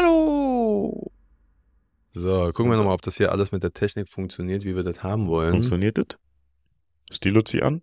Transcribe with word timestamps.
Hallo! 0.00 1.12
So, 2.14 2.52
gucken 2.54 2.70
wir 2.70 2.78
nochmal, 2.78 2.94
ob 2.94 3.02
das 3.02 3.18
hier 3.18 3.32
alles 3.32 3.52
mit 3.52 3.62
der 3.62 3.74
Technik 3.74 4.08
funktioniert, 4.08 4.64
wie 4.64 4.74
wir 4.74 4.82
das 4.82 5.02
haben 5.02 5.28
wollen. 5.28 5.50
Funktioniert 5.50 5.98
das? 5.98 6.06
Stilo 7.10 7.42
zieh 7.42 7.62
an? 7.62 7.82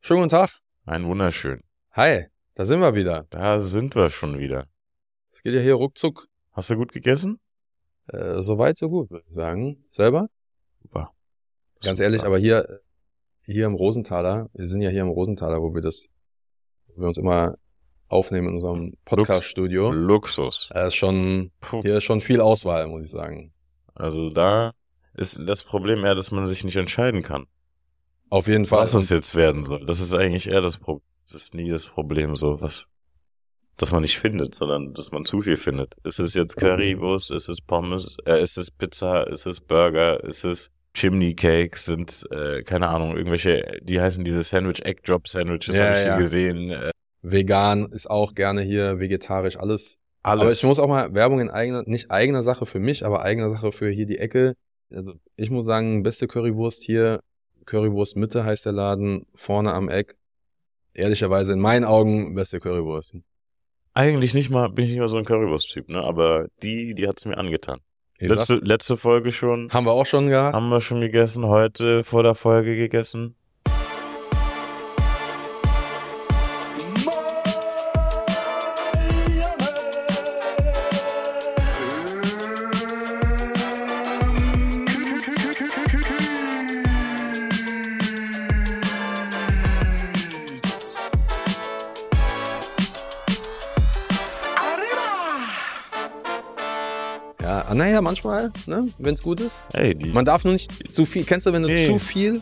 Schönen 0.00 0.20
guten 0.20 0.28
Tag. 0.28 0.50
Ein 0.84 1.04
wunderschön. 1.04 1.64
Hi, 1.92 2.26
da 2.54 2.64
sind 2.64 2.78
wir 2.78 2.94
wieder. 2.94 3.26
Da 3.30 3.60
sind 3.60 3.96
wir 3.96 4.08
schon 4.10 4.38
wieder. 4.38 4.68
Es 5.32 5.42
geht 5.42 5.52
ja 5.54 5.60
hier 5.60 5.74
ruckzuck. 5.74 6.28
Hast 6.52 6.70
du 6.70 6.76
gut 6.76 6.92
gegessen? 6.92 7.40
Äh, 8.06 8.40
so 8.40 8.58
weit, 8.58 8.78
so 8.78 8.88
gut, 8.88 9.10
würde 9.10 9.24
ich 9.26 9.34
sagen. 9.34 9.84
Selber? 9.90 10.28
Super. 10.80 11.12
Ganz 11.80 11.98
Super. 11.98 12.04
ehrlich, 12.04 12.22
aber 12.22 12.38
hier, 12.38 12.80
hier 13.42 13.66
im 13.66 13.74
Rosenthaler, 13.74 14.48
wir 14.52 14.68
sind 14.68 14.80
ja 14.80 14.90
hier 14.90 15.02
im 15.02 15.08
Rosenthaler, 15.08 15.60
wo 15.60 15.74
wir 15.74 15.82
das, 15.82 16.06
wo 16.86 17.00
wir 17.00 17.08
uns 17.08 17.18
immer 17.18 17.56
aufnehmen 18.12 18.48
in 18.48 18.54
unserem 18.54 18.94
Podcast-Studio. 19.04 19.90
Luxus. 19.90 20.68
Da 20.72 20.86
ist 20.86 20.94
schon, 20.94 21.50
hier 21.82 21.96
ist 21.96 22.04
schon 22.04 22.20
viel 22.20 22.40
Auswahl, 22.40 22.86
muss 22.88 23.04
ich 23.04 23.10
sagen. 23.10 23.52
Also 23.94 24.30
da 24.30 24.72
ist 25.14 25.40
das 25.46 25.62
Problem 25.64 26.04
eher, 26.04 26.14
dass 26.14 26.30
man 26.30 26.46
sich 26.46 26.64
nicht 26.64 26.76
entscheiden 26.76 27.22
kann, 27.22 27.46
Auf 28.30 28.46
jeden 28.48 28.66
Fall. 28.66 28.80
was 28.82 28.94
es 28.94 29.10
jetzt 29.10 29.34
werden 29.34 29.64
soll. 29.64 29.84
Das 29.86 30.00
ist 30.00 30.14
eigentlich 30.14 30.48
eher 30.48 30.60
das 30.60 30.78
Problem. 30.78 31.06
Das 31.30 31.40
ist 31.42 31.54
nie 31.54 31.70
das 31.70 31.86
Problem, 31.86 32.34
so 32.36 32.60
was, 32.60 32.88
dass 33.76 33.92
man 33.92 34.02
nicht 34.02 34.18
findet, 34.18 34.54
sondern 34.54 34.92
dass 34.92 35.12
man 35.12 35.24
zu 35.24 35.40
viel 35.42 35.56
findet. 35.56 35.94
Ist 36.04 36.18
es 36.18 36.34
jetzt 36.34 36.56
Currywurst? 36.56 37.30
Ist 37.30 37.48
es 37.48 37.60
Pommes? 37.60 38.16
Äh, 38.26 38.42
ist 38.42 38.58
es 38.58 38.70
Pizza? 38.70 39.26
Ist 39.28 39.46
es 39.46 39.60
Burger? 39.60 40.22
Ist 40.24 40.44
es 40.44 40.70
Chimney 40.94 41.34
Cakes? 41.34 41.84
Sind, 41.86 42.26
äh, 42.32 42.62
keine 42.64 42.88
Ahnung, 42.88 43.16
irgendwelche, 43.16 43.78
die 43.82 44.00
heißen 44.00 44.24
diese 44.24 44.42
Sandwich, 44.42 44.82
Egg 44.84 45.02
Drop 45.06 45.26
Sandwiches, 45.28 45.78
Ja, 45.78 45.84
habe 45.86 45.94
ich 46.00 46.04
ja. 46.06 46.14
hier 46.16 46.22
gesehen. 46.22 46.70
Äh, 46.70 46.90
Vegan 47.22 47.86
ist 47.86 48.10
auch 48.10 48.34
gerne 48.34 48.62
hier, 48.62 48.98
vegetarisch, 48.98 49.56
alles. 49.56 49.98
alles. 50.22 50.42
Aber 50.42 50.52
ich 50.52 50.62
muss 50.64 50.78
auch 50.78 50.88
mal 50.88 51.14
Werbung 51.14 51.40
in 51.40 51.50
eigener, 51.50 51.82
nicht 51.86 52.10
eigener 52.10 52.42
Sache 52.42 52.66
für 52.66 52.80
mich, 52.80 53.06
aber 53.06 53.22
eigener 53.22 53.50
Sache 53.50 53.72
für 53.72 53.88
hier 53.88 54.06
die 54.06 54.18
Ecke. 54.18 54.54
Also 54.92 55.14
ich 55.36 55.50
muss 55.50 55.64
sagen, 55.64 56.02
beste 56.02 56.26
Currywurst 56.26 56.82
hier, 56.82 57.20
Currywurst 57.64 58.16
Mitte 58.16 58.44
heißt 58.44 58.66
der 58.66 58.72
Laden, 58.72 59.26
vorne 59.34 59.72
am 59.72 59.88
Eck. 59.88 60.16
Ehrlicherweise 60.94 61.54
in 61.54 61.60
meinen 61.60 61.84
Augen 61.84 62.34
beste 62.34 62.60
Currywurst. 62.60 63.16
Eigentlich 63.94 64.34
nicht 64.34 64.50
mal, 64.50 64.68
bin 64.68 64.84
ich 64.84 64.90
nicht 64.90 65.00
mal 65.00 65.08
so 65.08 65.16
ein 65.16 65.24
Currywurst-Typ, 65.24 65.88
ne? 65.88 66.02
Aber 66.02 66.48
die, 66.62 66.94
die 66.94 67.08
hat's 67.08 67.24
mir 67.24 67.38
angetan. 67.38 67.80
Letzte, 68.18 68.56
letzte 68.56 68.96
Folge 68.96 69.32
schon. 69.32 69.70
haben 69.70 69.84
wir 69.84 69.92
auch 69.92 70.06
schon 70.06 70.28
gehabt. 70.28 70.54
Haben 70.54 70.68
wir 70.68 70.80
schon 70.80 71.00
gegessen, 71.00 71.46
heute 71.46 72.04
vor 72.04 72.22
der 72.22 72.34
Folge 72.34 72.76
gegessen. 72.76 73.34
Ja, 97.52 97.64
ah, 97.68 97.74
naja, 97.74 98.00
manchmal, 98.00 98.50
ne, 98.66 98.88
wenn 98.98 99.14
es 99.14 99.22
gut 99.22 99.40
ist. 99.40 99.64
Ey, 99.72 99.94
die. 99.94 100.08
Man 100.10 100.24
darf 100.24 100.44
nur 100.44 100.52
nicht 100.54 100.92
zu 100.92 101.04
viel. 101.06 101.24
Kennst 101.24 101.46
du, 101.46 101.52
wenn 101.52 101.62
du 101.62 101.68
Nee. 101.68 101.84
zu 101.84 101.98
viel 101.98 102.40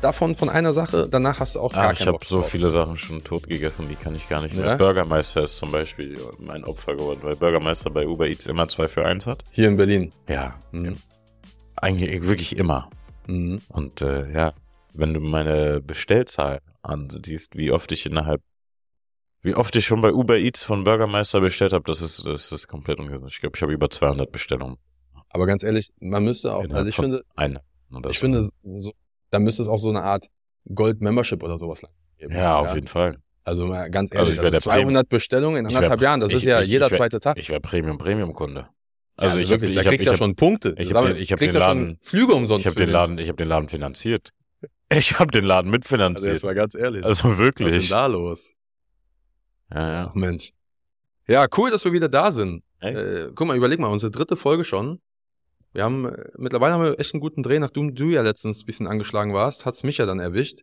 davon 0.00 0.34
von 0.34 0.48
einer 0.48 0.72
Sache, 0.72 1.08
danach 1.10 1.40
hast 1.40 1.54
du 1.56 1.60
auch 1.60 1.72
gar 1.72 1.88
ah, 1.88 1.92
ich 1.92 2.06
habe 2.06 2.18
so 2.24 2.42
viele 2.42 2.70
Sachen 2.70 2.96
schon 2.96 3.22
tot 3.24 3.48
gegessen, 3.48 3.86
die 3.88 3.94
kann 3.96 4.14
ich 4.16 4.28
gar 4.28 4.40
nicht 4.42 4.54
mehr. 4.56 4.66
Ja? 4.66 4.76
Burgermeister 4.76 5.44
ist 5.44 5.56
zum 5.58 5.70
Beispiel 5.72 6.18
mein 6.38 6.64
Opfer 6.64 6.94
geworden, 6.96 7.20
weil 7.22 7.36
Burgermeister 7.36 7.90
bei 7.90 8.06
Uber 8.06 8.26
Eats 8.28 8.46
immer 8.46 8.68
zwei 8.68 8.88
für 8.88 9.04
eins 9.04 9.26
hat. 9.26 9.42
Hier 9.52 9.68
in 9.68 9.76
Berlin. 9.76 10.12
Ja, 10.28 10.54
Mhm. 10.72 10.96
eigentlich 11.76 12.22
wirklich 12.22 12.56
immer. 12.56 12.90
Mhm. 13.26 13.60
Und 13.68 14.00
äh, 14.02 14.30
ja, 14.32 14.52
wenn 14.92 15.14
du 15.14 15.20
meine 15.20 15.80
Bestellzahl 15.80 16.60
ansiehst, 16.82 17.56
wie 17.56 17.70
oft 17.72 17.90
ich 17.92 18.06
innerhalb, 18.06 18.40
wie 19.42 19.54
oft 19.54 19.74
ich 19.76 19.86
schon 19.86 20.00
bei 20.00 20.12
Uber 20.12 20.36
Eats 20.38 20.62
von 20.62 20.84
Burgermeister 20.84 21.40
bestellt 21.40 21.72
habe, 21.72 21.84
das 21.86 22.02
ist, 22.02 22.24
das 22.26 22.50
ist 22.52 22.66
komplett 22.68 22.98
ungesund. 22.98 23.30
Ich 23.32 23.40
glaube, 23.40 23.56
ich 23.56 23.62
habe 23.62 23.72
über 23.72 23.88
200 23.90 24.30
Bestellungen. 24.32 24.76
Aber 25.30 25.46
ganz 25.46 25.62
ehrlich, 25.62 25.90
man 26.00 26.24
müsste 26.24 26.54
auch, 26.54 26.64
Innerhalb 26.64 26.86
also 26.86 26.88
ich 26.88 26.96
finde, 26.96 27.22
Eine. 27.36 27.60
Ich 28.10 28.18
so. 28.18 28.20
finde, 28.20 28.48
so, 28.80 28.92
da 29.30 29.38
müsste 29.38 29.62
es 29.62 29.68
auch 29.68 29.78
so 29.78 29.90
eine 29.90 30.02
Art 30.02 30.26
Gold-Membership 30.74 31.42
oder 31.42 31.58
sowas 31.58 31.82
geben. 32.18 32.34
Ja, 32.34 32.56
auf 32.58 32.74
jeden 32.74 32.86
Fall. 32.88 33.18
Also 33.44 33.66
mal 33.66 33.90
ganz 33.90 34.10
Also 34.12 34.18
ehrlich, 34.24 34.34
ich 34.36 34.40
also, 34.40 34.50
der 34.50 34.60
200 34.60 35.08
Bestellungen 35.08 35.64
in 35.66 35.74
anderthalb 35.74 36.00
Jahren, 36.02 36.20
das 36.20 36.30
ich- 36.30 36.36
ist 36.38 36.44
ja 36.44 36.60
ich- 36.60 36.68
jeder 36.68 36.86
ich 36.86 36.92
wär- 36.92 36.98
zweite 36.98 37.20
Tag. 37.20 37.38
Ich 37.38 37.48
wäre 37.48 37.60
Premium-Premium-Kunde. 37.60 38.60
Ja, 38.60 38.68
Also, 39.16 39.32
also 39.34 39.38
ich 39.44 39.50
wirklich, 39.50 39.70
hab, 39.70 39.74
da 39.76 39.80
ich 39.80 39.86
hab, 39.86 39.90
kriegst 39.90 40.06
du 40.06 40.10
ja 40.10 40.12
hab, 40.12 40.18
schon 40.18 40.36
Punkte. 40.36 40.74
ich 40.78 40.88
Sag 40.88 40.96
hab 40.96 41.04
den- 41.06 41.16
hab 41.16 41.38
kriegst 41.38 41.54
den 41.54 41.60
ja 41.60 41.68
schon 41.68 41.78
Laden- 41.78 41.98
Flüge 42.02 42.34
umsonst 42.34 42.60
Ich 42.62 42.66
habe 42.66 42.78
für 42.80 42.86
den 42.86 42.92
Laden, 42.92 43.18
ich 43.18 43.28
habe 43.28 43.36
den 43.36 43.48
Laden 43.48 43.68
finanziert. 43.68 44.30
Ich 44.90 45.18
habe 45.18 45.30
den 45.30 45.44
Laden 45.44 45.66
Also 45.68 45.72
mitfinanziert. 45.72 46.32
jetzt 46.34 46.44
mal 46.44 46.54
ganz 46.54 46.74
ehrlich. 46.74 47.04
Also 47.04 47.24
was 47.24 47.32
ist 47.32 47.38
wirklich. 47.38 47.72
denn 47.88 47.88
da 47.90 48.06
los? 48.06 48.52
Ja, 49.72 49.92
ja. 49.92 50.06
Ach 50.10 50.14
Mensch. 50.14 50.52
Ja, 51.26 51.46
cool, 51.56 51.70
dass 51.70 51.84
wir 51.84 51.92
wieder 51.92 52.08
da 52.08 52.30
sind. 52.30 52.62
Äh, 52.80 53.28
guck 53.34 53.46
mal, 53.46 53.56
überleg 53.56 53.78
mal, 53.80 53.88
unsere 53.88 54.10
dritte 54.10 54.36
Folge 54.36 54.64
schon. 54.64 55.00
Wir 55.72 55.84
haben, 55.84 56.06
äh, 56.06 56.30
mittlerweile 56.38 56.72
haben 56.74 56.82
wir 56.84 56.98
echt 56.98 57.12
einen 57.12 57.20
guten 57.20 57.42
Dreh, 57.42 57.58
nachdem 57.58 57.94
du 57.94 58.06
ja 58.06 58.22
letztens 58.22 58.62
ein 58.62 58.66
bisschen 58.66 58.86
angeschlagen 58.86 59.34
warst, 59.34 59.66
hat's 59.66 59.82
mich 59.84 59.98
ja 59.98 60.06
dann 60.06 60.20
erwischt. 60.20 60.60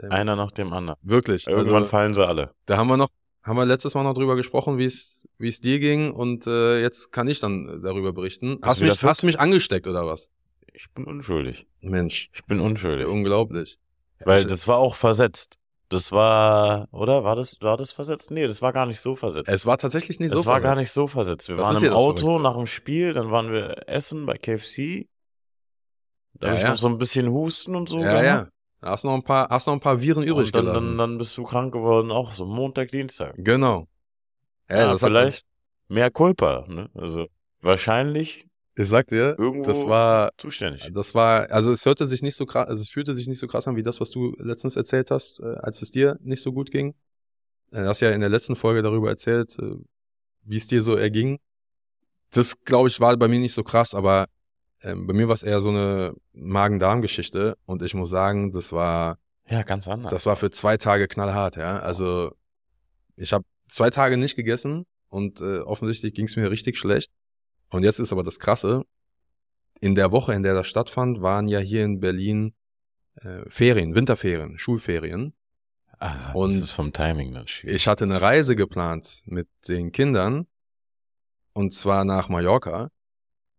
Ähm, 0.00 0.10
Einer 0.12 0.36
nach 0.36 0.50
dem 0.50 0.72
anderen. 0.72 0.98
Wirklich. 1.02 1.46
Irgendwann 1.46 1.74
Also, 1.76 1.86
fallen 1.88 2.12
sie 2.14 2.26
alle. 2.26 2.52
da 2.66 2.76
haben 2.76 2.88
wir 2.88 2.96
noch, 2.98 3.08
haben 3.42 3.56
wir 3.56 3.64
letztes 3.64 3.94
Mal 3.94 4.02
noch 4.02 4.14
drüber 4.14 4.36
gesprochen, 4.36 4.76
wie 4.78 4.84
es, 4.84 5.26
wie 5.38 5.48
es 5.48 5.60
dir 5.60 5.78
ging 5.78 6.10
und 6.10 6.46
äh, 6.46 6.80
jetzt 6.82 7.10
kann 7.12 7.26
ich 7.28 7.40
dann 7.40 7.68
äh, 7.68 7.80
darüber 7.80 8.12
berichten. 8.12 8.58
Hast 8.62 8.80
du 8.80 8.84
wieder 8.84 8.94
mich, 8.94 9.02
hast 9.02 9.22
du 9.22 9.26
mich 9.26 9.40
angesteckt 9.40 9.86
oder 9.86 10.06
was? 10.06 10.28
Ich 10.74 10.90
bin 10.92 11.04
unschuldig. 11.06 11.66
Mensch, 11.80 12.30
Ich 12.34 12.44
bin 12.44 12.60
unschuldig. 12.60 13.06
unglaublich. 13.06 13.78
Weil 14.24 14.40
Ich- 14.40 14.46
das 14.46 14.68
war 14.68 14.76
auch 14.76 14.94
versetzt. 14.94 15.57
Das 15.90 16.12
war, 16.12 16.86
oder? 16.92 17.24
War 17.24 17.34
das, 17.34 17.56
war 17.62 17.76
das 17.78 17.92
versetzt? 17.92 18.30
Nee, 18.30 18.46
das 18.46 18.60
war 18.60 18.72
gar 18.74 18.84
nicht 18.84 19.00
so 19.00 19.16
versetzt. 19.16 19.48
Es 19.48 19.64
war 19.64 19.78
tatsächlich 19.78 20.20
nicht 20.20 20.32
so 20.32 20.44
war 20.44 20.60
gar 20.60 20.72
versetzt. 20.72 20.80
nicht 20.80 20.90
so 20.92 21.06
versetzt. 21.06 21.48
Wir 21.48 21.56
Das 21.56 21.68
waren 21.74 21.82
im 21.82 21.92
Auto 21.94 22.26
Verrückte. 22.26 22.42
nach 22.42 22.56
dem 22.56 22.66
Spiel, 22.66 23.14
dann 23.14 23.30
waren 23.30 23.50
wir 23.50 23.88
essen 23.88 24.26
bei 24.26 24.36
KFC. 24.36 25.08
Da 26.34 26.48
Ja, 26.48 26.52
hab 26.52 26.58
ich 26.58 26.62
ja. 26.64 26.70
noch 26.70 26.76
so 26.78 26.88
ein 26.88 26.98
bisschen 26.98 27.30
Husten 27.32 27.74
und 27.74 27.88
so. 27.88 28.00
Ja, 28.00 28.20
gehabt. 28.20 28.24
ja. 28.24 28.48
Da 28.80 28.90
Hast 28.90 29.04
noch 29.04 29.14
ein 29.14 29.22
paar, 29.24 29.48
hast 29.48 29.66
noch 29.66 29.72
ein 29.74 29.80
paar 29.80 30.00
Viren 30.00 30.22
übrig 30.22 30.48
Und 30.48 30.54
dann, 30.56 30.66
gelassen. 30.66 30.86
dann, 30.88 30.98
dann 30.98 31.18
bist 31.18 31.36
du 31.36 31.42
krank 31.44 31.72
geworden, 31.72 32.10
auch 32.12 32.32
so 32.32 32.44
Montag, 32.44 32.88
Dienstag. 32.90 33.34
genau. 33.38 33.88
Ja, 34.68 34.76
Ja, 34.80 34.86
das 34.92 35.02
hat- 35.02 35.08
vielleicht 35.08 35.44
mehr 35.88 36.10
Culpa, 36.10 36.64
ne? 36.68 36.90
Also 36.94 37.26
wahrscheinlich 37.62 38.46
Ich 38.78 38.88
sag 38.88 39.08
dir, 39.08 39.34
irgendwo 39.38 39.64
das 39.64 39.86
war, 39.86 40.30
zuständig. 40.38 40.88
das 40.92 41.14
war, 41.14 41.50
also 41.50 41.72
es 41.72 41.84
hörte 41.84 42.06
sich 42.06 42.22
nicht 42.22 42.36
so 42.36 42.46
krass, 42.46 42.68
also 42.68 42.80
es 42.82 42.88
fühlte 42.88 43.12
sich 43.14 43.26
nicht 43.26 43.38
so 43.40 43.46
krass 43.48 43.66
an 43.66 43.74
wie 43.76 43.82
das, 43.82 44.00
was 44.00 44.10
du 44.10 44.34
letztens 44.38 44.76
erzählt 44.76 45.10
hast, 45.10 45.40
äh, 45.40 45.56
als 45.58 45.82
es 45.82 45.90
dir 45.90 46.16
nicht 46.22 46.42
so 46.42 46.52
gut 46.52 46.70
ging. 46.70 46.94
Äh, 47.72 47.82
Du 47.82 47.88
hast 47.88 48.00
ja 48.00 48.10
in 48.10 48.20
der 48.20 48.30
letzten 48.30 48.56
Folge 48.56 48.82
darüber 48.82 49.08
erzählt, 49.08 49.58
äh, 49.58 49.74
wie 50.44 50.56
es 50.56 50.68
dir 50.68 50.80
so 50.80 50.94
erging. 50.96 51.38
Das, 52.30 52.62
glaube 52.64 52.88
ich, 52.88 53.00
war 53.00 53.16
bei 53.16 53.26
mir 53.28 53.40
nicht 53.40 53.54
so 53.54 53.64
krass, 53.64 53.94
aber 53.94 54.28
ähm, 54.82 55.06
bei 55.06 55.12
mir 55.12 55.26
war 55.28 55.34
es 55.34 55.42
eher 55.42 55.60
so 55.60 55.70
eine 55.70 56.14
Magen-Darm-Geschichte 56.32 57.56
und 57.66 57.82
ich 57.82 57.94
muss 57.94 58.10
sagen, 58.10 58.52
das 58.52 58.72
war, 58.72 59.18
Ja, 59.48 59.62
ganz 59.62 59.88
anders. 59.88 60.10
das 60.10 60.24
war 60.26 60.36
für 60.36 60.50
zwei 60.50 60.76
Tage 60.76 61.08
knallhart, 61.08 61.56
ja. 61.56 61.80
Also 61.80 62.32
ich 63.16 63.32
habe 63.32 63.44
zwei 63.68 63.90
Tage 63.90 64.16
nicht 64.16 64.36
gegessen 64.36 64.84
und 65.08 65.40
äh, 65.40 65.58
offensichtlich 65.60 66.14
ging 66.14 66.26
es 66.26 66.36
mir 66.36 66.50
richtig 66.50 66.78
schlecht. 66.78 67.10
Und 67.70 67.82
jetzt 67.84 67.98
ist 67.98 68.12
aber 68.12 68.22
das 68.22 68.38
Krasse, 68.38 68.84
in 69.80 69.94
der 69.94 70.10
Woche, 70.10 70.34
in 70.34 70.42
der 70.42 70.54
das 70.54 70.66
stattfand, 70.66 71.20
waren 71.22 71.48
ja 71.48 71.58
hier 71.60 71.84
in 71.84 72.00
Berlin 72.00 72.54
äh, 73.16 73.48
Ferien, 73.48 73.94
Winterferien, 73.94 74.58
Schulferien. 74.58 75.34
ah, 75.98 76.32
und- 76.32 76.52
das 76.54 76.62
ist 76.62 76.72
vom 76.72 76.92
Timing 76.92 77.32
dann 77.32 77.46
schwierig. 77.48 77.76
Ich 77.76 77.86
hatte 77.88 78.04
eine 78.04 78.20
Reise 78.20 78.56
geplant 78.56 79.22
mit 79.26 79.48
den 79.68 79.92
Kindern 79.92 80.46
und 81.52 81.72
zwar 81.74 82.04
nach 82.04 82.28
Mallorca. 82.28 82.90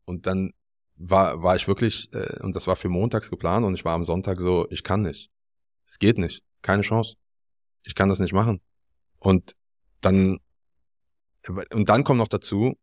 Und 0.06 0.26
dann 0.26 0.54
war, 0.96 1.44
war 1.44 1.56
ich 1.56 1.68
wirklich, 1.68 2.12
äh, 2.14 2.40
und 2.42 2.56
das 2.56 2.68
war 2.68 2.76
für 2.76 2.90
montags 2.90 3.30
geplant 3.30 3.66
und 3.66 3.76
ich 3.76 3.86
war 3.86 3.94
am 3.94 4.04
Sonntag 4.04 4.40
so, 4.40 4.68
ich 4.72 4.84
kann 4.84 5.02
nicht. 5.04 5.30
Es 5.88 6.00
geht 6.00 6.18
nicht. 6.18 6.44
Keine 6.62 6.82
Chance. 6.82 7.16
Ich 7.84 7.96
kann 7.96 8.10
das 8.10 8.20
nicht 8.20 8.34
machen. 8.34 8.60
Und 9.20 9.56
dann, 10.02 10.40
und 11.74 11.90
dann 11.90 12.04
kommt 12.04 12.18
noch 12.18 12.28
dazu, 12.28 12.78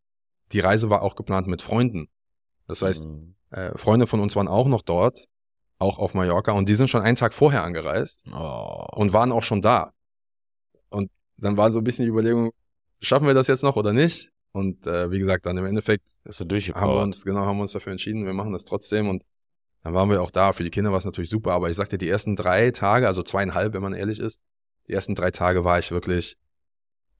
die 0.51 0.59
Reise 0.59 0.89
war 0.89 1.01
auch 1.01 1.15
geplant 1.15 1.47
mit 1.47 1.61
Freunden. 1.61 2.09
Das 2.67 2.81
heißt, 2.81 3.05
Mhm. 3.05 3.35
äh, 3.51 3.77
Freunde 3.77 4.07
von 4.07 4.19
uns 4.19 4.35
waren 4.35 4.47
auch 4.47 4.67
noch 4.67 4.81
dort, 4.81 5.27
auch 5.79 5.99
auf 5.99 6.13
Mallorca, 6.13 6.51
und 6.53 6.67
die 6.69 6.75
sind 6.75 6.89
schon 6.89 7.01
einen 7.01 7.15
Tag 7.15 7.33
vorher 7.33 7.63
angereist 7.63 8.25
oh. 8.33 8.85
und 8.93 9.13
waren 9.13 9.31
auch 9.31 9.43
schon 9.43 9.61
da. 9.61 9.93
Und 10.89 11.11
dann 11.37 11.55
war 11.57 11.71
so 11.71 11.79
ein 11.79 11.83
bisschen 11.83 12.05
die 12.05 12.09
Überlegung, 12.11 12.51
schaffen 12.99 13.27
wir 13.27 13.33
das 13.33 13.47
jetzt 13.47 13.63
noch 13.63 13.75
oder 13.75 13.93
nicht? 13.93 14.31
Und 14.53 14.87
äh, 14.87 15.11
wie 15.11 15.19
gesagt, 15.19 15.45
dann 15.45 15.57
im 15.57 15.65
Endeffekt 15.65 16.17
haben 16.25 16.89
wir 16.91 17.01
uns, 17.01 17.23
genau, 17.23 17.41
haben 17.41 17.57
wir 17.57 17.61
uns 17.61 17.73
dafür 17.73 17.91
entschieden, 17.91 18.25
wir 18.25 18.33
machen 18.33 18.53
das 18.53 18.65
trotzdem 18.65 19.07
und 19.07 19.23
dann 19.83 19.93
waren 19.93 20.09
wir 20.09 20.21
auch 20.21 20.31
da. 20.31 20.51
Für 20.53 20.63
die 20.63 20.71
Kinder 20.71 20.91
war 20.91 20.97
es 20.97 21.05
natürlich 21.05 21.29
super, 21.29 21.51
aber 21.51 21.69
ich 21.69 21.75
sagte, 21.75 21.97
die 21.97 22.09
ersten 22.09 22.35
drei 22.35 22.71
Tage, 22.71 23.05
also 23.07 23.21
zweieinhalb, 23.21 23.73
wenn 23.73 23.83
man 23.83 23.93
ehrlich 23.93 24.19
ist, 24.19 24.41
die 24.87 24.93
ersten 24.93 25.13
drei 25.13 25.29
Tage 25.31 25.63
war 25.63 25.77
ich 25.77 25.91
wirklich 25.91 26.37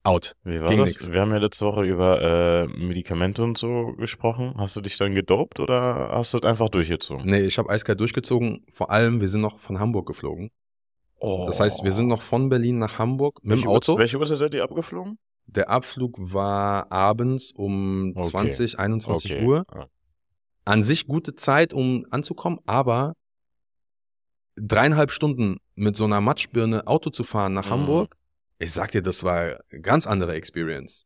out. 0.08 0.34
Wie 0.44 0.60
war 0.60 0.68
Ging 0.68 0.78
das? 0.78 0.88
nix. 0.90 1.12
Wir 1.12 1.20
haben 1.20 1.30
ja 1.30 1.36
letzte 1.38 1.64
Woche 1.66 1.84
über 1.84 2.20
äh, 2.22 2.66
Medikamente 2.68 3.42
und 3.44 3.56
so 3.58 3.92
gesprochen. 3.96 4.54
Hast 4.56 4.74
du 4.76 4.80
dich 4.80 4.96
dann 4.96 5.14
gedopt 5.14 5.60
oder 5.60 6.10
hast 6.12 6.34
du 6.34 6.38
das 6.40 6.50
einfach 6.50 6.68
durchgezogen? 6.68 7.26
Nee, 7.28 7.40
ich 7.42 7.58
habe 7.58 7.70
eiskalt 7.70 8.00
durchgezogen. 8.00 8.64
Vor 8.70 8.90
allem, 8.90 9.20
wir 9.20 9.28
sind 9.28 9.40
noch 9.40 9.58
von 9.58 9.78
Hamburg 9.78 10.06
geflogen. 10.06 10.50
Oh. 11.20 11.44
Das 11.46 11.60
heißt, 11.60 11.82
wir 11.84 11.90
sind 11.90 12.06
noch 12.08 12.22
von 12.22 12.48
Berlin 12.48 12.78
nach 12.78 12.98
Hamburg 12.98 13.40
mit 13.42 13.50
welche 13.52 13.62
dem 13.64 13.70
Auto. 13.70 13.98
Welche 13.98 14.18
Uhrzeit 14.18 14.38
seid 14.38 14.54
ihr 14.54 14.62
abgeflogen? 14.62 15.18
Der 15.46 15.68
Abflug 15.70 16.16
war 16.18 16.90
abends 16.92 17.52
um 17.52 18.12
Okay. 18.16 18.28
20, 18.28 18.78
21 18.78 19.32
Okay. 19.32 19.44
Uhr. 19.46 19.64
An 20.64 20.82
sich 20.82 21.06
gute 21.06 21.34
Zeit, 21.34 21.72
um 21.72 22.04
anzukommen, 22.10 22.58
aber 22.66 23.14
dreieinhalb 24.56 25.10
Stunden 25.10 25.58
mit 25.74 25.96
so 25.96 26.04
einer 26.04 26.20
Matschbirne 26.20 26.86
Auto 26.86 27.10
zu 27.10 27.24
fahren 27.24 27.54
nach 27.54 27.66
Mhm. 27.66 27.70
Hamburg, 27.70 28.16
ich 28.58 28.72
sag 28.72 28.90
dir, 28.92 29.02
das 29.02 29.22
war 29.24 29.58
eine 29.70 29.80
ganz 29.82 30.06
andere 30.06 30.34
Experience. 30.34 31.04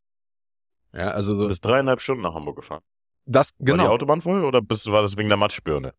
Ja, 0.93 1.07
Du 1.11 1.15
also 1.15 1.49
bist 1.49 1.65
dreieinhalb 1.65 2.01
Stunden 2.01 2.23
nach 2.23 2.35
Hamburg 2.35 2.57
gefahren. 2.57 2.83
das, 3.25 3.51
War 3.59 3.65
die 3.67 3.73
genau. 3.73 3.89
Autobahn 3.89 4.21
voll 4.21 4.45
oder 4.45 4.61
bist, 4.61 4.91
war 4.91 5.03
das 5.03 5.17
wegen 5.17 5.29
der 5.29 5.39
Matschbirne? 5.39 5.95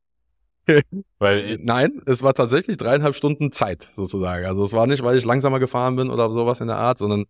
Weil 1.20 1.58
Nein, 1.62 2.02
es 2.06 2.24
war 2.24 2.34
tatsächlich 2.34 2.78
dreieinhalb 2.78 3.16
Stunden 3.16 3.52
Zeit, 3.52 3.90
sozusagen. 3.96 4.46
Also 4.46 4.64
es 4.64 4.74
war 4.74 4.88
nicht, 4.88 5.04
weil 5.04 5.18
ich 5.18 5.26
langsamer 5.26 5.60
gefahren 5.60 5.96
bin 5.98 6.10
oder 6.10 6.32
sowas 6.32 6.62
in 6.62 6.68
der 6.68 6.78
Art, 6.78 7.00
sondern 7.00 7.26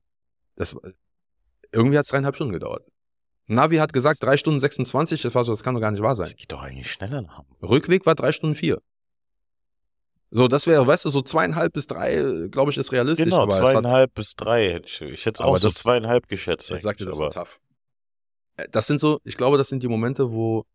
das, 0.56 0.76
irgendwie 1.72 1.98
hat 1.98 2.04
es 2.06 2.12
dreieinhalb 2.12 2.36
Stunden 2.36 2.54
gedauert. 2.54 2.88
Navi 3.48 3.78
hat 3.78 3.92
gesagt, 3.92 4.22
drei 4.24 4.38
Stunden 4.38 4.60
26, 4.60 5.22
das 5.22 5.34
war 5.36 5.44
so, 5.46 5.52
das 5.52 5.64
kann 5.64 5.74
doch 5.74 5.82
gar 5.82 5.92
nicht 5.92 6.04
wahr 6.04 6.16
sein. 6.16 6.26
das 6.28 6.36
geht 6.36 6.52
doch 6.52 6.62
eigentlich 6.64 6.92
schneller 6.92 7.22
nach 7.22 7.40
Hamburg. 7.40 7.58
Rückweg 7.64 8.06
war 8.06 8.16
drei 8.16 8.32
Stunden 8.32 8.56
vier. 8.56 8.80
So, 10.36 10.48
das 10.48 10.66
wäre, 10.66 10.86
weißt 10.88 11.06
du, 11.06 11.10
so 11.10 11.22
zweieinhalb 11.22 11.74
bis 11.74 11.86
drei, 11.86 12.48
glaube 12.50 12.72
ich, 12.72 12.78
ist 12.80 12.92
realistisch. 12.92 13.26
Genau, 13.26 13.48
es 13.48 13.56
hat, 13.56 13.62
zweieinhalb 13.62 14.14
bis 14.16 14.34
drei 14.36 14.72
hätte 14.72 14.88
ich. 14.88 15.02
Ich 15.02 15.26
hätte 15.28 15.44
auch 15.46 15.56
so 15.58 15.68
das- 15.68 15.76
zweieinhalb 15.76 16.28
geschätzt. 16.28 16.72
ich 16.72 16.82
sagte, 16.82 17.06
das 17.06 17.18
war 17.20 17.26
aber 17.28 17.34
tough. 17.34 17.60
Äh, 18.58 18.68
Das 18.72 18.88
sind 18.88 19.00
so, 19.00 19.20
ich 19.24 19.38
glaube, 19.38 19.58
das 19.60 19.70
sind 19.70 19.84
die 19.84 19.88
Momente, 19.88 20.32
wo 20.32 20.66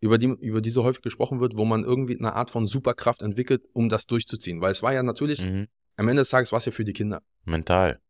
über 0.00 0.16
die, 0.16 0.26
über 0.40 0.60
die 0.62 0.70
so 0.70 0.82
häufig 0.84 1.02
gesprochen 1.02 1.40
wird, 1.40 1.56
wo 1.56 1.64
man 1.66 1.84
irgendwie 1.84 2.18
eine 2.18 2.32
Art 2.34 2.50
von 2.50 2.66
Superkraft 2.66 3.20
entwickelt, 3.22 3.66
um 3.74 3.88
das 3.90 4.06
durchzuziehen. 4.06 4.60
Weil 4.62 4.72
es 4.72 4.82
war 4.82 4.92
ja 4.94 5.02
natürlich, 5.02 5.42
mhm. 5.42 5.66
am 5.96 6.08
Ende 6.08 6.20
des 6.22 6.30
Tages 6.30 6.52
war 6.52 6.58
es 6.58 6.64
ja 6.64 6.72
für 6.72 6.84
die 6.84 6.92
Kinder. 6.94 7.20
mental. 7.44 8.00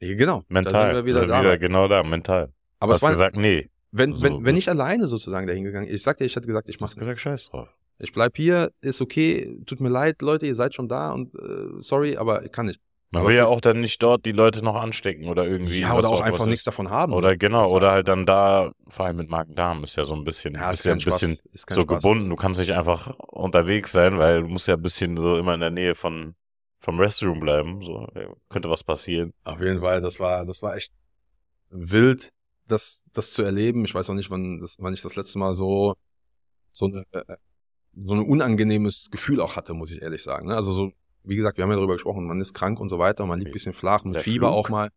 Ja, 0.00 0.14
genau. 0.14 0.44
Mental. 0.48 0.72
Da 0.72 0.84
sind 0.86 0.94
wir 0.94 1.04
wieder 1.04 1.26
Da 1.26 1.34
da. 1.36 1.40
wieder 1.42 1.58
genau 1.58 1.86
da, 1.86 2.02
mental. 2.02 2.54
Aber 2.78 2.92
du 2.92 2.96
es 2.96 2.96
hast 2.98 3.02
war, 3.02 3.10
gesagt, 3.10 3.36
nee. 3.36 3.68
wenn, 3.90 4.14
so- 4.16 4.22
wenn, 4.22 4.42
wenn 4.46 4.56
ich 4.56 4.70
alleine 4.70 5.06
sozusagen 5.06 5.46
dahin 5.46 5.64
gegangen, 5.64 5.86
ich 5.92 6.02
sagte, 6.02 6.24
ich 6.24 6.34
hatte 6.34 6.46
gesagt, 6.46 6.70
ich 6.70 6.78
Du 6.78 6.82
hast 6.84 6.90
mach's 6.92 6.96
nicht. 6.96 7.00
gesagt, 7.04 7.20
scheiß 7.20 7.50
drauf. 7.50 7.68
Ich 8.00 8.12
bleib 8.12 8.36
hier, 8.36 8.72
ist 8.80 9.00
okay, 9.00 9.56
tut 9.66 9.80
mir 9.80 9.88
leid, 9.88 10.22
Leute, 10.22 10.46
ihr 10.46 10.54
seid 10.54 10.74
schon 10.74 10.88
da 10.88 11.12
und 11.12 11.34
äh, 11.34 11.80
sorry, 11.80 12.16
aber 12.16 12.44
ich 12.44 12.52
kann 12.52 12.66
nicht. 12.66 12.80
Man 13.12 13.26
will 13.26 13.34
ja 13.34 13.46
auch 13.46 13.60
dann 13.60 13.80
nicht 13.80 14.00
dort 14.00 14.24
die 14.24 14.30
Leute 14.30 14.64
noch 14.64 14.76
anstecken 14.76 15.28
oder 15.28 15.44
irgendwie. 15.44 15.80
Ja, 15.80 15.96
oder 15.96 16.10
auch 16.10 16.20
einfach 16.20 16.46
nichts 16.46 16.62
davon 16.62 16.90
haben. 16.90 17.12
Oder 17.12 17.36
genau, 17.36 17.68
oder 17.70 17.90
halt 17.90 18.06
dann 18.06 18.24
da, 18.24 18.72
vor 18.86 19.06
allem 19.06 19.16
mit 19.16 19.28
Magen-Darm, 19.28 19.82
ist 19.82 19.96
ja 19.96 20.04
so 20.04 20.14
ein 20.14 20.22
bisschen, 20.22 20.54
ja, 20.54 20.70
ist 20.70 20.84
ja 20.84 20.92
ein 20.92 20.98
bisschen 20.98 21.34
Spaß. 21.34 21.66
Kein 21.66 21.74
so 21.74 21.82
Spaß. 21.82 22.02
gebunden. 22.02 22.30
Du 22.30 22.36
kannst 22.36 22.60
nicht 22.60 22.72
einfach 22.72 23.08
unterwegs 23.26 23.90
sein, 23.90 24.18
weil 24.18 24.42
du 24.42 24.48
musst 24.48 24.68
ja 24.68 24.74
ein 24.74 24.82
bisschen 24.82 25.16
so 25.16 25.36
immer 25.36 25.54
in 25.54 25.60
der 25.60 25.70
Nähe 25.70 25.96
von 25.96 26.36
vom 26.78 26.98
Restroom 27.00 27.40
bleiben. 27.40 27.82
So 27.82 28.06
könnte 28.48 28.70
was 28.70 28.84
passieren. 28.84 29.32
Auf 29.42 29.60
jeden 29.60 29.80
Fall, 29.80 30.00
das 30.00 30.20
war, 30.20 30.46
das 30.46 30.62
war 30.62 30.76
echt 30.76 30.92
wild, 31.70 32.32
das, 32.68 33.04
das 33.12 33.32
zu 33.32 33.42
erleben. 33.42 33.84
Ich 33.84 33.94
weiß 33.94 34.08
auch 34.08 34.14
nicht, 34.14 34.30
wann, 34.30 34.60
das, 34.60 34.76
wann 34.78 34.94
ich 34.94 35.02
das 35.02 35.16
letzte 35.16 35.38
Mal 35.38 35.54
so, 35.54 35.94
so 36.72 36.86
eine, 36.86 37.04
äh, 37.10 37.36
so 37.94 38.12
ein 38.14 38.20
unangenehmes 38.24 39.08
Gefühl 39.10 39.40
auch 39.40 39.56
hatte, 39.56 39.74
muss 39.74 39.90
ich 39.90 40.02
ehrlich 40.02 40.22
sagen. 40.22 40.46
ne? 40.48 40.54
Also 40.56 40.72
so, 40.72 40.92
wie 41.24 41.36
gesagt, 41.36 41.56
wir 41.58 41.64
haben 41.64 41.70
ja 41.70 41.76
darüber 41.76 41.94
gesprochen, 41.94 42.26
man 42.26 42.40
ist 42.40 42.54
krank 42.54 42.80
und 42.80 42.88
so 42.88 42.98
weiter, 42.98 43.26
man 43.26 43.38
liegt 43.38 43.50
ein 43.50 43.52
bisschen 43.52 43.72
flach, 43.72 44.04
mit 44.04 44.14
Der 44.16 44.22
Fieber 44.22 44.48
Flug? 44.48 44.56
auch 44.58 44.68
mal. 44.68 44.90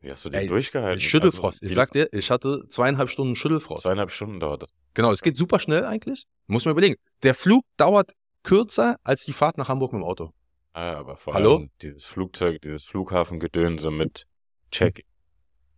Wie 0.00 0.10
hast 0.10 0.24
du 0.24 0.30
den 0.30 0.40
Ey, 0.42 0.46
durchgehalten? 0.46 1.00
Schüttelfrost. 1.00 1.62
Also, 1.62 1.66
Ich 1.70 1.74
sag 1.74 1.90
dir, 1.90 2.08
ich 2.12 2.30
hatte 2.30 2.66
zweieinhalb 2.68 3.08
Stunden 3.10 3.34
Schüttelfrost. 3.34 3.84
Zweieinhalb 3.84 4.10
Stunden 4.10 4.40
dauert 4.40 4.62
das. 4.62 4.70
Genau, 4.94 5.10
es 5.10 5.22
geht 5.22 5.36
super 5.36 5.58
schnell 5.58 5.84
eigentlich. 5.84 6.26
Muss 6.46 6.64
man 6.64 6.72
überlegen. 6.72 6.96
Der 7.22 7.34
Flug 7.34 7.64
dauert 7.76 8.12
kürzer 8.42 8.96
als 9.02 9.24
die 9.24 9.32
Fahrt 9.32 9.58
nach 9.58 9.68
Hamburg 9.68 9.92
mit 9.92 10.02
dem 10.02 10.04
Auto. 10.04 10.30
Ah, 10.74 10.92
aber 10.94 11.16
vor 11.16 11.34
Hallo? 11.34 11.56
allem 11.56 11.70
dieses 11.82 12.04
Flugzeug, 12.04 12.60
dieses 12.62 12.84
Flughafengedönse 12.84 13.90
mit 13.90 14.26
Check. 14.70 15.04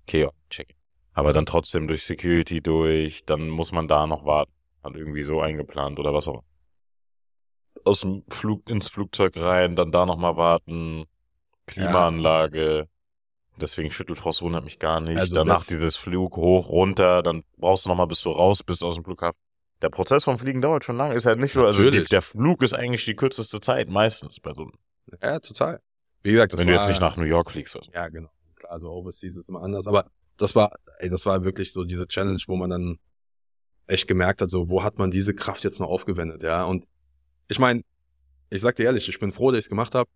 Okay, 0.06 0.22
ja, 0.22 0.30
Check. 0.50 0.74
Aber 1.12 1.32
dann 1.32 1.46
trotzdem 1.46 1.86
durch 1.88 2.04
Security 2.04 2.60
durch, 2.60 3.24
dann 3.24 3.48
muss 3.48 3.72
man 3.72 3.88
da 3.88 4.06
noch 4.06 4.24
warten. 4.24 4.52
Hat 4.82 4.94
irgendwie 4.94 5.22
so 5.22 5.40
eingeplant 5.40 5.98
oder 5.98 6.14
was 6.14 6.28
auch. 6.28 6.42
Aus 7.84 8.00
dem 8.02 8.24
Flug 8.30 8.68
ins 8.68 8.88
Flugzeug 8.88 9.36
rein, 9.36 9.76
dann 9.76 9.92
da 9.92 10.06
nochmal 10.06 10.36
warten. 10.36 11.04
Klimaanlage. 11.66 12.88
Deswegen 13.60 13.90
Schüttelfrost 13.90 14.42
wundert 14.42 14.64
mich 14.64 14.78
gar 14.78 15.00
nicht. 15.00 15.18
Also 15.18 15.34
Danach 15.34 15.64
dieses 15.64 15.96
Flug 15.96 16.36
hoch, 16.36 16.68
runter, 16.68 17.22
dann 17.22 17.42
brauchst 17.56 17.84
du 17.84 17.88
nochmal, 17.88 18.06
bis 18.06 18.22
du 18.22 18.30
raus 18.30 18.62
bist 18.62 18.84
aus 18.84 18.94
dem 18.94 19.04
Flughafen. 19.04 19.38
Der 19.82 19.90
Prozess 19.90 20.24
vom 20.24 20.38
Fliegen 20.38 20.60
dauert 20.60 20.84
schon 20.84 20.96
lange, 20.96 21.14
ist 21.14 21.26
halt 21.26 21.38
nicht 21.38 21.52
so, 21.52 21.64
also 21.64 21.88
die, 21.88 22.04
der 22.04 22.22
Flug 22.22 22.62
ist 22.62 22.72
eigentlich 22.72 23.04
die 23.04 23.14
kürzeste 23.14 23.60
Zeit, 23.60 23.88
meistens 23.88 24.40
bei 24.40 24.52
so 24.52 24.62
einem 24.62 24.72
Ja, 25.22 25.38
total. 25.38 25.80
Wie 26.22 26.32
gesagt, 26.32 26.52
das 26.52 26.60
wenn 26.60 26.66
war, 26.66 26.74
du 26.74 26.80
jetzt 26.80 26.88
nicht 26.88 27.00
nach 27.00 27.16
New 27.16 27.24
York 27.24 27.50
fliegst. 27.50 27.76
Oder 27.76 27.84
so. 27.84 27.92
Ja, 27.92 28.08
genau. 28.08 28.30
Klar, 28.56 28.72
also 28.72 28.90
Overseas 28.90 29.36
ist 29.36 29.48
immer 29.48 29.62
anders. 29.62 29.86
Aber 29.86 30.10
das 30.36 30.56
war, 30.56 30.72
ey, 30.98 31.10
das 31.10 31.26
war 31.26 31.44
wirklich 31.44 31.72
so 31.72 31.84
diese 31.84 32.06
Challenge, 32.08 32.40
wo 32.46 32.56
man 32.56 32.70
dann 32.70 32.98
echt 33.88 34.06
gemerkt 34.06 34.40
hat, 34.40 34.50
so, 34.50 34.68
wo 34.68 34.82
hat 34.82 34.98
man 34.98 35.10
diese 35.10 35.34
Kraft 35.34 35.64
jetzt 35.64 35.80
noch 35.80 35.88
aufgewendet, 35.88 36.42
ja. 36.42 36.64
Und 36.64 36.86
ich 37.48 37.58
meine, 37.58 37.82
ich 38.50 38.60
sag 38.60 38.76
dir 38.76 38.84
ehrlich, 38.84 39.08
ich 39.08 39.18
bin 39.18 39.32
froh, 39.32 39.50
dass 39.50 39.58
ich 39.58 39.64
es 39.64 39.68
gemacht 39.68 39.94
habe. 39.94 40.08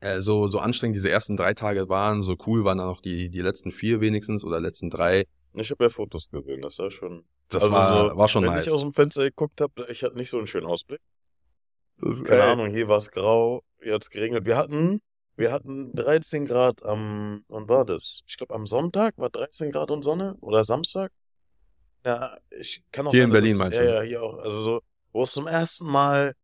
Äh, 0.00 0.20
so, 0.20 0.46
so 0.48 0.58
anstrengend 0.58 0.96
diese 0.96 1.10
ersten 1.10 1.36
drei 1.36 1.54
Tage 1.54 1.88
waren, 1.88 2.22
so 2.22 2.36
cool 2.46 2.64
waren 2.64 2.78
dann 2.78 2.88
auch 2.88 3.00
die, 3.00 3.30
die 3.30 3.40
letzten 3.40 3.72
vier 3.72 4.00
wenigstens 4.00 4.44
oder 4.44 4.60
letzten 4.60 4.90
drei. 4.90 5.26
Ich 5.54 5.70
habe 5.70 5.84
ja 5.84 5.90
Fotos 5.90 6.28
gesehen, 6.30 6.60
das 6.60 6.78
war 6.78 6.90
schon. 6.90 7.24
Das 7.48 7.62
Also 7.62 7.74
war, 7.74 8.10
so, 8.10 8.16
war 8.16 8.28
schon 8.28 8.44
wenn 8.44 8.50
nice. 8.50 8.66
ich 8.66 8.72
aus 8.72 8.80
dem 8.80 8.92
Fenster 8.92 9.24
geguckt 9.24 9.60
habe, 9.60 9.86
ich 9.88 10.02
hatte 10.02 10.18
nicht 10.18 10.28
so 10.28 10.36
einen 10.36 10.46
schönen 10.46 10.66
Ausblick. 10.66 11.00
Keine 12.24 12.42
Ahnung, 12.42 12.68
hier 12.68 12.88
war 12.88 12.98
es 12.98 13.10
grau, 13.10 13.62
hier 13.82 13.94
hat 13.94 14.02
es 14.02 14.10
geregnet. 14.10 14.44
Wir 14.44 14.58
hatten, 14.58 15.00
wir 15.36 15.50
hatten 15.50 15.94
13 15.94 16.44
Grad 16.44 16.84
am, 16.84 17.42
wann 17.48 17.68
war 17.68 17.86
das? 17.86 18.20
Ich 18.26 18.36
glaube 18.36 18.54
am 18.54 18.66
Sonntag 18.66 19.16
war 19.16 19.30
13 19.30 19.72
Grad 19.72 19.90
und 19.90 20.02
Sonne 20.02 20.36
oder 20.40 20.62
Samstag. 20.64 21.10
Ja, 22.06 22.38
ich 22.60 22.84
kann 22.92 23.08
auch 23.08 23.10
Hier 23.10 23.22
sein, 23.22 23.30
in 23.30 23.32
Berlin 23.32 23.52
es, 23.52 23.58
meinst 23.58 23.78
ja, 23.80 23.84
du? 23.84 23.94
Ja, 23.94 24.00
hier 24.02 24.22
auch. 24.22 24.38
Also 24.38 24.60
so, 24.62 24.80
wo 25.12 25.24
es 25.24 25.32
zum 25.32 25.48
ersten 25.48 25.86
Mal 25.86 26.34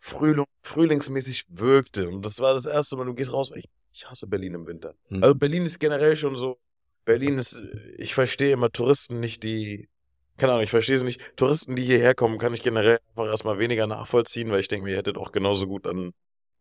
Frühling, 0.00 0.44
frühlingsmäßig 0.62 1.44
wirkte. 1.50 2.08
Und 2.08 2.26
das 2.26 2.40
war 2.40 2.54
das 2.54 2.64
erste 2.64 2.96
Mal, 2.96 3.06
du 3.06 3.14
gehst 3.14 3.32
raus. 3.32 3.52
Ich, 3.54 3.66
ich 3.92 4.10
hasse 4.10 4.26
Berlin 4.26 4.54
im 4.54 4.66
Winter. 4.66 4.94
Hm. 5.06 5.22
Also 5.22 5.36
Berlin 5.36 5.66
ist 5.66 5.78
generell 5.78 6.16
schon 6.16 6.34
so. 6.34 6.58
Berlin 7.04 7.38
ist, 7.38 7.60
ich 7.96 8.14
verstehe 8.14 8.52
immer 8.52 8.70
Touristen 8.70 9.20
nicht, 9.20 9.44
die, 9.44 9.88
keine 10.36 10.52
Ahnung, 10.52 10.64
ich 10.64 10.70
verstehe 10.70 10.98
sie 10.98 11.04
nicht. 11.04 11.20
Touristen, 11.36 11.76
die 11.76 11.84
hierher 11.84 12.16
kommen, 12.16 12.38
kann 12.38 12.52
ich 12.52 12.62
generell 12.62 12.98
einfach 13.10 13.26
erstmal 13.26 13.60
weniger 13.60 13.86
nachvollziehen, 13.86 14.50
weil 14.50 14.60
ich 14.60 14.68
denke, 14.68 14.90
ihr 14.90 14.96
hättet 14.96 15.16
auch 15.16 15.30
genauso 15.30 15.68
gut 15.68 15.86
an, 15.86 16.12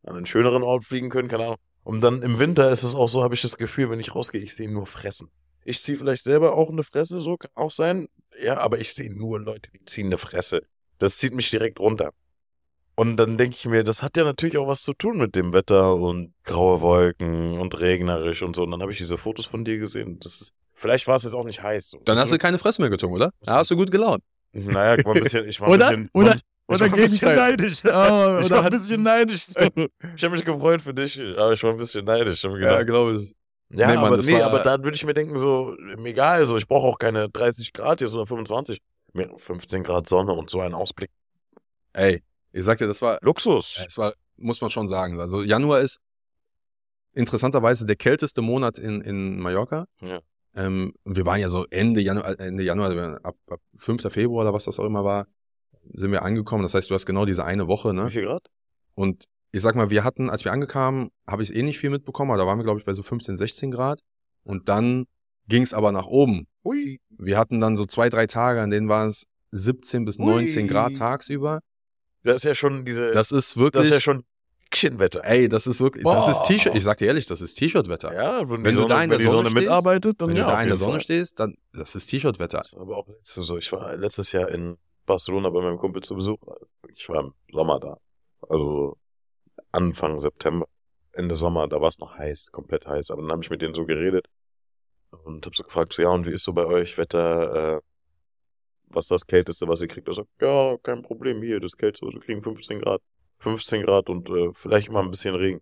an 0.03 0.15
einen 0.15 0.25
schöneren 0.27 0.61
Ort 0.61 0.85
fliegen 0.85 1.09
können, 1.09 1.27
keine 1.27 1.45
Ahnung. 1.45 1.57
Und 1.83 2.01
dann 2.01 2.21
im 2.21 2.37
Winter 2.37 2.69
ist 2.69 2.83
es 2.83 2.93
auch 2.93 3.09
so, 3.09 3.23
habe 3.23 3.33
ich 3.33 3.41
das 3.41 3.57
Gefühl, 3.57 3.89
wenn 3.89 3.99
ich 3.99 4.13
rausgehe, 4.13 4.41
ich 4.41 4.53
sehe 4.53 4.71
nur 4.71 4.85
Fressen. 4.85 5.29
Ich 5.69 5.79
ziehe 5.81 5.99
vielleicht 5.99 6.23
selber 6.23 6.55
auch 6.55 6.71
eine 6.71 6.81
Fresse, 6.81 7.21
so 7.21 7.37
kann 7.37 7.51
auch 7.53 7.69
sein. 7.69 8.07
Ja, 8.41 8.57
aber 8.57 8.79
ich 8.79 8.91
sehe 8.95 9.13
nur 9.13 9.39
Leute, 9.39 9.69
die 9.71 9.85
ziehen 9.85 10.07
eine 10.07 10.17
Fresse. 10.17 10.63
Das 10.97 11.19
zieht 11.19 11.35
mich 11.35 11.51
direkt 11.51 11.79
runter. 11.79 12.09
Und 12.95 13.17
dann 13.17 13.37
denke 13.37 13.55
ich 13.55 13.65
mir, 13.67 13.83
das 13.83 14.01
hat 14.01 14.17
ja 14.17 14.23
natürlich 14.23 14.57
auch 14.57 14.67
was 14.67 14.81
zu 14.81 14.93
tun 14.93 15.19
mit 15.19 15.35
dem 15.35 15.53
Wetter 15.53 15.95
und 15.95 16.33
graue 16.43 16.81
Wolken 16.81 17.59
und 17.59 17.79
regnerisch 17.79 18.41
und 18.41 18.55
so. 18.55 18.63
Und 18.63 18.71
dann 18.71 18.81
habe 18.81 18.91
ich 18.91 18.97
diese 18.97 19.19
Fotos 19.19 19.45
von 19.45 19.63
dir 19.63 19.77
gesehen. 19.77 20.19
Das 20.21 20.41
ist, 20.41 20.53
vielleicht 20.73 21.05
war 21.05 21.17
es 21.17 21.23
jetzt 21.23 21.35
auch 21.35 21.45
nicht 21.45 21.61
heiß. 21.61 21.91
So. 21.91 22.01
Dann 22.03 22.17
hast 22.17 22.33
du 22.33 22.39
keine 22.39 22.57
Fresse 22.57 22.81
mehr 22.81 22.89
gezogen, 22.89 23.13
oder? 23.13 23.31
Da 23.41 23.57
hast 23.57 23.69
du 23.69 23.75
gut 23.75 23.91
gelaunt. 23.91 24.23
Naja, 24.53 24.95
ich 24.97 25.05
war 25.05 25.15
ein 25.15 25.21
bisschen, 25.21 25.47
ich 25.47 25.61
war 25.61 25.67
ein 25.67 25.73
Oder? 25.75 25.89
bisschen, 25.91 26.09
Oder? 26.13 26.35
ich 26.35 26.41
Oder 26.67 26.79
war 26.79 26.97
ein 26.97 27.01
bisschen 27.11 27.35
neidisch. 27.35 27.81
Oh, 27.85 27.87
ich 28.41 28.45
oder 28.47 28.49
war 28.55 28.65
ein 28.65 28.71
bisschen 28.71 29.03
neidisch. 29.03 29.45
Ich 30.15 30.23
habe 30.23 30.29
mich 30.35 30.43
gefreut 30.43 30.81
für 30.81 30.95
dich, 30.95 31.19
aber 31.37 31.53
ich 31.53 31.61
war 31.61 31.73
ein 31.73 31.77
bisschen 31.77 32.05
neidisch. 32.05 32.43
Ich 32.43 32.51
gedacht, 32.51 32.87
glaube 32.87 33.21
ich. 33.21 33.38
Ja, 33.71 33.87
Nee, 33.87 33.95
Mann, 33.95 34.05
aber, 34.05 34.17
das 34.17 34.25
nee, 34.25 34.33
war- 34.33 34.43
aber 34.45 34.59
da 34.59 34.83
würde 34.83 34.95
ich 34.95 35.05
mir 35.05 35.13
denken, 35.13 35.37
so, 35.37 35.75
mir 35.97 36.09
egal, 36.09 36.45
so, 36.45 36.57
ich 36.57 36.67
brauche 36.67 36.87
auch 36.87 36.97
keine 36.97 37.29
30 37.29 37.71
Grad 37.71 38.01
jetzt 38.01 38.13
oder 38.13 38.25
25. 38.25 38.79
Mir 39.13 39.29
15 39.37 39.83
Grad 39.83 40.07
Sonne 40.09 40.33
und 40.33 40.49
so 40.49 40.59
ein 40.61 40.73
Ausblick. 40.73 41.11
Ey, 41.93 42.23
ich 42.51 42.63
sag 42.65 42.77
dir, 42.79 42.87
das 42.87 43.01
war, 43.01 43.19
Luxus. 43.21 43.83
es 43.87 43.97
war, 43.97 44.13
muss 44.37 44.59
man 44.61 44.69
schon 44.69 44.87
sagen. 44.87 45.19
Also 45.19 45.43
Januar 45.43 45.81
ist 45.81 45.99
interessanterweise 47.13 47.85
der 47.85 47.95
kälteste 47.95 48.41
Monat 48.41 48.77
in, 48.79 49.01
in 49.01 49.39
Mallorca. 49.39 49.85
Ja. 50.01 50.19
Ähm, 50.55 50.93
wir 51.05 51.25
waren 51.25 51.39
ja 51.39 51.49
so 51.49 51.65
Ende 51.69 52.01
Januar, 52.01 52.39
Ende 52.39 52.63
Januar, 52.63 52.95
waren 52.95 53.17
ab, 53.23 53.35
ab 53.49 53.59
5. 53.77 54.11
Februar 54.11 54.43
oder 54.45 54.53
was 54.53 54.65
das 54.65 54.79
auch 54.79 54.85
immer 54.85 55.03
war, 55.03 55.27
sind 55.93 56.11
wir 56.11 56.23
angekommen. 56.23 56.63
Das 56.63 56.73
heißt, 56.73 56.89
du 56.89 56.95
hast 56.95 57.05
genau 57.05 57.25
diese 57.25 57.45
eine 57.45 57.67
Woche, 57.67 57.91
Wie 57.91 57.95
ne? 57.95 58.09
viel 58.09 58.25
Grad? 58.25 58.47
Und 58.95 59.25
ich 59.51 59.61
sag 59.61 59.75
mal, 59.75 59.89
wir 59.89 60.03
hatten, 60.03 60.29
als 60.29 60.45
wir 60.45 60.51
angekommen, 60.51 61.09
habe 61.27 61.43
ich 61.43 61.53
eh 61.55 61.63
nicht 61.63 61.79
viel 61.79 61.89
mitbekommen, 61.89 62.31
aber 62.31 62.37
da 62.39 62.47
waren 62.47 62.59
wir, 62.59 62.63
glaube 62.63 62.79
ich, 62.79 62.85
bei 62.85 62.93
so 62.93 63.03
15, 63.03 63.37
16 63.37 63.71
Grad. 63.71 64.01
Und 64.43 64.69
dann 64.69 65.05
ging 65.47 65.63
es 65.63 65.73
aber 65.73 65.91
nach 65.91 66.05
oben. 66.05 66.47
Ui. 66.63 66.99
Wir 67.09 67.37
hatten 67.37 67.59
dann 67.59 67.77
so 67.77 67.85
zwei, 67.85 68.09
drei 68.09 68.27
Tage, 68.27 68.61
an 68.61 68.69
denen 68.69 68.89
waren 68.89 69.09
es 69.09 69.25
17 69.51 70.05
bis 70.05 70.19
19 70.19 70.63
Ui. 70.63 70.67
Grad 70.67 70.95
tagsüber. 70.95 71.61
Das 72.23 72.37
ist 72.37 72.43
ja 72.43 72.53
schon 72.55 72.85
diese, 72.85 73.11
Das 73.11 73.31
ist 73.31 73.51
das 73.51 73.57
wirklich. 73.57 73.85
ist 73.85 73.91
ja 73.91 74.01
schon 74.01 74.23
Päckchenwetter. 74.69 75.23
Ey, 75.23 75.49
das 75.49 75.67
ist 75.67 75.81
wirklich, 75.81 76.03
das 76.03 76.27
ist 76.27 76.39
Boah. 76.39 76.47
T-Shirt, 76.47 76.75
ich 76.75 76.83
sag 76.83 76.97
dir 76.99 77.07
ehrlich, 77.07 77.25
das 77.25 77.41
ist 77.41 77.55
T-Shirt-Wetter. 77.55 78.13
Ja, 78.13 78.41
wenn, 78.41 78.63
Wenn 78.63 78.63
die 78.63 78.69
du 78.71 78.81
Sonne, 78.81 78.87
da 78.87 79.03
in 79.03 79.09
der 79.09 79.19
Sonne 79.19 79.31
Sonne 79.31 79.49
stehst, 79.49 79.63
mitarbeitet, 79.63 80.21
dann 80.21 80.29
Wenn 80.29 80.37
ja, 80.37 80.45
du 80.45 80.51
da 80.51 80.61
in 80.61 80.67
der 80.67 80.77
Sonne 80.77 80.91
Fall. 80.93 81.01
stehst, 81.01 81.39
dann, 81.39 81.55
das 81.73 81.95
ist 81.95 82.07
T-Shirt-Wetter. 82.07 82.59
Das 82.59 82.73
war 82.73 82.81
aber 82.81 82.97
auch 82.97 83.07
so. 83.23 83.57
Ich 83.57 83.71
war 83.71 83.95
letztes 83.95 84.31
Jahr 84.31 84.49
in 84.49 84.77
Barcelona 85.05 85.49
bei 85.49 85.61
meinem 85.61 85.77
Kumpel 85.77 86.03
zu 86.03 86.15
Besuch. 86.15 86.37
Ich 86.93 87.09
war 87.09 87.21
im 87.21 87.33
Sommer 87.51 87.79
da. 87.79 87.97
Also 88.47 88.97
Anfang 89.71 90.19
September, 90.19 90.67
Ende 91.11 91.35
Sommer, 91.35 91.67
da 91.67 91.81
war 91.81 91.87
es 91.89 91.99
noch 91.99 92.17
heiß, 92.17 92.51
komplett 92.51 92.87
heiß. 92.87 93.11
Aber 93.11 93.21
dann 93.21 93.31
habe 93.31 93.43
ich 93.43 93.49
mit 93.49 93.61
denen 93.61 93.73
so 93.73 93.85
geredet 93.85 94.27
und 95.11 95.45
habe 95.45 95.55
so 95.55 95.63
gefragt, 95.63 95.93
so, 95.93 96.01
ja, 96.01 96.09
und 96.09 96.25
wie 96.25 96.31
ist 96.31 96.43
so 96.43 96.53
bei 96.53 96.65
euch 96.65 96.97
Wetter? 96.97 97.77
Äh, 97.77 97.81
was 98.91 99.05
ist 99.05 99.11
das 99.11 99.25
Kälteste, 99.27 99.67
was 99.67 99.81
ihr 99.81 99.87
kriegt? 99.87 100.07
Er 100.07 100.15
sagt, 100.15 100.29
ja, 100.41 100.77
kein 100.81 101.03
Problem, 101.03 101.41
hier, 101.41 101.59
das 101.59 101.77
Kälteste, 101.77 102.07
wir 102.07 102.19
kriegen 102.19 102.41
15 102.41 102.79
Grad. 102.81 103.01
15 103.39 103.83
Grad 103.85 104.09
und 104.09 104.29
äh, 104.29 104.49
vielleicht 104.53 104.91
mal 104.91 105.03
ein 105.03 105.11
bisschen 105.11 105.35
Regen. 105.35 105.61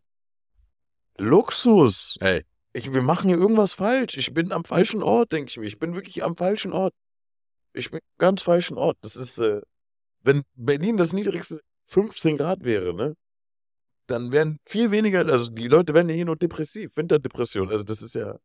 Luxus! 1.18 2.18
Ey, 2.22 2.46
Ich, 2.74 2.94
wir 2.94 3.02
machen 3.02 3.30
hier 3.30 3.38
irgendwas 3.38 3.74
falsch. 3.74 4.18
Ich 4.18 4.34
bin 4.34 4.52
am 4.52 4.64
falschen 4.64 5.04
Ort, 5.04 5.32
denke 5.32 5.50
ich 5.50 5.58
mir. 5.58 5.66
Ich 5.66 5.80
bin 5.80 5.96
wirklich 5.96 6.24
am 6.24 6.36
falschen 6.36 6.74
Ort. 6.74 6.94
Ich 7.74 7.92
bin 7.92 8.00
am 8.00 8.18
ganz 8.18 8.42
falschen 8.42 8.78
Ort. 8.78 8.98
Das 9.02 9.16
ist, 9.16 9.38
äh, 9.40 9.62
wenn 10.22 10.44
Berlin 10.56 10.98
das 10.98 11.14
niedrigste 11.14 11.62
15 11.88 12.38
Grad 12.38 12.64
wäre, 12.64 12.94
ne? 12.94 13.16
Dann 14.08 14.32
wären 14.32 14.58
viel 14.66 14.92
weniger, 14.92 15.20
also 15.26 15.50
die 15.50 15.68
Leute 15.68 15.94
wären 15.94 16.08
ja 16.10 16.16
hier 16.16 16.26
nur 16.26 16.36
depressiv, 16.38 16.96
Winterdepression. 16.98 17.70
Also 17.70 17.84
das 17.84 18.02
ist 18.02 18.16
ja. 18.16 18.38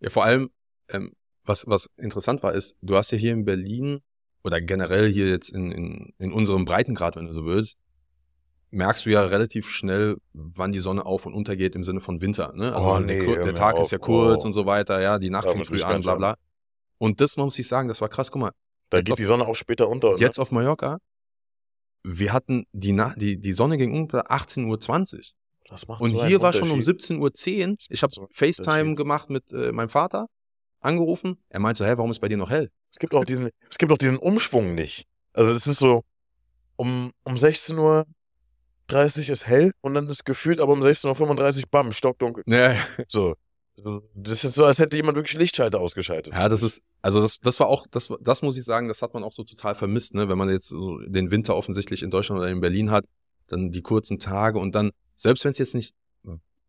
Ja, 0.00 0.10
vor 0.10 0.24
allem, 0.24 0.50
ähm, 0.88 1.12
was, 1.44 1.66
was 1.68 1.88
interessant 1.96 2.42
war, 2.42 2.52
ist, 2.52 2.74
du 2.82 2.96
hast 2.96 3.10
ja 3.12 3.18
hier 3.18 3.32
in 3.32 3.44
Berlin 3.44 4.00
oder 4.42 4.60
generell 4.60 5.10
hier 5.10 5.28
jetzt 5.28 5.50
in, 5.50 5.70
in, 5.72 6.12
in 6.18 6.32
unserem 6.32 6.64
Breitengrad, 6.64 7.16
wenn 7.16 7.26
du 7.26 7.32
so 7.32 7.44
willst, 7.46 7.78
merkst 8.70 9.06
du 9.06 9.10
ja 9.10 9.22
relativ 9.22 9.70
schnell, 9.70 10.16
wann 10.32 10.72
die 10.72 10.80
Sonne 10.80 11.06
auf 11.06 11.26
und 11.26 11.34
untergeht 11.34 11.76
im 11.76 11.84
Sinne 11.84 12.00
von 12.00 12.20
Winter. 12.20 12.52
Ne? 12.54 12.74
Also 12.74 12.88
Oh, 12.90 12.96
der, 12.98 13.06
nee, 13.06 13.24
der 13.24 13.44
mir 13.46 13.54
Tag 13.54 13.76
auf. 13.76 13.82
ist 13.82 13.92
ja 13.92 13.98
kurz 13.98 14.42
Oh. 14.42 14.46
und 14.48 14.52
so 14.52 14.66
weiter, 14.66 15.00
ja, 15.00 15.18
die 15.20 15.30
Nacht 15.30 15.48
fängt 15.48 15.66
früh 15.66 15.80
an, 15.82 16.00
bla 16.02 16.16
bla. 16.16 16.36
Und 16.98 17.20
das 17.20 17.36
muss 17.36 17.58
ich 17.58 17.68
sagen, 17.68 17.88
das 17.88 18.00
war 18.00 18.08
krass. 18.08 18.30
Guck 18.32 18.40
mal, 18.40 18.52
Da 18.90 18.98
geht 19.00 19.12
auf- 19.12 19.16
die 19.18 19.24
Sonne 19.24 19.46
auch 19.46 19.54
später 19.54 19.88
unter. 19.88 20.10
ne? 20.14 20.18
jetzt 20.18 20.40
auf 20.40 20.50
Mallorca, 20.50 20.98
wir 22.04 22.32
hatten 22.32 22.66
die, 22.72 22.92
Na 22.92 23.14
die, 23.16 23.40
die 23.40 23.52
Sonne 23.52 23.76
ging 23.78 23.92
unter 23.92 24.30
18.20 24.30 25.16
Uhr. 25.16 25.22
das 25.68 25.88
macht 25.88 26.00
Und 26.00 26.10
so 26.10 26.24
hier 26.24 26.40
war 26.42 26.52
schon 26.52 26.70
um 26.70 26.78
Unterschied. 26.78 27.00
17.10 27.00 27.68
Uhr. 27.70 27.76
Ich 27.88 28.02
habe 28.02 28.12
so 28.12 28.28
FaceTime 28.30 28.94
gemacht 28.94 29.30
mit 29.30 29.50
äh, 29.52 29.72
meinem 29.72 29.88
Vater, 29.88 30.28
angerufen. 30.80 31.38
Er 31.48 31.60
meinte 31.60 31.78
so, 31.78 31.86
hä, 31.86 31.94
warum 31.96 32.10
ist 32.10 32.20
bei 32.20 32.28
dir 32.28 32.36
noch 32.36 32.50
hell? 32.50 32.70
Es 32.92 32.98
gibt 32.98 33.14
auch 33.14 33.24
diesen, 33.24 33.50
es 33.68 33.78
gibt 33.78 33.90
auch 33.90 33.98
diesen 33.98 34.18
Umschwung 34.18 34.74
nicht. 34.74 35.06
Also 35.32 35.50
es 35.50 35.66
ist 35.66 35.78
so, 35.78 36.04
um, 36.76 37.10
um 37.24 37.38
16 37.38 37.76
Uhr 37.78 38.04
30 38.88 39.30
ist 39.30 39.46
hell 39.46 39.72
und 39.80 39.94
dann 39.94 40.08
ist 40.08 40.24
gefühlt 40.24 40.60
aber 40.60 40.72
um 40.74 40.82
16.35 40.82 41.62
Uhr, 41.62 41.64
bam, 41.70 41.92
stockdunkel. 41.92 42.44
Ja, 42.46 42.76
So. 43.08 43.34
Das 44.14 44.44
ist 44.44 44.54
so, 44.54 44.64
als 44.64 44.78
hätte 44.78 44.96
jemand 44.96 45.16
wirklich 45.16 45.38
Lichtschalter 45.38 45.80
ausgeschaltet. 45.80 46.32
Ja, 46.32 46.48
das 46.48 46.62
ist, 46.62 46.82
also 47.02 47.20
das, 47.20 47.38
das 47.40 47.58
war 47.58 47.66
auch, 47.66 47.86
das, 47.90 48.12
das 48.20 48.42
muss 48.42 48.56
ich 48.56 48.64
sagen, 48.64 48.88
das 48.88 49.02
hat 49.02 49.14
man 49.14 49.24
auch 49.24 49.32
so 49.32 49.42
total 49.42 49.74
vermisst, 49.74 50.14
ne? 50.14 50.28
Wenn 50.28 50.38
man 50.38 50.48
jetzt 50.48 50.68
so 50.68 50.98
den 51.00 51.30
Winter 51.30 51.56
offensichtlich 51.56 52.02
in 52.02 52.10
Deutschland 52.10 52.40
oder 52.40 52.50
in 52.50 52.60
Berlin 52.60 52.90
hat, 52.90 53.04
dann 53.48 53.70
die 53.70 53.82
kurzen 53.82 54.18
Tage 54.18 54.58
und 54.58 54.74
dann, 54.74 54.92
selbst 55.16 55.44
wenn 55.44 55.50
es 55.50 55.58
jetzt 55.58 55.74
nicht 55.74 55.94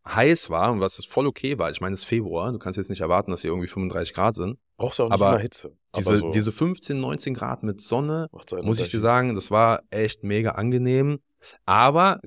heiß 0.08 0.50
war 0.50 0.72
und 0.72 0.80
was 0.80 0.98
es 0.98 1.04
voll 1.04 1.26
okay 1.26 1.58
war, 1.58 1.70
ich 1.70 1.80
meine, 1.80 1.94
es 1.94 2.00
ist 2.00 2.06
Februar, 2.06 2.52
du 2.52 2.58
kannst 2.58 2.76
jetzt 2.76 2.90
nicht 2.90 3.00
erwarten, 3.00 3.30
dass 3.30 3.42
hier 3.42 3.50
irgendwie 3.50 3.68
35 3.68 4.14
Grad 4.14 4.34
sind. 4.36 4.58
Brauchst 4.76 4.98
du 4.98 5.04
auch 5.04 5.10
nicht 5.10 5.14
aber 5.14 5.38
Hitze. 5.38 5.76
Diese, 5.96 6.10
aber 6.10 6.18
so 6.18 6.30
diese 6.30 6.52
15, 6.52 7.00
19 7.00 7.34
Grad 7.34 7.62
mit 7.62 7.80
Sonne, 7.80 8.28
muss 8.62 8.80
ich 8.80 8.90
dir 8.90 9.00
sagen, 9.00 9.34
das 9.34 9.50
war 9.50 9.82
echt 9.90 10.22
mega 10.22 10.52
angenehm. 10.52 11.18
Aber, 11.64 12.20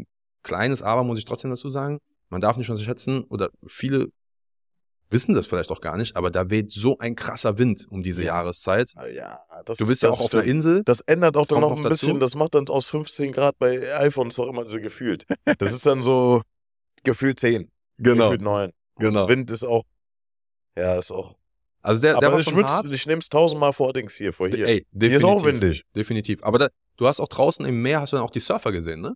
kleines 0.44 0.82
Aber 0.82 1.04
muss 1.04 1.20
ich 1.20 1.26
trotzdem 1.26 1.52
dazu 1.52 1.70
sagen, 1.70 2.00
man 2.30 2.42
darf 2.42 2.58
nicht 2.58 2.70
unterschätzen, 2.70 3.24
oder 3.24 3.50
viele 3.66 4.10
wissen 5.12 5.34
das 5.36 5.48
vielleicht 5.48 5.72
auch 5.72 5.82
gar 5.82 5.98
nicht, 5.98 6.16
aber 6.16 6.30
da 6.32 6.50
weht 6.50 6.72
so 6.72 6.98
ein 7.00 7.16
krasser 7.16 7.58
Wind 7.58 7.88
um 7.90 8.04
diese 8.04 8.22
Ja. 8.22 8.36
Jahreszeit. 8.36 8.92
Ah, 8.96 9.08
Ja, 9.08 9.40
das, 9.66 9.78
Du 9.78 9.88
bist 9.88 10.04
ja 10.04 10.10
auch 10.10 10.20
auf 10.20 10.34
einer. 10.34 10.44
Insel. 10.44 10.84
Das 10.84 11.02
ändert 11.02 11.36
auch 11.38 11.48
dann 11.48 11.62
noch 11.62 11.72
noch 11.72 11.78
ein 11.78 11.90
bisschen, 11.90 12.10
dazu. 12.10 12.20
das 12.20 12.36
macht 12.36 12.56
dann 12.56 12.68
aus 12.70 12.88
15 12.88 13.32
Grad 13.32 13.58
bei 13.60 13.96
iPhones 14.00 14.40
auch 14.40 14.48
immer 14.48 14.68
so 14.68 14.80
gefühlt. 14.80 15.26
Das 15.58 15.74
ist 15.74 15.86
dann 15.86 16.02
so 16.04 16.42
gefühlt 17.04 17.40
10, 17.40 17.72
gefühlt 17.98 18.42
9. 18.42 18.72
genau. 18.98 19.28
Wind 19.28 19.50
ist 19.52 19.64
auch, 19.64 19.84
ja, 20.78 20.96
ist 21.00 21.12
auch. 21.12 21.36
Also 21.82 22.02
der, 22.02 22.12
der 22.20 22.28
aber 22.28 22.34
war 22.34 22.40
ich, 22.42 22.50
schon 22.50 22.64
hart. 22.66 22.90
ich 22.90 23.06
nehme 23.08 23.20
es 23.20 23.30
tausendmal 23.30 23.72
vor 23.74 23.94
Dings 23.94 24.14
hier, 24.16 24.34
vor 24.34 24.50
hier. 24.50 24.68
Ey, 24.68 24.86
hier 24.92 25.12
ist 25.18 25.24
auch 25.24 25.38
definitiv. 25.38 25.62
windig. 25.62 25.84
Definitiv. 25.96 26.44
Aber 26.44 26.60
da, 26.60 26.68
du 26.98 27.08
hast 27.08 27.20
auch 27.22 27.30
draußen 27.30 27.66
im 27.66 27.82
Meer, 27.82 28.02
hast 28.02 28.12
du 28.12 28.18
dann 28.18 28.26
auch 28.26 28.32
die 28.32 28.42
Surfer 28.42 28.72
gesehen, 28.74 29.00
ne? 29.02 29.14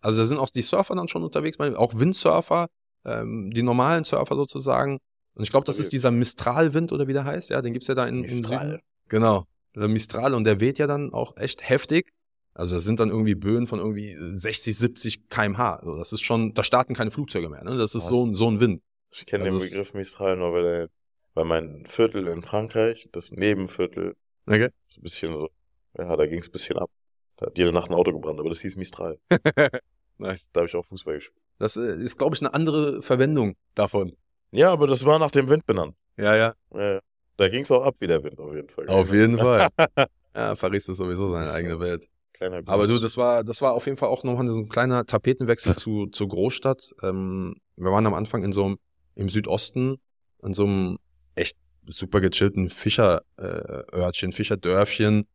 Also 0.00 0.20
da 0.20 0.26
sind 0.26 0.38
auch 0.38 0.50
die 0.50 0.62
Surfer 0.62 0.94
dann 0.94 1.08
schon 1.08 1.24
unterwegs, 1.24 1.58
auch 1.58 1.92
Windsurfer, 1.98 2.68
ähm, 3.04 3.50
die 3.52 3.62
normalen 3.64 4.04
Surfer 4.04 4.36
sozusagen. 4.36 4.98
Und 5.38 5.44
ich 5.44 5.50
glaube, 5.50 5.64
das 5.64 5.78
ist 5.78 5.92
dieser 5.92 6.10
Mistralwind 6.10 6.92
oder 6.92 7.06
wie 7.08 7.12
der 7.12 7.24
heißt, 7.24 7.48
ja, 7.50 7.62
den 7.62 7.72
gibt's 7.72 7.88
ja 7.88 7.94
da 7.94 8.06
in, 8.06 8.20
Mistral. 8.20 8.70
Süden. 8.72 8.82
Genau. 9.08 9.46
Der 9.74 9.88
Mistral 9.88 10.34
und 10.34 10.44
der 10.44 10.60
weht 10.60 10.78
ja 10.78 10.86
dann 10.86 11.12
auch 11.12 11.36
echt 11.36 11.66
heftig. 11.68 12.12
Also 12.54 12.74
das 12.74 12.84
sind 12.84 12.98
dann 12.98 13.08
irgendwie 13.10 13.36
Böen 13.36 13.66
von 13.68 13.78
irgendwie 13.78 14.16
60, 14.18 14.76
70 14.76 15.28
kmh. 15.28 15.76
Also 15.76 15.96
das 15.96 16.12
ist 16.12 16.22
schon, 16.22 16.52
da 16.54 16.64
starten 16.64 16.94
keine 16.94 17.12
Flugzeuge 17.12 17.48
mehr, 17.48 17.62
ne? 17.62 17.76
Das 17.78 17.94
ist 17.94 18.02
Was? 18.02 18.08
so, 18.08 18.26
ein- 18.26 18.34
so 18.34 18.50
ein 18.50 18.58
Wind. 18.58 18.82
Ich 19.12 19.24
kenne 19.26 19.44
Also 19.44 19.58
den 19.60 19.70
Begriff 19.70 19.94
Mistral 19.94 20.36
nur, 20.36 20.52
weil, 20.52 20.62
der, 20.64 20.88
weil 21.34 21.44
mein 21.44 21.86
Viertel 21.86 22.26
in 22.26 22.42
Frankreich, 22.42 23.08
das 23.12 23.30
Nebenviertel, 23.30 24.16
Okay. 24.46 24.70
ist 24.90 24.98
ein 24.98 25.02
bisschen 25.02 25.32
so, 25.32 25.48
ja, 25.96 26.16
da 26.16 26.26
ging 26.26 26.40
es 26.40 26.48
ein 26.48 26.52
bisschen 26.52 26.78
ab. 26.78 26.90
Da 27.36 27.46
hat 27.46 27.56
jede 27.56 27.72
Nacht 27.72 27.88
ein 27.90 27.94
Auto 27.94 28.12
gebrannt, 28.12 28.40
aber 28.40 28.48
das 28.48 28.60
hieß 28.60 28.74
Mistral. 28.76 29.18
Nice. 30.18 30.50
Da 30.52 30.60
habe 30.60 30.68
ich 30.68 30.74
auch 30.74 30.84
Fußball 30.84 31.14
gespielt. 31.14 31.40
Das 31.60 31.76
äh, 31.76 31.94
ist, 32.02 32.18
glaube 32.18 32.34
ich, 32.34 32.42
eine 32.42 32.52
andere 32.52 33.02
Verwendung 33.02 33.54
davon. 33.76 34.16
Ja, 34.50 34.72
aber 34.72 34.86
das 34.86 35.04
war 35.04 35.18
nach 35.18 35.30
dem 35.30 35.48
Wind 35.48 35.66
benannt. 35.66 35.94
Ja, 36.16 36.36
ja. 36.36 36.54
Ja, 36.74 37.00
da 37.36 37.48
ging 37.48 37.62
es 37.62 37.70
auch 37.70 37.84
ab 37.84 37.94
wie 38.00 38.06
der 38.06 38.22
Wind, 38.22 38.38
auf 38.38 38.54
jeden 38.54 38.68
Fall. 38.68 38.88
Auf 38.88 39.12
jeden 39.12 39.38
Fall. 39.38 39.68
Ja, 40.34 40.54
Paris 40.54 40.88
ist 40.88 40.98
sowieso 40.98 41.32
seine 41.32 41.50
eigene 41.50 41.80
Welt. 41.80 42.06
Kleiner 42.32 42.62
Aber 42.66 42.86
du, 42.86 42.96
das 42.98 43.16
war, 43.16 43.42
das 43.42 43.60
war 43.60 43.72
auf 43.72 43.86
jeden 43.86 43.96
Fall 43.96 44.08
auch 44.08 44.22
nochmal 44.22 44.46
so 44.46 44.58
ein 44.58 44.68
kleiner 44.68 45.04
Tapetenwechsel 45.04 45.74
zu, 45.74 46.06
zur 46.06 46.28
Großstadt. 46.28 46.94
Ähm, 47.02 47.56
wir 47.76 47.90
waren 47.90 48.06
am 48.06 48.14
Anfang 48.14 48.44
in 48.44 48.52
so 48.52 48.64
einem, 48.64 48.78
im 49.16 49.28
Südosten, 49.28 49.96
in 50.44 50.52
so 50.52 50.64
einem 50.64 50.98
echt 51.34 51.56
super 51.88 52.20
gechillten 52.20 52.70
Fischerörtchen, 52.70 54.30
Fischerdörfchen. 54.30 55.26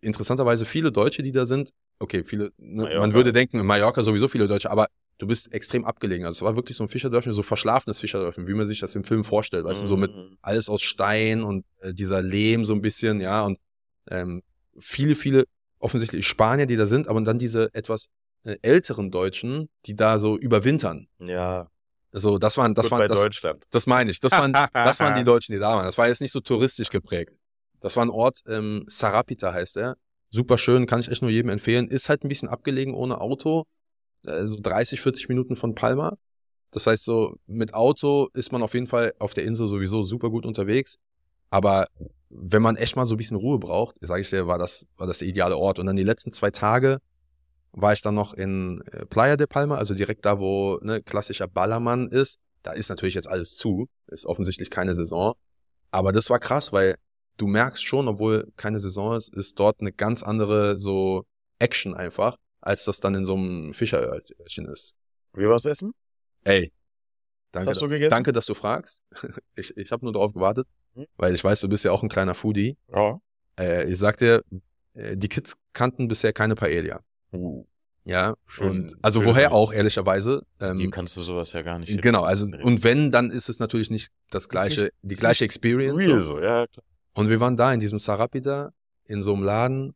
Interessanterweise 0.00 0.66
viele 0.66 0.92
Deutsche, 0.92 1.22
die 1.22 1.32
da 1.32 1.44
sind. 1.44 1.70
Okay, 1.98 2.22
viele, 2.22 2.52
ne, 2.58 2.96
man 2.98 3.14
würde 3.14 3.32
denken, 3.32 3.58
in 3.58 3.66
Mallorca 3.66 4.02
sowieso 4.02 4.28
viele 4.28 4.46
Deutsche, 4.46 4.70
aber 4.70 4.86
du 5.22 5.28
bist 5.28 5.52
extrem 5.52 5.84
abgelegen. 5.84 6.26
Also 6.26 6.38
es 6.38 6.42
war 6.42 6.56
wirklich 6.56 6.76
so 6.76 6.82
ein 6.82 6.88
Fischerdörfchen, 6.88 7.32
so 7.32 7.42
verschlafenes 7.44 8.00
Fischerdörfchen, 8.00 8.48
wie 8.48 8.54
man 8.54 8.66
sich 8.66 8.80
das 8.80 8.94
im 8.96 9.04
Film 9.04 9.22
vorstellt, 9.22 9.64
weißt 9.64 9.84
du, 9.84 9.86
so 9.86 9.96
mit 9.96 10.10
Mhm. 10.14 10.36
alles 10.42 10.68
aus 10.68 10.82
Stein 10.82 11.44
und 11.44 11.64
äh, 11.80 11.94
dieser 11.94 12.20
Lehm 12.22 12.64
so 12.64 12.72
ein 12.74 12.80
bisschen, 12.82 13.20
ja, 13.20 13.42
und 13.44 13.58
ähm, 14.10 14.42
viele, 14.80 15.14
viele 15.14 15.44
offensichtlich 15.78 16.26
Spanier, 16.26 16.66
die 16.66 16.74
da 16.76 16.86
sind, 16.86 17.06
aber 17.06 17.20
dann 17.20 17.38
diese 17.38 17.72
etwas 17.72 18.08
äh, 18.42 18.56
älteren 18.62 19.12
Deutschen, 19.12 19.68
die 19.86 19.94
da 19.94 20.18
so 20.18 20.36
überwintern. 20.36 21.06
Ja, 21.20 21.68
Also 22.12 22.38
das 22.38 22.58
waren, 22.58 22.74
das 22.74 22.86
gut 22.86 22.98
waren, 22.98 23.08
das, 23.08 23.20
Deutschland. 23.20 23.64
das 23.70 23.86
meine 23.86 24.10
ich, 24.10 24.18
das 24.18 24.32
waren, 24.32 24.52
das 24.72 24.98
waren 24.98 25.14
die 25.14 25.24
Deutschen, 25.24 25.52
die 25.52 25.60
da 25.60 25.76
waren. 25.76 25.84
Das 25.86 25.98
war 25.98 26.08
jetzt 26.08 26.20
nicht 26.20 26.32
so 26.32 26.40
touristisch 26.40 26.90
geprägt. 26.90 27.32
Das 27.80 27.96
war 27.96 28.04
ein 28.04 28.10
Ort, 28.10 28.40
ähm, 28.48 28.84
Sarapita 28.88 29.52
heißt 29.52 29.76
er. 29.76 29.96
Super 30.30 30.58
schön, 30.58 30.86
kann 30.86 30.98
ich 31.00 31.08
echt 31.10 31.22
nur 31.22 31.30
jedem 31.30 31.50
empfehlen. 31.50 31.86
Ist 31.88 32.08
halt 32.08 32.24
ein 32.24 32.28
bisschen 32.28 32.48
abgelegen 32.48 32.92
ohne 32.94 33.20
Auto, 33.20 33.66
äh, 34.26 34.46
so 34.46 34.58
30, 34.60 35.00
40 35.00 35.28
Minuten 35.28 35.56
von 35.56 35.74
Palma. 35.74 36.16
Das 36.70 36.86
heißt 36.86 37.04
so, 37.04 37.36
mit 37.46 37.74
Auto 37.74 38.28
ist 38.34 38.52
man 38.52 38.62
auf 38.62 38.74
jeden 38.74 38.86
Fall 38.86 39.12
auf 39.18 39.34
der 39.34 39.44
Insel 39.44 39.66
sowieso 39.66 40.02
super 40.02 40.30
gut 40.30 40.46
unterwegs. 40.46 40.98
Aber 41.50 41.86
wenn 42.30 42.62
man 42.62 42.76
echt 42.76 42.96
mal 42.96 43.04
so 43.06 43.14
ein 43.14 43.18
bisschen 43.18 43.36
Ruhe 43.36 43.58
braucht, 43.58 43.96
sage 44.00 44.22
ich 44.22 44.30
dir, 44.30 44.46
war 44.46 44.58
das, 44.58 44.86
war 44.96 45.06
das 45.06 45.18
der 45.18 45.28
ideale 45.28 45.56
Ort. 45.56 45.78
Und 45.78 45.86
dann 45.86 45.96
die 45.96 46.02
letzten 46.02 46.32
zwei 46.32 46.50
Tage 46.50 46.98
war 47.72 47.92
ich 47.92 48.02
dann 48.02 48.14
noch 48.14 48.34
in 48.34 48.80
äh, 48.92 49.04
Playa 49.06 49.36
de 49.36 49.46
Palma, 49.46 49.76
also 49.76 49.94
direkt 49.94 50.24
da, 50.24 50.38
wo 50.38 50.78
ne, 50.82 51.02
klassischer 51.02 51.46
Ballermann 51.46 52.08
ist. 52.08 52.38
Da 52.62 52.72
ist 52.72 52.88
natürlich 52.88 53.14
jetzt 53.14 53.28
alles 53.28 53.54
zu, 53.54 53.88
ist 54.06 54.24
offensichtlich 54.24 54.70
keine 54.70 54.94
Saison. 54.94 55.34
Aber 55.90 56.12
das 56.12 56.30
war 56.30 56.38
krass, 56.38 56.72
weil 56.72 56.96
du 57.36 57.46
merkst 57.46 57.84
schon, 57.84 58.08
obwohl 58.08 58.50
keine 58.56 58.80
Saison 58.80 59.16
ist, 59.16 59.34
ist 59.34 59.58
dort 59.58 59.80
eine 59.80 59.92
ganz 59.92 60.22
andere 60.22 60.78
so 60.78 61.24
Action 61.58 61.94
einfach, 61.94 62.36
als 62.62 62.84
das 62.84 63.00
dann 63.00 63.14
in 63.14 63.24
so 63.26 63.34
einem 63.34 63.74
Fischerörtchen 63.74 64.66
ist. 64.66 64.94
Wie 65.34 65.46
war's 65.48 65.64
essen? 65.66 65.92
Ey, 66.44 66.72
danke, 67.52 67.70
hast 67.70 67.82
du 67.82 67.88
gegessen? 67.88 68.10
danke, 68.10 68.32
dass 68.32 68.46
du 68.46 68.54
fragst. 68.54 69.02
Ich, 69.54 69.76
ich 69.76 69.92
habe 69.92 70.04
nur 70.04 70.12
darauf 70.14 70.32
gewartet, 70.32 70.66
Hm? 70.94 71.06
weil 71.16 71.34
ich 71.34 71.42
weiß, 71.44 71.60
du 71.60 71.68
bist 71.68 71.84
ja 71.84 71.92
auch 71.92 72.02
ein 72.02 72.08
kleiner 72.08 72.34
Foodie. 72.34 72.76
Ja. 72.94 73.18
Äh, 73.58 73.90
ich 73.90 73.98
sag 73.98 74.16
dir, 74.18 74.42
äh, 74.94 75.16
die 75.16 75.28
Kids 75.28 75.54
kannten 75.72 76.08
bisher 76.08 76.32
keine 76.32 76.54
Paella. 76.54 77.00
Uh, 77.32 77.64
Ja, 78.04 78.34
Schön- 78.46 78.68
und 78.70 78.96
also 79.00 79.24
woher 79.24 79.52
auch, 79.52 79.72
ehrlicherweise. 79.72 80.42
Hier 80.58 80.68
Ähm, 80.68 80.90
kannst 80.90 81.16
du 81.16 81.22
sowas 81.22 81.52
ja 81.54 81.62
gar 81.62 81.78
nicht. 81.78 82.00
genau, 82.02 82.24
also 82.24 82.46
und 82.46 82.82
wenn, 82.84 83.10
dann 83.12 83.30
ist 83.30 83.48
es 83.48 83.58
natürlich 83.58 83.90
nicht 83.90 84.10
das 84.30 84.48
gleiche, 84.48 84.90
die 85.02 85.14
ist 85.14 85.20
gleiche 85.20 85.44
Experience. 85.44 86.04
real 86.04 86.20
so, 86.20 86.38
ja. 86.40 86.66
klar. 86.66 86.84
Und 87.14 87.28
wir 87.30 87.40
waren 87.40 87.56
da 87.56 87.72
in 87.72 87.80
diesem 87.80 87.98
Sarapida, 87.98 88.72
in 89.06 89.22
so 89.22 89.32
einem 89.34 89.44
Laden, 89.44 89.94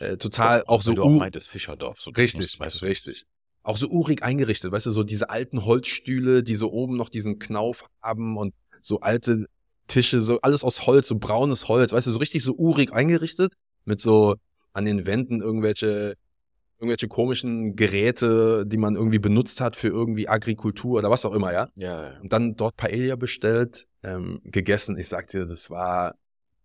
äh, 0.00 0.16
total 0.16 0.64
auch 0.66 0.82
so 0.82 0.90
Weil 0.92 0.96
du 0.96 1.02
auch 1.04 1.18
meintest 1.18 1.48
Fischerdorf. 1.48 2.00
So, 2.00 2.10
Richtig, 2.10 2.38
musst- 2.38 2.60
weißt 2.60 2.82
du, 2.82 2.86
richtig. 2.86 3.26
auch 3.62 3.76
so 3.76 3.88
urig 3.88 4.22
eingerichtet, 4.22 4.72
weißt 4.72 4.86
du, 4.86 4.90
so 4.90 5.02
diese 5.02 5.30
alten 5.30 5.64
Holzstühle, 5.64 6.42
die 6.42 6.56
so 6.56 6.72
oben 6.72 6.96
noch 6.96 7.10
diesen 7.10 7.38
Knauf 7.38 7.84
haben 8.02 8.36
und 8.36 8.54
so 8.80 9.00
alte 9.00 9.46
Tische, 9.86 10.20
so 10.20 10.40
alles 10.40 10.64
aus 10.64 10.86
Holz, 10.86 11.08
so 11.08 11.18
braunes 11.18 11.68
Holz, 11.68 11.92
weißt 11.92 12.06
du, 12.06 12.12
so 12.12 12.18
richtig 12.18 12.42
so 12.42 12.54
urig 12.54 12.92
eingerichtet, 12.92 13.52
mit 13.84 14.00
so 14.00 14.36
an 14.72 14.84
den 14.84 15.04
Wänden 15.04 15.42
irgendwelche, 15.42 16.14
irgendwelche 16.78 17.08
komischen 17.08 17.76
Geräte, 17.76 18.64
die 18.66 18.78
man 18.78 18.94
irgendwie 18.94 19.18
benutzt 19.18 19.60
hat 19.60 19.76
für 19.76 19.88
irgendwie 19.88 20.28
Agrikultur 20.28 20.98
oder 21.00 21.10
was 21.10 21.26
auch 21.26 21.34
immer, 21.34 21.52
ja. 21.52 21.68
Ja, 21.74 22.12
ja. 22.12 22.20
Und 22.20 22.32
dann 22.32 22.56
dort 22.56 22.76
Paella 22.76 23.16
bestellt, 23.16 23.86
ähm, 24.02 24.40
gegessen. 24.44 24.96
Ich 24.96 25.08
sag 25.08 25.26
dir, 25.28 25.44
das 25.44 25.68
war, 25.68 26.14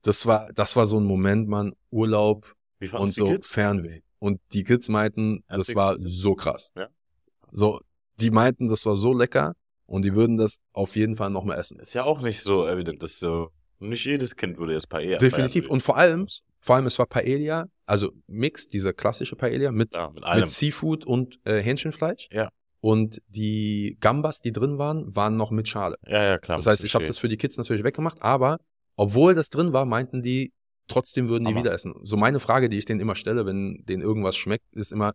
das 0.04 0.26
war, 0.26 0.54
das 0.54 0.76
war 0.78 0.86
so 0.86 0.98
ein 1.00 1.04
Moment, 1.04 1.50
man, 1.50 1.74
Urlaub 1.90 2.55
Wie 2.80 2.90
und 2.90 3.10
so 3.10 3.28
Kids? 3.28 3.48
Fernweh. 3.48 4.02
Und 4.20 4.40
die 4.54 4.64
Kids 4.64 4.90
meinten, 4.90 5.44
das 5.48 5.68
du 5.68 5.76
war 5.76 5.98
so 6.00 6.36
krass. 6.36 6.72
Ja. 6.76 6.90
So, 7.52 7.80
die 8.20 8.32
meinten, 8.32 8.68
das 8.70 8.86
war 8.86 8.96
so 8.96 9.14
lecker 9.14 9.56
und 9.86 10.04
die 10.04 10.16
würden 10.16 10.38
das 10.38 10.58
auf 10.74 10.96
jeden 10.96 11.16
Fall 11.16 11.30
noch 11.30 11.44
mal 11.44 11.56
essen. 11.56 11.80
Ist 11.80 11.94
ja 11.94 12.04
auch 12.04 12.22
nicht 12.22 12.42
so 12.42 12.68
evident, 12.68 13.04
dass 13.04 13.20
so, 13.20 13.50
nicht 13.80 14.06
jedes 14.06 14.36
Kind 14.36 14.58
würde 14.58 14.74
jetzt 14.74 14.90
Paella 14.90 15.18
Definitiv. 15.18 15.70
Und 15.70 15.82
vor 15.82 15.98
allem, 15.98 16.28
vor 16.60 16.76
allem, 16.76 16.86
es 16.86 16.98
war 16.98 17.06
Paella, 17.06 17.68
also 17.86 18.12
Mix, 18.28 18.68
diese 18.68 18.94
klassische 18.94 19.36
Paella 19.36 19.72
mit, 19.72 19.96
ja, 19.96 20.10
mit 20.10 20.24
mit 20.36 20.50
Seafood 20.50 21.06
und 21.06 21.40
äh, 21.46 21.62
Hähnchenfleisch. 21.62 22.28
Ja. 22.32 22.50
Und 22.82 23.22
die 23.28 23.98
Gambas, 24.00 24.42
die 24.42 24.52
drin 24.52 24.78
waren, 24.78 25.16
waren 25.16 25.36
noch 25.36 25.52
mit 25.52 25.68
Schale. 25.68 25.98
ja, 26.08 26.24
ja, 26.24 26.38
klar. 26.38 26.58
Das 26.58 26.68
heißt, 26.68 26.84
ich 26.84 26.94
habe 26.94 27.06
das 27.06 27.18
für 27.18 27.30
die 27.30 27.38
Kids 27.38 27.58
natürlich 27.58 27.84
weggemacht, 27.84 28.22
aber 28.22 28.60
obwohl 28.96 29.34
das 29.34 29.50
drin 29.50 29.74
war, 29.74 29.86
meinten 29.86 30.22
die, 30.22 30.54
trotzdem 30.88 31.30
würden 31.30 31.46
die 31.46 31.52
Hammer. 31.52 31.62
wieder 31.62 31.74
essen. 31.74 31.96
So 32.04 32.18
meine 32.18 32.40
Frage, 32.40 32.70
die 32.70 32.78
ich 32.78 32.86
denen 32.86 33.00
immer 33.00 33.16
stelle, 33.16 33.46
wenn 33.46 33.84
denen 33.86 34.02
irgendwas 34.02 34.36
schmeckt, 34.36 34.66
ist 34.74 34.92
immer, 34.92 35.14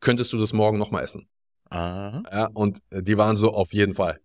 könntest 0.00 0.32
du 0.32 0.38
das 0.38 0.52
morgen 0.52 0.78
noch 0.78 0.90
mal 0.90 1.02
essen? 1.02 1.28
Aha. 1.70 2.22
Ja, 2.30 2.48
und 2.54 2.78
äh, 2.90 3.02
die 3.02 3.18
waren 3.18 3.36
so 3.36 3.52
auf 3.52 3.72
jeden 3.72 3.94
Fall. 3.94 4.20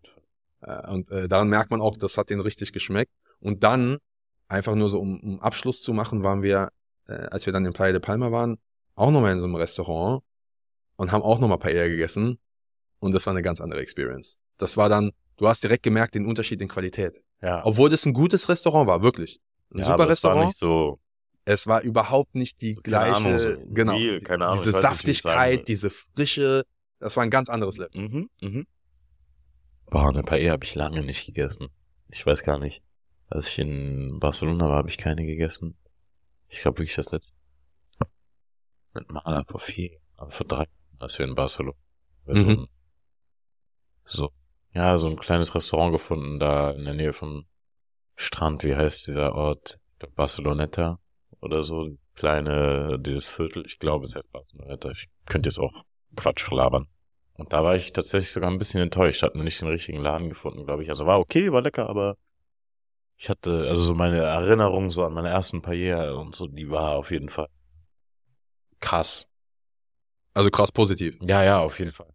Äh, 0.62 0.88
Und 0.89 1.12
äh, 1.12 1.27
daran 1.27 1.50
merkt 1.50 1.71
man 1.71 1.81
auch, 1.81 1.97
das 1.97 2.17
hat 2.17 2.29
denen 2.29 2.41
richtig 2.41 2.71
geschmeckt. 2.71 3.12
Und 3.39 3.63
dann, 3.63 3.97
einfach 4.47 4.75
nur 4.75 4.89
so, 4.89 5.00
um, 5.00 5.19
um 5.19 5.39
Abschluss 5.41 5.81
zu 5.81 5.93
machen, 5.93 6.23
waren 6.23 6.41
wir, 6.41 6.69
äh, 7.07 7.13
als 7.13 7.45
wir 7.45 7.53
dann 7.53 7.65
in 7.65 7.73
Playa 7.73 7.91
de 7.91 8.00
Palma 8.00 8.31
waren, 8.31 8.57
auch 8.95 9.12
nochmal 9.12 9.33
in 9.33 9.39
so 9.39 9.45
einem 9.45 9.55
Restaurant 9.55 10.23
und 10.95 11.12
haben 11.12 11.23
auch 11.23 11.39
nochmal 11.39 11.57
Paella 11.57 11.88
gegessen. 11.88 12.39
Und 13.00 13.12
das 13.13 13.25
war 13.25 13.33
eine 13.33 13.41
ganz 13.41 13.59
andere 13.59 13.81
Experience. 13.81 14.38
Das 14.57 14.77
war 14.77 14.88
dann, 14.88 15.12
du 15.38 15.47
hast 15.47 15.63
direkt 15.63 15.83
gemerkt 15.83 16.15
den 16.15 16.25
Unterschied 16.25 16.62
in 16.62 16.69
Qualität. 16.69 17.21
Ja. 17.41 17.65
Obwohl 17.65 17.89
das 17.89 18.05
ein 18.05 18.13
gutes 18.13 18.47
Restaurant 18.47 18.88
war, 18.88 19.01
wirklich. 19.01 19.41
Ein 19.74 19.80
ja, 19.80 19.86
super 19.86 19.94
aber 19.96 20.10
es 20.10 20.24
war 20.24 20.32
Restaurant. 20.32 20.46
nicht 20.48 20.58
so, 20.58 21.00
es 21.46 21.68
war 21.68 21.82
überhaupt 21.82 22.36
nicht 22.36 22.62
die 22.62 22.75
Keine 22.75 22.82
gleiche, 22.84 23.15
Ahnung, 23.15 23.39
so 23.39 23.58
genau, 23.74 23.96
real, 23.96 24.22
keine 24.22 24.46
Ahnung, 24.46 24.58
diese 24.60 24.70
nicht, 24.70 24.82
Saftigkeit, 24.82 25.68
diese 25.68 25.89
Frische, 25.89 26.65
das 27.00 27.18
war 27.18 27.24
ein 27.24 27.30
ganz 27.30 27.50
anderes 27.50 27.77
Level. 27.77 28.01
mhm, 28.01 28.30
mhm. 28.42 28.68
Boah, 29.89 30.10
eine 30.10 30.24
Paella 30.24 30.53
habe 30.53 30.63
ich 30.63 30.74
lange 30.75 31.03
nicht 31.03 31.25
gegessen. 31.25 31.68
Ich 32.10 32.25
weiß 32.25 32.44
gar 32.44 32.58
nicht. 32.60 32.82
Als 33.30 33.48
ich 33.48 33.60
in 33.60 34.20
Barcelona 34.20 34.68
war, 34.68 34.77
habe 34.77 34.89
ich 34.89 34.98
keine 34.98 35.25
gegessen. 35.25 35.75
Ich 36.48 36.62
glaube 36.62 36.80
wirklich 36.80 36.96
das 36.96 37.12
letzte. 37.12 37.34
Mit 38.94 39.12
Maler 39.12 39.44
vor 39.48 39.60
vier, 39.60 40.00
aber 40.18 40.30
vor 40.32 40.46
drei, 40.48 40.65
als 41.00 41.18
wir 41.20 41.25
in 41.27 41.36
Barcelona. 41.36 41.75
So, 42.25 42.34
Mhm. 42.34 42.68
so, 44.06 44.32
ja, 44.74 44.98
so 44.98 45.08
ein 45.08 45.18
kleines 45.18 45.53
Restaurant 45.56 45.92
gefunden, 45.94 46.39
da 46.39 46.72
in 46.72 46.86
der 46.86 46.94
Nähe 46.94 47.13
vom 47.13 47.46
Strand. 48.15 48.63
Wie 48.63 48.75
heißt 48.75 49.08
dieser 49.08 49.36
Ort? 49.36 49.79
Barceloneta 50.15 51.00
oder 51.39 51.63
so. 51.63 51.98
Kleine, 52.15 53.00
dieses 53.00 53.29
Viertel. 53.29 53.65
Ich 53.65 53.79
glaube, 53.79 54.05
es 54.05 54.15
heißt 54.15 54.32
Barceloneta. 54.32 54.91
Ich 54.91 55.10
könnte 55.25 55.50
jetzt 55.50 55.60
auch 55.60 55.84
Quatsch 56.15 56.50
labern. 56.51 56.88
Und 57.34 57.53
da 57.53 57.63
war 57.63 57.75
ich 57.75 57.91
tatsächlich 57.93 58.32
sogar 58.32 58.51
ein 58.51 58.60
bisschen 58.60 58.82
enttäuscht. 58.82 59.24
Hat 59.24 59.36
mir 59.36 59.43
nicht 59.43 59.60
den 59.60 59.67
richtigen 59.67 60.01
Laden 60.01 60.29
gefunden, 60.29 60.65
glaube 60.65 60.84
ich. 60.84 60.89
Also 60.89 61.05
war 61.05 61.20
okay, 61.20 61.51
war 61.51 61.62
lecker, 61.62 61.89
aber 61.89 62.17
ich 63.17 63.29
hatte, 63.29 63.67
also 63.67 63.82
so 63.84 63.93
meine 63.96 64.17
Erinnerung 64.17 64.91
so 64.91 65.03
an 65.03 65.13
meine 65.13 65.29
ersten 65.29 65.62
Paella 65.62 66.12
und 66.13 66.36
so, 66.36 66.48
die 66.48 66.70
war 66.70 66.98
auf 66.98 67.10
jeden 67.10 67.30
Fall 67.30 67.47
krass. 68.80 69.26
Also 70.34 70.49
krass 70.49 70.71
positiv. 70.71 71.17
Ja, 71.21 71.43
ja, 71.43 71.60
auf 71.60 71.80
jeden 71.80 71.91
Fall. 71.91 72.13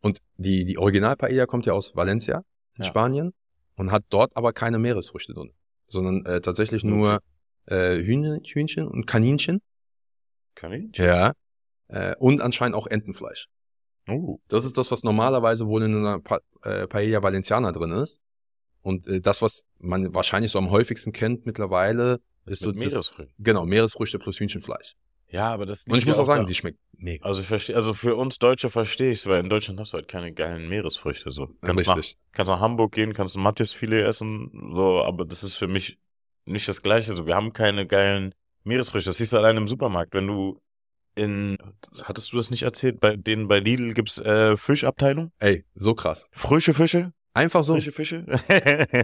Und 0.00 0.18
die, 0.36 0.64
die 0.64 0.76
Original-Paella 0.76 1.46
kommt 1.46 1.66
ja 1.66 1.72
aus 1.72 1.94
Valencia 1.94 2.42
in 2.76 2.84
Ja. 2.84 2.88
Spanien 2.90 3.32
und 3.76 3.92
hat 3.92 4.04
dort 4.08 4.36
aber 4.36 4.52
keine 4.52 4.78
Meeresfrüchte 4.78 5.34
drin, 5.34 5.52
sondern 5.86 6.24
äh, 6.26 6.40
tatsächlich 6.40 6.84
nur 6.84 7.20
äh, 7.66 7.96
Hühn, 7.96 8.40
Hühnchen 8.44 8.88
und 8.88 9.06
Kaninchen. 9.06 9.60
Kann 10.54 10.72
ich? 10.72 10.96
Ja. 10.96 11.32
Äh, 11.88 12.14
und 12.18 12.40
anscheinend 12.40 12.74
auch 12.74 12.86
Entenfleisch. 12.86 13.48
Uh. 14.08 14.38
Das 14.48 14.64
ist 14.64 14.78
das, 14.78 14.90
was 14.90 15.02
normalerweise 15.02 15.66
wohl 15.66 15.82
in 15.82 15.96
einer 15.96 16.20
pa 16.20 16.40
äh, 16.62 16.86
Paella 16.86 17.22
Valenciana 17.22 17.72
drin 17.72 17.90
ist. 17.90 18.20
Und 18.82 19.06
äh, 19.08 19.20
das, 19.20 19.42
was 19.42 19.64
man 19.78 20.14
wahrscheinlich 20.14 20.52
so 20.52 20.58
am 20.58 20.70
häufigsten 20.70 21.12
kennt 21.12 21.44
mittlerweile, 21.44 22.20
ist 22.46 22.62
so 22.62 22.72
Mit 22.72 22.92
das, 22.92 23.14
genau, 23.38 23.66
Meeresfrüchte 23.66 24.18
plus 24.18 24.38
Hühnchenfleisch. 24.38 24.96
Ja, 25.36 25.52
aber 25.52 25.66
das 25.66 25.84
Und 25.86 25.96
ich 25.98 26.06
muss 26.06 26.18
auch 26.18 26.26
sagen, 26.26 26.42
da- 26.42 26.46
die 26.46 26.54
schmeckt 26.54 26.78
mega. 26.96 27.24
Also 27.26 27.42
ich 27.42 27.46
verstehe, 27.46 27.76
also 27.76 27.92
für 27.94 28.16
uns 28.16 28.38
Deutsche 28.38 28.70
verstehe 28.70 29.10
ich 29.10 29.18
es, 29.20 29.26
weil 29.26 29.40
in 29.40 29.48
Deutschland 29.50 29.78
hast 29.78 29.92
du 29.92 29.98
halt 29.98 30.08
keine 30.08 30.32
geilen 30.32 30.68
Meeresfrüchte 30.68 31.30
so. 31.30 31.48
Kannst 31.60 31.86
nach, 31.86 31.96
Richtig. 31.98 32.16
kannst 32.32 32.50
nach 32.50 32.60
Hamburg 32.60 32.92
gehen, 32.92 33.12
kannst 33.12 33.36
ein 33.36 33.42
Mattisfilet 33.42 34.04
essen, 34.06 34.50
so, 34.74 35.02
aber 35.02 35.24
das 35.24 35.42
ist 35.42 35.54
für 35.56 35.68
mich 35.68 35.98
nicht 36.46 36.66
das 36.68 36.80
Gleiche. 36.82 37.14
So, 37.14 37.26
wir 37.26 37.34
haben 37.36 37.52
keine 37.52 37.86
geilen 37.86 38.34
Meeresfrüchte. 38.64 39.10
Das 39.10 39.18
siehst 39.18 39.32
du 39.32 39.36
allein 39.36 39.56
im 39.56 39.68
Supermarkt, 39.68 40.14
wenn 40.14 40.26
du 40.26 40.60
in, 41.16 41.56
hattest 42.04 42.32
du 42.32 42.36
das 42.36 42.50
nicht 42.50 42.62
erzählt? 42.62 43.00
Bei 43.00 43.16
denen 43.16 43.48
bei 43.48 43.58
Lidl 43.60 43.94
gibt's 43.94 44.18
äh, 44.18 44.56
Fischabteilung, 44.56 45.32
Ey, 45.38 45.64
so 45.74 45.94
krass. 45.94 46.28
frische 46.32 46.74
Fische, 46.74 47.12
Einfach 47.34 47.64
so. 47.64 47.74
frische 47.74 47.92
Fische. 47.92 48.24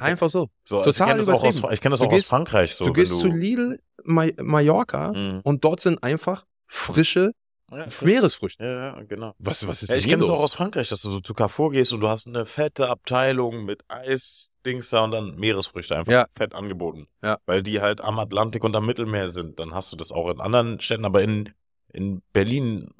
Einfach 0.00 0.28
so. 0.28 0.48
so, 0.64 0.78
also 0.80 0.92
Total 0.92 1.08
ich 1.08 1.10
kenn 1.10 1.18
das 1.18 1.28
auch 1.28 1.44
aus, 1.44 1.56
ich 1.72 1.80
kenne 1.80 1.92
das 1.92 2.00
Du 2.00 2.06
auch 2.06 2.10
gehst- 2.10 2.26
aus 2.26 2.28
Frankreich 2.28 2.74
so. 2.74 2.84
du 2.86 2.92
gehst 2.92 3.18
zu 3.18 3.28
wenn 3.28 3.36
Lidl 3.40 3.78
Ma 4.04 4.26
Mallorca 4.38 5.12
Mhm. 5.12 5.40
und 5.44 5.64
dort 5.64 5.80
sind 5.80 6.02
einfach 6.02 6.44
frische 6.66 7.32
Ja, 7.70 7.86
Meeresfrüchte. 8.02 8.62
ja, 8.62 8.96
ja, 8.98 9.02
genau. 9.04 9.34
Was, 9.38 9.66
was 9.66 9.82
ist 9.82 9.88
Ja, 9.90 9.96
ich 9.96 10.04
kenne 10.04 10.18
das 10.18 10.28
los? 10.28 10.38
auch 10.38 10.42
aus 10.42 10.54
Frankreich, 10.54 10.90
dass 10.90 11.00
du 11.02 11.10
so 11.10 11.20
zu 11.20 11.32
Carrefour 11.32 11.70
gehst 11.72 11.92
und 11.94 12.00
du 12.00 12.08
hast 12.08 12.26
eine 12.26 12.44
fette 12.44 12.88
Abteilung 12.90 13.64
mit 13.64 13.82
Eisdings 13.88 14.90
da 14.90 15.04
und 15.04 15.10
dann 15.12 15.36
Meeresfrüchte 15.36 15.96
einfach 15.96 16.12
Ja. 16.12 16.26
fett 16.34 16.54
angeboten. 16.54 17.06
Ja. 17.22 17.38
Weil 17.46 17.62
die 17.62 17.80
halt 17.80 18.02
am 18.02 18.18
Atlantik 18.18 18.62
und 18.64 18.76
am 18.76 18.84
Mittelmeer 18.84 19.30
sind. 19.30 19.58
Dann 19.58 19.72
hast 19.74 19.90
du 19.90 19.96
das 19.96 20.12
auch 20.12 20.28
in 20.28 20.38
anderen 20.40 20.80
Städten, 20.80 21.06
aber 21.06 21.22
in, 21.22 21.50
in 21.94 22.20
Berlin, 22.34 22.90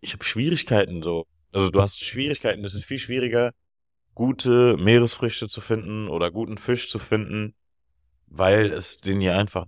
ich 0.00 0.14
habe 0.14 0.24
Schwierigkeiten 0.24 1.02
so. 1.02 1.26
Also 1.52 1.68
du 1.70 1.82
hast 1.82 2.02
Schwierigkeiten, 2.02 2.64
es 2.64 2.74
ist 2.74 2.84
viel 2.84 2.98
schwieriger, 2.98 3.52
gute 4.14 4.76
Meeresfrüchte 4.78 5.48
zu 5.48 5.60
finden 5.60 6.08
oder 6.08 6.30
guten 6.30 6.56
Fisch 6.56 6.88
zu 6.88 6.98
finden, 6.98 7.54
weil 8.26 8.70
es 8.72 8.98
den 8.98 9.20
hier 9.20 9.36
einfach 9.38 9.66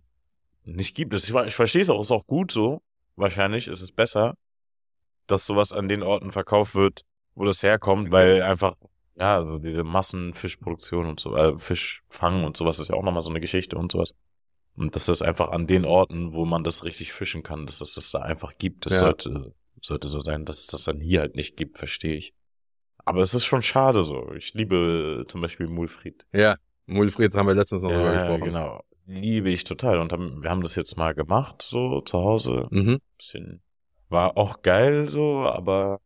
nicht 0.77 0.95
gibt. 0.95 1.15
Ich, 1.15 1.29
ich 1.35 1.55
verstehe 1.55 1.83
es 1.83 1.91
auch, 1.91 2.01
ist 2.01 2.11
auch 2.11 2.27
gut 2.27 2.51
so. 2.53 2.83
Wahrscheinlich 3.17 3.69
ist 3.69 3.81
es 3.81 3.93
besser, 3.93 4.35
dass 5.27 5.45
sowas 5.47 5.73
an 5.73 5.89
den 5.89 6.03
Orten 6.03 6.33
verkauft 6.33 6.75
wird, 6.75 7.03
wo 7.35 7.45
das 7.45 7.63
herkommt, 7.63 8.11
weil 8.11 8.43
einfach, 8.43 8.75
ja, 9.17 9.45
so 9.45 9.59
diese 9.59 9.85
Massenfischproduktion 9.85 11.07
und 11.07 11.21
so, 11.21 11.37
äh, 11.37 11.59
Fischfang 11.59 12.45
und 12.45 12.57
sowas 12.57 12.79
ist 12.79 12.89
ja 12.89 12.95
auch 12.95 13.03
nochmal 13.03 13.23
so 13.23 13.31
eine 13.31 13.41
Geschichte 13.41 13.77
und 13.77 13.93
sowas. 13.93 14.15
Und 14.77 14.95
dass 14.95 15.07
das 15.07 15.23
einfach 15.23 15.49
an 15.49 15.67
den 15.67 15.85
Orten, 15.85 16.33
wo 16.33 16.45
man 16.45 16.63
das 16.63 16.85
richtig 16.85 17.13
fischen 17.13 17.43
kann, 17.43 17.67
dass 17.67 17.81
es 17.81 17.95
das 17.95 18.11
da 18.13 18.21
einfach 18.21 18.57
gibt. 18.59 18.87
Das 18.87 18.95
Ja. 18.95 19.01
sollte, 19.01 19.53
sollte 19.83 20.09
so 20.09 20.21
sein, 20.21 20.45
dass 20.45 20.61
es 20.61 20.67
das 20.69 20.85
dann 20.85 21.01
hier 21.01 21.21
halt 21.21 21.35
nicht 21.35 21.57
gibt, 21.57 21.79
verstehe 21.79 22.15
ich. 22.15 22.33
Aber 23.05 23.23
es 23.23 23.35
ist 23.35 23.45
schon 23.45 23.63
schade 23.63 24.05
so. 24.05 24.33
Ich 24.35 24.55
liebe 24.55 25.25
zum 25.27 25.41
Beispiel 25.41 25.67
Mulfried. 25.67 26.27
Ja, 26.33 26.57
Mulfried 26.87 27.35
haben 27.35 27.49
wir 27.49 27.55
letztens 27.55 27.83
noch 27.83 27.91
drüber 27.91 28.13
Ja, 28.13 28.19
gesprochen. 28.19 28.45
genau. 28.45 28.81
Liebe 29.09 29.51
ich 29.51 29.65
total. 29.65 30.01
Und 30.01 30.13
haben, 30.13 30.43
wir 30.43 30.51
haben 30.51 30.63
das 30.63 30.77
jetzt 30.77 30.97
mal 30.97 31.15
gemacht, 31.15 31.63
so 31.63 32.03
zu 32.03 32.19
Hause. 32.19 32.69
Mhm. 32.71 33.01
Bisschen, 33.17 33.63
war 34.11 34.37
auch 34.37 34.61
geil 34.63 35.09
so, 35.09 35.47
aber 35.47 36.01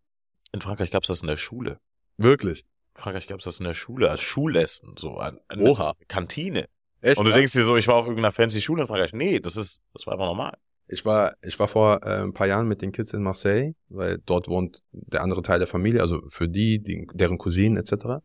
in 0.52 0.60
Frankreich 0.60 0.90
gab's 0.90 1.08
das 1.08 1.20
in 1.20 1.26
der 1.26 1.36
Schule. 1.36 1.78
Wirklich. 2.16 2.60
In 2.94 3.02
Frankreich 3.02 3.26
gab's 3.26 3.44
das 3.44 3.58
in 3.58 3.64
der 3.64 3.74
Schule 3.74 4.08
als 4.08 4.20
Schulessen, 4.20 4.94
so 4.96 5.16
an, 5.16 5.40
an 5.48 5.60
Oha. 5.62 5.94
Kantine. 6.06 6.66
Echt? 7.00 7.18
Und 7.18 7.24
du 7.24 7.30
ja? 7.30 7.36
denkst 7.36 7.52
dir 7.52 7.64
so, 7.64 7.76
ich 7.76 7.88
war 7.88 7.96
auf 7.96 8.04
irgendeiner 8.04 8.30
fancy 8.30 8.60
Schule 8.60 8.82
in 8.82 8.88
Frankreich. 8.88 9.12
Nee, 9.12 9.40
das 9.40 9.56
ist, 9.56 9.80
das 9.92 10.06
war 10.06 10.14
einfach 10.14 10.26
normal. 10.26 10.56
Ich 10.86 11.04
war, 11.04 11.34
ich 11.42 11.58
war 11.58 11.66
vor 11.66 12.04
äh, 12.04 12.22
ein 12.22 12.34
paar 12.34 12.46
Jahren 12.46 12.68
mit 12.68 12.82
den 12.82 12.92
Kids 12.92 13.12
in 13.12 13.22
Marseille, 13.22 13.72
weil 13.88 14.18
dort 14.24 14.46
wohnt 14.46 14.82
der 14.92 15.22
andere 15.22 15.42
Teil 15.42 15.58
der 15.58 15.66
Familie, 15.66 16.02
also 16.02 16.20
für 16.28 16.48
die, 16.48 16.80
die 16.80 17.08
deren 17.14 17.38
Cousinen 17.38 17.78
etc. 17.78 18.22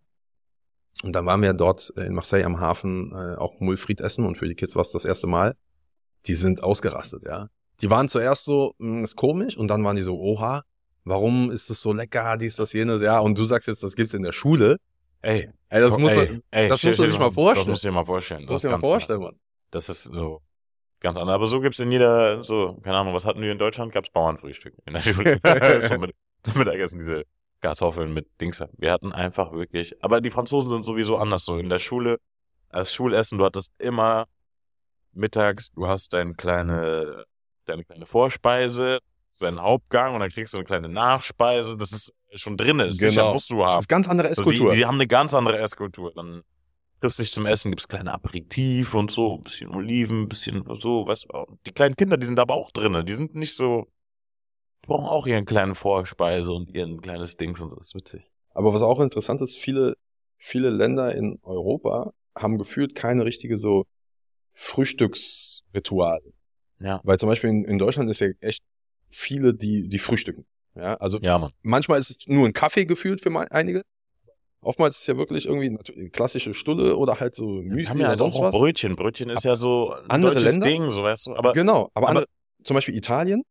Und 1.03 1.13
dann 1.13 1.25
waren 1.25 1.41
wir 1.41 1.53
dort 1.53 1.93
äh, 1.95 2.05
in 2.05 2.13
Marseille 2.13 2.43
am 2.43 2.59
Hafen 2.59 3.11
äh, 3.11 3.35
auch 3.35 3.59
Mulfried 3.59 4.01
essen 4.01 4.25
und 4.25 4.37
für 4.37 4.47
die 4.47 4.55
Kids 4.55 4.75
war 4.75 4.81
es 4.81 4.91
das 4.91 5.05
erste 5.05 5.27
Mal. 5.27 5.55
Die 6.25 6.35
sind 6.35 6.63
ausgerastet, 6.63 7.23
ja. 7.23 7.49
Die 7.81 7.89
waren 7.89 8.09
zuerst 8.09 8.45
so, 8.45 8.73
mh, 8.79 9.03
ist 9.03 9.15
komisch 9.15 9.55
und 9.55 9.67
dann 9.67 9.83
waren 9.83 9.95
die 9.95 10.01
so, 10.01 10.19
oha, 10.19 10.63
warum 11.03 11.51
ist 11.51 11.69
das 11.69 11.81
so 11.81 11.93
lecker, 11.93 12.37
dies, 12.37 12.55
das, 12.55 12.73
jenes, 12.73 13.01
ja. 13.01 13.19
Und 13.19 13.37
du 13.37 13.43
sagst 13.43 13.67
jetzt, 13.67 13.83
das 13.83 13.95
gibt's 13.95 14.13
in 14.13 14.23
der 14.23 14.31
Schule. 14.31 14.77
Ey, 15.21 15.49
Ey, 15.69 15.81
das 15.81 15.97
muss 15.97 16.13
ey, 16.13 16.17
man, 16.17 16.43
ey, 16.51 16.69
das 16.69 16.83
muss 16.83 16.97
man 16.97 17.07
sich 17.09 17.19
mal 17.19 17.31
vorstellen. 17.31 17.67
Das 17.67 17.81
du 17.81 17.87
dir 17.87 17.91
mal 17.91 18.05
vorstellen. 18.05 18.41
muss 18.41 18.49
Das 18.49 18.61
dir 18.61 18.67
ist 18.69 18.71
mal 18.71 18.79
vorstellen. 18.79 19.21
Mann. 19.21 19.35
Das 19.71 19.89
ist 19.89 20.03
so 20.03 20.41
ganz 20.99 21.17
anders. 21.17 21.35
Aber 21.35 21.47
so 21.47 21.59
gibt's 21.59 21.79
in 21.79 21.91
jeder, 21.91 22.43
so, 22.43 22.79
keine 22.83 22.97
Ahnung, 22.97 23.13
was 23.13 23.25
hatten 23.25 23.41
wir 23.41 23.51
in 23.51 23.57
Deutschland? 23.57 23.91
Gab's 23.91 24.09
Bauernfrühstück 24.09 24.73
in 24.85 24.93
der 24.93 25.01
Schule. 25.01 25.39
so 25.87 25.97
mit 25.97 26.15
Mittagessen 26.55 26.99
diese 26.99 27.25
Kartoffeln 27.61 28.13
mit 28.13 28.27
Dings. 28.39 28.63
Wir 28.77 28.91
hatten 28.91 29.11
einfach 29.11 29.51
wirklich, 29.51 29.95
aber 30.03 30.21
die 30.21 30.29
Franzosen 30.31 30.69
sind 30.69 30.83
sowieso 30.83 31.17
anders 31.17 31.45
so. 31.45 31.57
In 31.57 31.69
der 31.69 31.79
Schule, 31.79 32.17
als 32.69 32.93
Schulessen, 32.93 33.37
du 33.37 33.45
hattest 33.45 33.71
immer 33.79 34.25
mittags, 35.13 35.71
du 35.71 35.87
hast 35.87 36.13
deine 36.13 36.33
kleine, 36.33 37.25
deine 37.65 37.83
kleine 37.83 38.05
Vorspeise, 38.05 38.99
deinen 39.39 39.61
Hauptgang 39.61 40.13
und 40.15 40.19
dann 40.21 40.29
kriegst 40.29 40.53
du 40.53 40.57
eine 40.57 40.65
kleine 40.65 40.89
Nachspeise. 40.89 41.77
Das 41.77 41.91
ist 41.91 42.13
schon 42.33 42.57
drin, 42.57 42.79
ist 42.79 42.97
sicher, 42.99 43.21
Genau. 43.21 43.33
musst 43.33 43.49
du 43.51 43.57
Das 43.57 43.65
haben. 43.67 43.79
ist 43.79 43.87
ganz 43.89 44.07
andere 44.07 44.33
So, 44.33 44.43
die, 44.43 44.49
Esskultur. 44.49 44.75
die 44.75 44.85
haben 44.85 44.95
eine 44.95 45.07
ganz 45.07 45.33
andere 45.33 45.59
Esskultur. 45.59 46.11
Dann 46.15 46.43
triffst 47.01 47.19
du 47.19 47.23
dich 47.23 47.31
zum 47.31 47.45
Essen, 47.45 47.71
gibt's 47.71 47.87
kleine 47.87 48.13
Aperitif 48.13 48.93
und 48.95 49.11
so, 49.11 49.35
ein 49.35 49.41
bisschen 49.43 49.69
Oliven, 49.69 50.23
ein 50.23 50.27
bisschen 50.29 50.63
so, 50.79 51.05
weißt 51.07 51.25
du. 51.31 51.57
Die 51.67 51.71
kleinen 51.71 51.95
Kinder, 51.95 52.17
die 52.17 52.25
sind 52.25 52.39
aber 52.39 52.55
auch 52.55 52.71
drin. 52.71 53.03
Die 53.05 53.13
sind 53.13 53.35
nicht 53.35 53.55
so, 53.55 53.87
die 53.96 53.96
brauchen 54.87 55.05
auch 55.05 55.27
ihren 55.27 55.45
kleinen 55.45 55.75
Vorspeise 55.75 56.51
und 56.51 56.73
ihren 56.73 56.99
kleines 57.01 57.37
Dings 57.37 57.61
und 57.61 57.71
das 57.71 57.87
ist 57.87 57.95
witzig. 57.95 58.23
Aber 58.53 58.73
was 58.73 58.81
auch 58.81 58.99
interessant 58.99 59.41
ist, 59.41 59.57
viele, 59.57 59.95
viele 60.37 60.69
Länder 60.69 61.13
in 61.13 61.39
Europa 61.43 62.13
haben 62.35 62.57
gefühlt 62.57 62.95
keine 62.95 63.25
richtige 63.25 63.57
so 63.57 63.85
Frühstücksritual. 64.53 66.21
Ja. 66.79 67.01
Weil 67.03 67.19
zum 67.19 67.29
Beispiel 67.29 67.49
in, 67.49 67.65
in 67.65 67.77
Deutschland 67.77 68.09
ist 68.09 68.19
ja 68.19 68.29
echt 68.39 68.63
viele, 69.09 69.53
die, 69.53 69.87
die 69.87 69.99
frühstücken. 69.99 70.45
Ja, 70.75 70.95
also 70.95 71.19
Ja, 71.19 71.49
manchmal 71.61 71.99
ist 71.99 72.09
es 72.09 72.17
nur 72.27 72.45
ein 72.47 72.53
Kaffee 72.53 72.85
gefühlt 72.85 73.21
für 73.21 73.31
einige. 73.51 73.83
Oftmals 74.61 74.95
ist 74.95 75.01
es 75.01 75.07
ja 75.07 75.17
wirklich 75.17 75.45
irgendwie 75.45 75.69
natürlich 75.69 76.11
klassische 76.11 76.53
Stulle 76.53 76.97
oder 76.97 77.19
halt 77.19 77.35
so 77.35 77.45
Müsli 77.45 77.85
haben 77.85 77.97
ja 77.99 78.01
oder 78.01 78.09
halt 78.09 78.17
sonst 78.17 78.35
auch 78.37 78.43
was. 78.43 78.55
Brötchen. 78.55 78.95
Brötchen 78.95 79.29
ist 79.29 79.43
ja 79.43 79.55
so 79.55 79.93
ein 79.93 80.09
Andere 80.09 80.33
deutsches 80.33 80.51
Länder? 80.51 80.67
Ding, 80.67 80.91
so 80.91 81.03
weißt 81.03 81.27
du. 81.27 81.35
Aber 81.35 81.53
genau, 81.53 81.89
aber, 81.93 82.07
aber- 82.07 82.07
andere, 82.09 82.25
zum 82.63 82.75
Beispiel 82.75 82.95
Italien. 82.95 83.43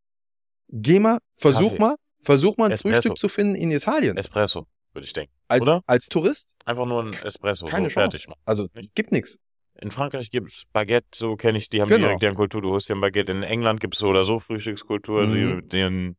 Geh 0.68 0.98
mal, 1.00 1.18
versuch 1.37 1.70
Kaffee. 1.70 1.79
mal, 1.81 1.94
versuch 2.22 2.57
mal 2.57 2.66
ein 2.66 2.72
Espresso. 2.72 2.94
Frühstück 2.96 3.18
zu 3.18 3.29
finden 3.29 3.55
in 3.55 3.70
Italien. 3.70 4.16
Espresso, 4.16 4.66
würde 4.92 5.07
ich 5.07 5.12
denken. 5.12 5.33
als, 5.48 5.62
oder? 5.62 5.81
als 5.87 6.07
Tourist 6.09 6.55
Einfach 6.64 6.87
nur 6.87 7.02
ein 7.05 7.12
Espresso, 7.12 7.66
keine 7.66 7.88
so 7.88 7.94
Chance. 7.94 8.18
fertig. 8.18 8.37
Also 8.44 8.68
Nicht? 8.74 8.94
gibt 8.94 9.12
nix. 9.12 9.38
In 9.79 9.90
Frankreich 9.90 10.31
gibt's 10.31 10.64
Baguette, 10.72 11.07
so 11.14 11.37
kenne 11.37 11.59
ich, 11.59 11.68
die 11.68 11.81
haben 11.83 11.88
Genau. 11.88 12.07
direkt 12.07 12.22
deren 12.22 12.35
Kultur, 12.35 12.62
du 12.62 12.70
holst 12.70 12.88
dir 12.88 12.94
ein 12.94 13.00
Baguette. 13.00 13.31
In 13.33 13.42
England 13.42 13.81
gibt's 13.81 13.98
so 13.98 14.09
oder 14.09 14.24
so 14.24 14.38
Frühstückskultur, 14.38 15.26
Mhm. 15.26 15.33
die 15.35 15.55
mit 15.55 15.72
den 15.72 16.16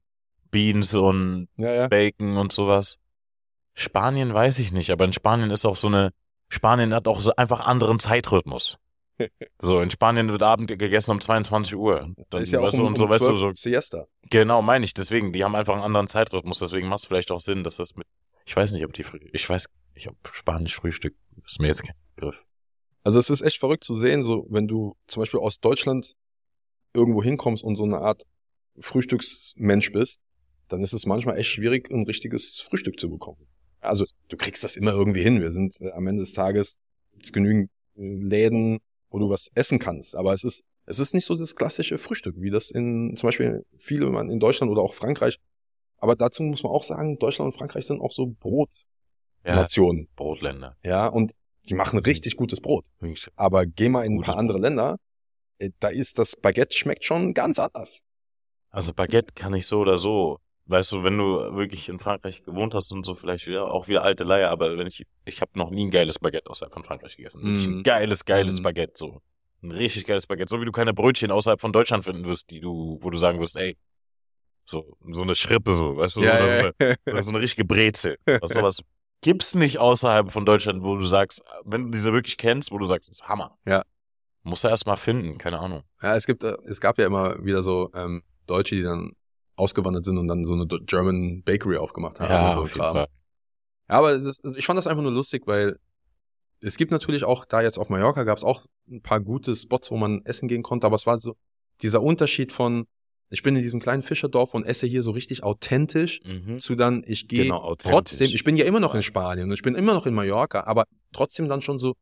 Beans 0.51 0.93
und 0.93 1.47
Ja, 1.57 1.73
ja. 1.73 1.87
Bacon 1.87 2.37
und 2.37 2.53
sowas. 2.53 2.99
Spanien 3.73 4.33
weiß 4.33 4.59
ich 4.59 4.71
nicht, 4.71 4.91
aber 4.91 5.05
in 5.05 5.13
Spanien 5.13 5.51
ist 5.51 5.65
auch 5.65 5.75
so 5.75 5.87
eine, 5.87 6.11
Spanien 6.49 6.93
hat 6.93 7.07
auch 7.07 7.19
so 7.19 7.35
einfach 7.35 7.59
anderen 7.59 7.99
Zeitrhythmus. 7.99 8.77
So, 9.59 9.81
in 9.81 9.89
Spanien 9.89 10.29
wird 10.29 10.43
Abend 10.43 10.67
gegessen 10.67 11.11
um 11.11 11.21
22 11.21 11.75
Uhr. 11.75 12.13
Da 12.15 12.23
Dann, 12.29 12.43
ist 12.43 12.51
ja 12.51 12.59
auch 12.59 12.71
um, 12.73 12.85
und 12.85 12.97
so, 12.97 13.05
um 13.05 13.09
weißt 13.09 13.21
du, 13.21 13.37
12 13.37 13.39
so, 13.39 13.51
Siesta. 13.53 14.07
genau, 14.29 14.61
meine 14.61 14.85
ich. 14.85 14.93
Deswegen, 14.93 15.33
die 15.33 15.43
haben 15.43 15.55
einfach 15.55 15.73
einen 15.73 15.83
anderen 15.83 16.07
Zeitrhythmus, 16.07 16.59
deswegen 16.59 16.87
macht 16.87 16.99
es 16.99 17.05
vielleicht 17.05 17.31
auch 17.31 17.39
Sinn, 17.39 17.63
dass 17.63 17.77
das 17.77 17.95
mit, 17.95 18.07
ich 18.45 18.55
weiß 18.55 18.71
nicht, 18.71 18.85
ob 18.85 18.93
die, 18.93 19.03
früh, 19.03 19.19
ich 19.31 19.49
weiß 19.49 19.67
nicht, 19.95 20.07
ob 20.07 20.15
Spanisch 20.31 20.75
Frühstück, 20.75 21.15
ist 21.45 21.59
mir 21.59 21.67
jetzt 21.67 21.83
kein 21.83 21.95
Begriff. 22.15 22.43
Also 23.03 23.19
es 23.19 23.29
ist 23.29 23.41
echt 23.41 23.57
verrückt 23.57 23.83
zu 23.83 23.99
sehen, 23.99 24.23
so 24.23 24.45
wenn 24.49 24.67
du 24.67 24.95
zum 25.07 25.21
Beispiel 25.21 25.39
aus 25.39 25.59
Deutschland 25.59 26.15
irgendwo 26.93 27.23
hinkommst 27.23 27.63
und 27.63 27.75
so 27.75 27.83
eine 27.83 27.99
Art 27.99 28.23
Frühstücksmensch 28.79 29.91
bist, 29.91 30.21
dann 30.67 30.83
ist 30.83 30.93
es 30.93 31.05
manchmal 31.05 31.37
echt 31.37 31.49
schwierig, 31.49 31.89
ein 31.89 32.05
richtiges 32.05 32.59
Frühstück 32.59 32.99
zu 32.99 33.09
bekommen. 33.09 33.47
Also 33.79 34.05
du 34.27 34.37
kriegst 34.37 34.63
das 34.63 34.75
immer 34.75 34.91
irgendwie 34.91 35.23
hin. 35.23 35.41
Wir 35.41 35.51
sind 35.51 35.79
äh, 35.81 35.91
am 35.91 36.07
Ende 36.07 36.23
des 36.23 36.33
Tages 36.33 36.77
gibt's 37.13 37.31
genügend 37.31 37.69
äh, 37.95 38.01
Läden, 38.01 38.79
wo 39.09 39.19
du 39.19 39.29
was 39.29 39.49
essen 39.55 39.79
kannst. 39.79 40.15
Aber 40.15 40.33
es 40.33 40.43
ist 40.43 40.63
es 40.87 40.99
ist 40.99 41.13
nicht 41.13 41.25
so 41.25 41.35
das 41.35 41.55
klassische 41.55 41.97
Frühstück, 41.97 42.35
wie 42.39 42.49
das 42.49 42.71
in 42.71 43.13
zum 43.17 43.27
Beispiel 43.27 43.65
viele 43.77 44.09
man 44.09 44.29
in 44.29 44.39
Deutschland 44.39 44.71
oder 44.71 44.81
auch 44.81 44.93
Frankreich. 44.93 45.37
Aber 45.97 46.15
dazu 46.15 46.43
muss 46.43 46.63
man 46.63 46.71
auch 46.71 46.83
sagen, 46.83 47.19
Deutschland 47.19 47.53
und 47.53 47.57
Frankreich 47.57 47.85
sind 47.85 47.99
auch 47.99 48.11
so 48.11 48.27
Brotnationen. 48.39 50.03
Ja, 50.03 50.07
Brotländer. 50.15 50.77
Ja, 50.83 51.07
und 51.07 51.33
die 51.67 51.73
machen 51.73 51.99
richtig 51.99 52.37
gutes 52.37 52.61
Brot. 52.61 52.85
Aber 53.35 53.65
geh 53.65 53.89
mal 53.89 54.05
in 54.05 54.13
ein 54.13 54.17
Gutes 54.17 54.27
paar 54.27 54.37
andere 54.37 54.59
Länder, 54.59 54.97
äh, 55.59 55.71
da 55.79 55.89
ist 55.89 56.19
das 56.19 56.37
Baguette 56.37 56.75
schmeckt 56.75 57.03
schon 57.03 57.33
ganz 57.33 57.59
anders. 57.59 58.01
Also 58.69 58.93
Baguette 58.93 59.33
kann 59.33 59.53
ich 59.53 59.67
so 59.67 59.79
oder 59.79 59.97
so. 59.97 60.39
Weißt 60.69 60.91
du, 60.91 61.03
wenn 61.03 61.17
du 61.17 61.55
wirklich 61.55 61.87
in 61.87 61.97
Frankreich 61.97 62.43
gewohnt 62.43 62.73
hast 62.73 62.91
und 62.91 63.05
so, 63.05 63.15
vielleicht 63.15 63.47
wieder 63.47 63.71
auch 63.71 63.87
wieder 63.87 64.03
alte 64.03 64.23
Leier, 64.25 64.49
aber 64.51 64.77
wenn 64.77 64.87
ich, 64.87 65.05
ich 65.25 65.39
habe 65.41 65.51
noch 65.55 65.69
nie 65.69 65.85
ein 65.85 65.91
geiles 65.91 66.19
Baguette 66.19 66.49
außerhalb 66.49 66.73
von 66.73 66.83
Frankreich 66.83 67.15
gegessen. 67.15 67.41
Wirklich 67.43 67.67
Mhm. 67.67 67.77
ein 67.79 67.83
geiles, 67.83 68.25
geiles 68.25 68.59
Mhm. 68.59 68.63
Baguette, 68.63 68.93
so. 68.95 69.21
Ein 69.63 69.71
richtig 69.71 70.05
geiles 70.05 70.27
Baguette. 70.27 70.49
So 70.49 70.59
wie 70.61 70.65
du 70.65 70.71
keine 70.73 70.93
Brötchen 70.93 71.31
außerhalb 71.31 71.61
von 71.61 71.71
Deutschland 71.71 72.03
finden 72.03 72.25
wirst, 72.25 72.49
die 72.51 72.59
du, 72.59 72.99
wo 73.01 73.09
du 73.09 73.17
sagen 73.17 73.39
wirst, 73.39 73.55
ey, 73.55 73.77
so, 74.65 74.97
so 75.11 75.21
eine 75.21 75.35
Schrippe, 75.35 75.77
so, 75.77 75.95
weißt 75.97 76.17
du, 76.17 76.19
oder, 76.21 76.49
So, 76.49 76.55
eine, 76.79 76.95
oder 77.05 77.23
so 77.23 77.31
eine 77.31 77.39
richtige 77.41 77.63
Brezel. 77.65 78.17
Was 78.41 78.51
sowas 78.53 78.81
gibt's 79.21 79.55
nicht 79.55 79.79
außerhalb 79.79 80.31
von 80.31 80.45
Deutschland, 80.45 80.83
wo 80.83 80.97
du 80.97 81.05
sagst, 81.05 81.41
wenn 81.63 81.85
du 81.85 81.91
diese 81.91 82.11
wirklich 82.11 82.37
kennst, 82.37 82.71
wo 82.71 82.77
du 82.77 82.87
sagst, 82.87 83.09
das 83.09 83.21
ist 83.21 83.27
Hammer. 83.29 83.57
Ja. 83.65 83.83
Musst 84.43 84.63
du 84.63 84.67
erst 84.67 84.85
mal 84.85 84.95
finden, 84.97 85.37
keine 85.37 85.59
Ahnung. 85.59 85.83
Ja, 86.01 86.15
es 86.15 86.25
gibt, 86.25 86.43
äh, 86.43 86.57
es 86.65 86.79
gab 86.81 86.97
ja 86.97 87.05
immer 87.05 87.43
wieder 87.43 87.61
so 87.61 87.89
ähm, 87.95 88.23
Deutsche, 88.45 88.75
die 88.75 88.83
dann 88.83 89.13
ausgewandert 89.57 90.05
sind 90.05 90.17
und 90.17 90.27
dann 90.27 90.45
so 90.45 90.53
eine 90.53 90.65
German 90.85 91.43
Bakery 91.43 91.77
aufgemacht 91.77 92.19
haben. 92.19 92.57
und 92.59 92.67
so 92.69 92.79
Kram. 92.79 92.95
Ja, 92.95 93.07
aber 93.89 94.17
das, 94.17 94.39
ich 94.55 94.65
fand 94.65 94.77
das 94.77 94.87
einfach 94.87 95.03
nur 95.03 95.11
lustig, 95.11 95.43
weil 95.45 95.77
es 96.61 96.77
gibt 96.77 96.91
natürlich 96.91 97.23
auch, 97.23 97.45
da 97.45 97.61
jetzt 97.61 97.77
auf 97.77 97.89
Mallorca 97.89 98.23
gab 98.23 98.37
es 98.37 98.43
auch 98.43 98.65
ein 98.89 99.01
paar 99.01 99.19
gute 99.19 99.55
Spots, 99.55 99.91
wo 99.91 99.97
man 99.97 100.21
essen 100.25 100.47
gehen 100.47 100.63
konnte, 100.63 100.87
aber 100.87 100.95
es 100.95 101.05
war 101.05 101.19
so 101.19 101.35
dieser 101.81 102.01
Unterschied 102.01 102.51
von, 102.51 102.85
ich 103.29 103.43
bin 103.43 103.55
in 103.55 103.61
diesem 103.61 103.79
kleinen 103.79 104.01
Fischerdorf 104.03 104.53
und 104.53 104.63
esse 104.63 104.87
hier 104.87 105.03
so 105.03 105.11
richtig 105.11 105.43
authentisch, 105.43 106.19
Mhm. 106.23 106.57
zu 106.59 106.75
dann, 106.75 107.03
ich 107.05 107.27
gehe 107.27 107.43
Genau, 107.43 107.75
trotzdem, 107.75 108.27
ich 108.27 108.43
bin 108.43 108.57
ja 108.57 108.65
immer 108.65 108.79
noch 108.79 108.95
in 108.95 109.03
Spanien 109.03 109.47
und 109.47 109.53
ich 109.53 109.61
bin 109.61 109.75
immer 109.75 109.93
noch 109.93 110.05
in 110.05 110.13
Mallorca, 110.13 110.63
aber 110.63 110.85
trotzdem 111.13 111.47
dann 111.49 111.61
schon 111.61 111.77
so, 111.77 111.95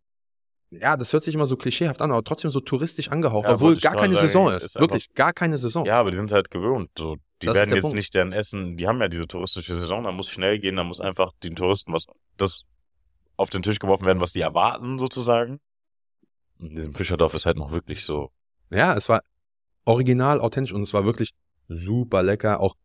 ja, 0.80 0.98
das 0.98 1.12
hört 1.14 1.24
sich 1.24 1.34
immer 1.36 1.46
so 1.46 1.56
klischeehaft 1.58 2.02
an, 2.02 2.12
aber 2.12 2.24
trotzdem 2.24 2.52
so 2.52 2.60
touristisch 2.60 3.10
angehaucht, 3.10 3.46
Ja, 3.46 3.54
obwohl 3.54 3.78
gar 3.78 3.96
keine 3.96 4.16
sagen, 4.16 4.28
Saison 4.28 4.52
ist 4.52 4.64
ist. 4.64 4.80
Wirklich, 4.80 5.14
gar 5.14 5.34
keine 5.34 5.58
Saison. 5.58 5.86
Ja, 5.86 6.00
aber 6.00 6.12
die 6.12 6.18
sind 6.18 6.32
halt 6.32 6.52
gewohnt. 6.52 6.90
So, 6.98 7.16
die 7.42 7.48
Das 7.48 7.56
ist 7.56 7.60
werden 7.62 7.76
jetzt 7.76 7.82
Punkt. 7.82 7.96
nicht 7.96 8.14
deren 8.14 8.32
Essen, 8.32 8.78
die 8.78 8.88
haben 8.88 9.00
ja 9.02 9.08
diese 9.08 9.28
touristische 9.28 9.78
Saison, 9.78 10.04
da 10.04 10.12
muss 10.12 10.30
schnell 10.30 10.60
gehen, 10.60 10.76
da 10.76 10.84
muss 10.84 11.00
einfach 11.00 11.32
den 11.44 11.56
Touristen 11.56 11.94
was, 11.94 12.06
das 12.38 12.62
auf 13.38 13.50
den 13.50 13.62
Tisch 13.62 13.80
geworfen 13.80 14.06
werden, 14.06 14.20
was 14.22 14.34
die 14.34 14.42
erwarten, 14.42 14.98
sozusagen. 15.00 15.60
In 16.60 16.76
diesem 16.76 16.94
Fischerdorf 16.94 17.34
ist 17.34 17.46
halt 17.46 17.58
noch 17.58 17.72
wirklich 17.72 18.06
so. 18.06 18.32
Ja, 18.70 18.96
es 18.96 19.10
war 19.10 19.22
original, 19.84 20.40
authentisch 20.40 20.74
und 20.74 20.82
es 20.82 20.94
war 20.94 21.06
wirklich 21.06 21.32
super 21.68 22.24
lecker, 22.24 22.60
auch 22.60 22.76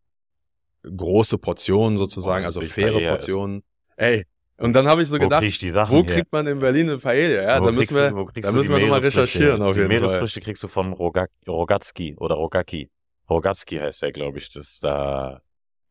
große 0.83 1.37
Portionen 1.37 1.97
sozusagen, 1.97 2.43
das 2.43 2.57
also 2.57 2.67
faire 2.67 2.99
Portionen. 2.99 3.63
Ey, 3.95 4.25
und 4.61 4.73
dann 4.73 4.87
habe 4.87 5.01
ich 5.01 5.07
so 5.09 5.15
wo 5.15 5.19
gedacht, 5.19 5.41
krieg 5.41 5.61
ich 5.61 5.73
wo 5.73 5.77
her? 5.97 6.03
kriegt 6.05 6.31
man 6.31 6.47
in 6.47 6.59
Berlin 6.59 6.89
eine 6.89 6.97
Paella? 6.99 7.43
Ja, 7.43 7.61
Wo 7.61 7.65
da 7.65 7.71
müssen 7.71 7.95
wir, 7.95 8.09
du- 8.11 8.41
da 8.41 8.51
müssen 8.51 8.69
wir 8.73 8.79
nochmal 8.79 8.99
recherchieren 9.01 9.57
her? 9.61 9.67
auf 9.67 9.73
Die 9.75 9.81
jeden 9.81 9.91
Fall. 9.91 9.99
Meeresfrüchte 10.01 10.41
kriegst 10.41 10.63
du 10.63 10.67
von 10.67 10.93
Rogak, 10.93 11.29
Rogatski 11.47 12.15
oder 12.17 12.35
Rogaki. 12.35 12.89
Rogatski 13.29 13.77
heißt 13.77 14.01
der, 14.01 14.11
glaube 14.11 14.37
ich. 14.37 14.49
Das 14.49 14.67
ist 14.67 14.83
da 14.83 15.41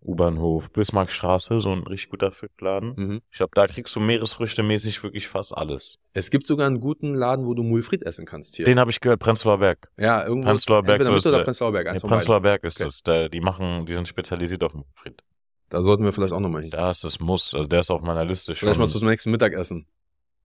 U-Bahnhof, 0.02 0.70
Bismarckstraße, 0.70 1.60
so 1.60 1.72
ein 1.72 1.80
richtig 1.86 2.08
guter 2.10 2.32
Fischladen. 2.32 2.94
Mhm. 2.96 3.20
Ich 3.30 3.36
glaube, 3.36 3.50
da 3.54 3.66
kriegst 3.66 3.94
du 3.94 4.00
Meeresfrüchte 4.00 4.62
mäßig 4.62 5.02
wirklich 5.02 5.28
fast 5.28 5.54
alles. 5.54 5.96
Es 6.14 6.30
gibt 6.30 6.46
sogar 6.46 6.66
einen 6.66 6.80
guten 6.80 7.14
Laden, 7.14 7.44
wo 7.46 7.52
du 7.52 7.62
Mulfried 7.62 8.02
essen 8.04 8.24
kannst 8.24 8.56
hier. 8.56 8.64
Den 8.64 8.78
habe 8.80 8.90
ich 8.90 9.00
gehört, 9.00 9.20
Prenzlauer 9.20 9.58
Berg. 9.58 9.90
ja, 9.98 10.24
irgendwo. 10.24 10.48
Prenzlauer 10.48 10.82
Berg, 10.84 11.02
so 11.04 11.14
ist 11.14 11.26
oder 11.26 11.36
der- 11.38 11.44
Prenzlauer 11.44 11.72
Berg, 11.72 11.92
Nee. 11.92 11.98
Prenzlauer 12.08 12.40
Berg 12.40 12.64
ist 12.64 12.76
Okay. 12.80 12.84
das. 12.84 13.02
Da, 13.02 13.28
die 13.28 13.40
machen, 13.40 13.84
die 13.84 13.92
sind 13.92 14.08
spezialisiert 14.08 14.62
auf 14.64 14.72
Mulfried. 14.72 15.22
Da 15.70 15.82
sollten 15.82 16.04
wir 16.04 16.12
vielleicht 16.12 16.32
auch 16.32 16.40
nochmal 16.40 16.62
hin. 16.62 16.70
Da 16.70 16.90
ist 16.90 17.02
das 17.04 17.18
Muss. 17.20 17.54
Also 17.54 17.66
der 17.66 17.80
ist 17.80 17.90
auf 17.90 18.02
meiner 18.02 18.24
Liste 18.24 18.54
schon. 18.54 18.66
Vielleicht 18.66 18.80
mal 18.80 18.88
zum 18.88 19.06
nächsten 19.08 19.30
Mittagessen. 19.30 19.86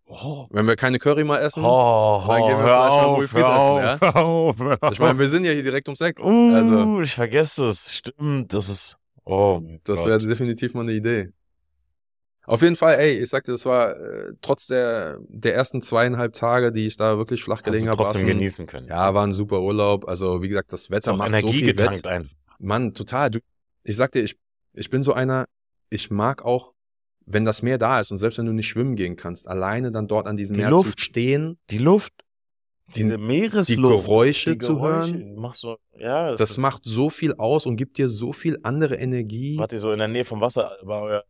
oh, 0.05 0.45
Wenn 0.51 0.65
wir 0.67 0.75
keine 0.75 0.99
Curry 0.99 1.23
mal 1.23 1.39
essen. 1.39 1.63
oh, 1.65 2.23
Dann 2.27 2.41
gehen 2.43 2.49
wir 2.57 2.63
vielleicht 2.65 2.79
mal 2.79 3.03
auf, 3.03 3.17
Mulfried 3.17 3.43
hör 3.43 3.49
essen, 3.55 3.59
auf, 3.59 4.01
ja? 4.01 4.21
auf, 4.21 4.59
hör 4.59 4.77
auf. 4.83 4.91
Ich 4.93 4.99
meine, 4.99 5.19
wir 5.19 5.27
sind 5.29 5.43
ja 5.43 5.51
hier 5.51 5.63
direkt 5.63 5.87
ums 5.89 5.99
Eck. 6.01 6.19
uh, 6.19 6.53
also- 6.55 7.01
ich 7.01 7.13
vergesse 7.13 7.65
es. 7.67 7.91
Stimmt, 7.91 8.53
das 8.53 8.69
ist, 8.69 8.97
oh, 9.25 9.61
Das 9.83 10.05
wäre 10.05 10.19
definitiv 10.19 10.73
mal 10.75 10.81
eine 10.81 10.93
Idee. 10.93 11.31
Auf 12.47 12.61
jeden 12.61 12.75
Fall, 12.75 12.99
ey, 12.99 13.17
ich 13.23 13.29
sagte, 13.31 13.51
das 13.51 13.65
war 13.65 13.95
äh, 13.99 14.33
trotz 14.43 14.67
der 14.67 15.17
der 15.29 15.55
ersten 15.55 15.81
zweieinhalb 15.81 16.33
Tage, 16.33 16.71
die 16.71 16.85
ich 16.85 16.95
da 16.95 17.17
wirklich 17.17 17.43
flach 17.43 17.63
gelegen 17.63 17.87
habe, 17.87 17.97
trotzdem 17.97 18.27
genießen 18.27 18.67
können. 18.67 18.87
ja, 18.87 19.11
war 19.15 19.25
ein 19.25 19.33
super 19.33 19.61
Urlaub. 19.61 20.07
Also 20.07 20.43
wie 20.43 20.49
gesagt, 20.49 20.71
das 20.71 20.91
Wetter 20.91 21.15
macht 21.17 21.29
Energie 21.29 21.47
so 21.47 21.51
viel 21.53 21.65
getankt 21.65 21.97
Wett. 22.05 22.05
einfach. 22.05 22.31
Mann, 22.59 22.93
total. 22.93 23.31
Du, 23.31 23.39
ich 23.83 23.95
sag 23.95 24.11
dir, 24.11 24.21
ich 24.23 24.37
ich 24.75 24.89
bin 24.89 25.03
so 25.03 25.13
einer. 25.13 25.45
Ich 25.89 26.09
mag 26.09 26.43
auch, 26.43 26.73
wenn 27.25 27.45
das 27.45 27.61
Meer 27.61 27.77
da 27.77 27.99
ist 27.99 28.11
und 28.11 28.17
selbst 28.17 28.37
wenn 28.37 28.45
du 28.45 28.53
nicht 28.53 28.67
schwimmen 28.67 28.95
gehen 28.95 29.15
kannst, 29.15 29.47
alleine 29.47 29.91
dann 29.91 30.07
dort 30.07 30.27
an 30.27 30.37
diesem 30.37 30.55
Die 30.55 30.61
Meer 30.61 30.69
Luft. 30.71 30.99
zu 30.99 31.05
stehen, 31.05 31.57
Die 31.69 31.77
Luft, 31.77 32.13
die, 32.89 33.03
diese 33.03 33.17
die 33.17 33.23
Meeresluft, 33.23 34.05
Geräusche 34.05 34.51
die 34.53 34.57
zu 34.59 34.75
Geräusche, 34.75 35.13
hören, 35.13 35.35
Machst 35.35 35.63
du, 35.63 35.75
ja, 35.97 36.31
das, 36.31 36.37
das 36.37 36.57
macht 36.57 36.83
so 36.85 37.09
viel 37.09 37.33
aus 37.35 37.65
und 37.65 37.77
gibt 37.77 37.97
dir 37.97 38.09
so 38.09 38.33
viel 38.33 38.57
andere 38.63 38.95
Energie. 38.95 39.57
Wart 39.57 39.71
ihr 39.73 39.79
so 39.79 39.91
in 39.91 39.99
der 39.99 40.07
Nähe 40.07 40.25
vom 40.25 40.41
Wasser, 40.41 40.77
war 40.81 41.01
euer 41.03 41.23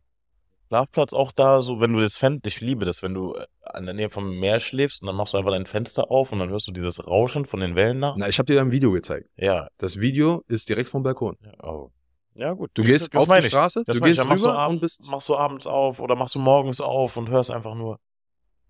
Schlafplatz 0.68 1.12
auch 1.12 1.32
da, 1.32 1.60
so 1.60 1.80
wenn 1.80 1.92
du 1.92 2.00
das 2.00 2.16
Fenster, 2.16 2.48
ich 2.48 2.60
liebe 2.60 2.84
das, 2.84 3.02
wenn 3.02 3.14
du 3.14 3.34
äh, 3.36 3.46
an 3.62 3.84
der 3.84 3.94
Nähe 3.94 4.10
vom 4.10 4.38
Meer 4.38 4.58
schläfst 4.58 5.00
und 5.00 5.06
dann 5.06 5.16
machst 5.16 5.32
du 5.32 5.38
einfach 5.38 5.52
dein 5.52 5.64
Fenster 5.66 6.10
auf 6.10 6.32
und 6.32 6.40
dann 6.40 6.50
hörst 6.50 6.66
du 6.66 6.72
dieses 6.72 7.06
Rauschen 7.06 7.44
von 7.44 7.60
den 7.60 7.76
Wellen 7.76 8.00
nach. 8.00 8.16
Na, 8.18 8.28
ich 8.28 8.38
habe 8.38 8.52
dir 8.52 8.60
ein 8.60 8.72
Video 8.72 8.90
gezeigt. 8.90 9.30
Ja. 9.36 9.68
Das 9.78 10.00
Video 10.00 10.42
ist 10.48 10.68
direkt 10.68 10.88
vom 10.88 11.02
Balkon. 11.04 11.36
ja. 11.42 11.52
Oh. 11.62 11.90
Ja, 12.36 12.52
gut. 12.52 12.70
Du 12.74 12.82
gehst 12.82 13.12
das 13.12 13.22
auf 13.22 13.28
die 13.34 13.46
ich. 13.46 13.50
Straße, 13.52 13.84
Das 13.86 13.96
du 13.98 14.04
ich. 14.04 14.14
gehst 14.16 14.26
machst 14.28 14.44
du, 14.44 14.48
rüber 14.48 14.58
ab, 14.58 14.70
und 14.70 14.80
bist. 14.80 15.10
machst 15.10 15.28
du 15.28 15.36
abends 15.36 15.66
auf 15.66 16.00
oder 16.00 16.16
machst 16.16 16.34
du 16.34 16.38
morgens 16.38 16.80
auf 16.80 17.16
und 17.16 17.28
hörst 17.30 17.50
einfach 17.50 17.74
nur. 17.74 17.98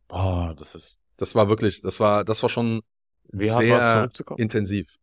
Oh, 0.08 0.50
das 0.56 0.74
ist. 0.74 1.00
Das 1.16 1.34
war 1.34 1.48
wirklich, 1.48 1.80
das 1.80 1.98
war, 1.98 2.24
das 2.24 2.42
war 2.42 2.50
schon 2.50 2.82
es 3.32 3.56
sehr 3.56 4.10
intensiv. 4.36 4.96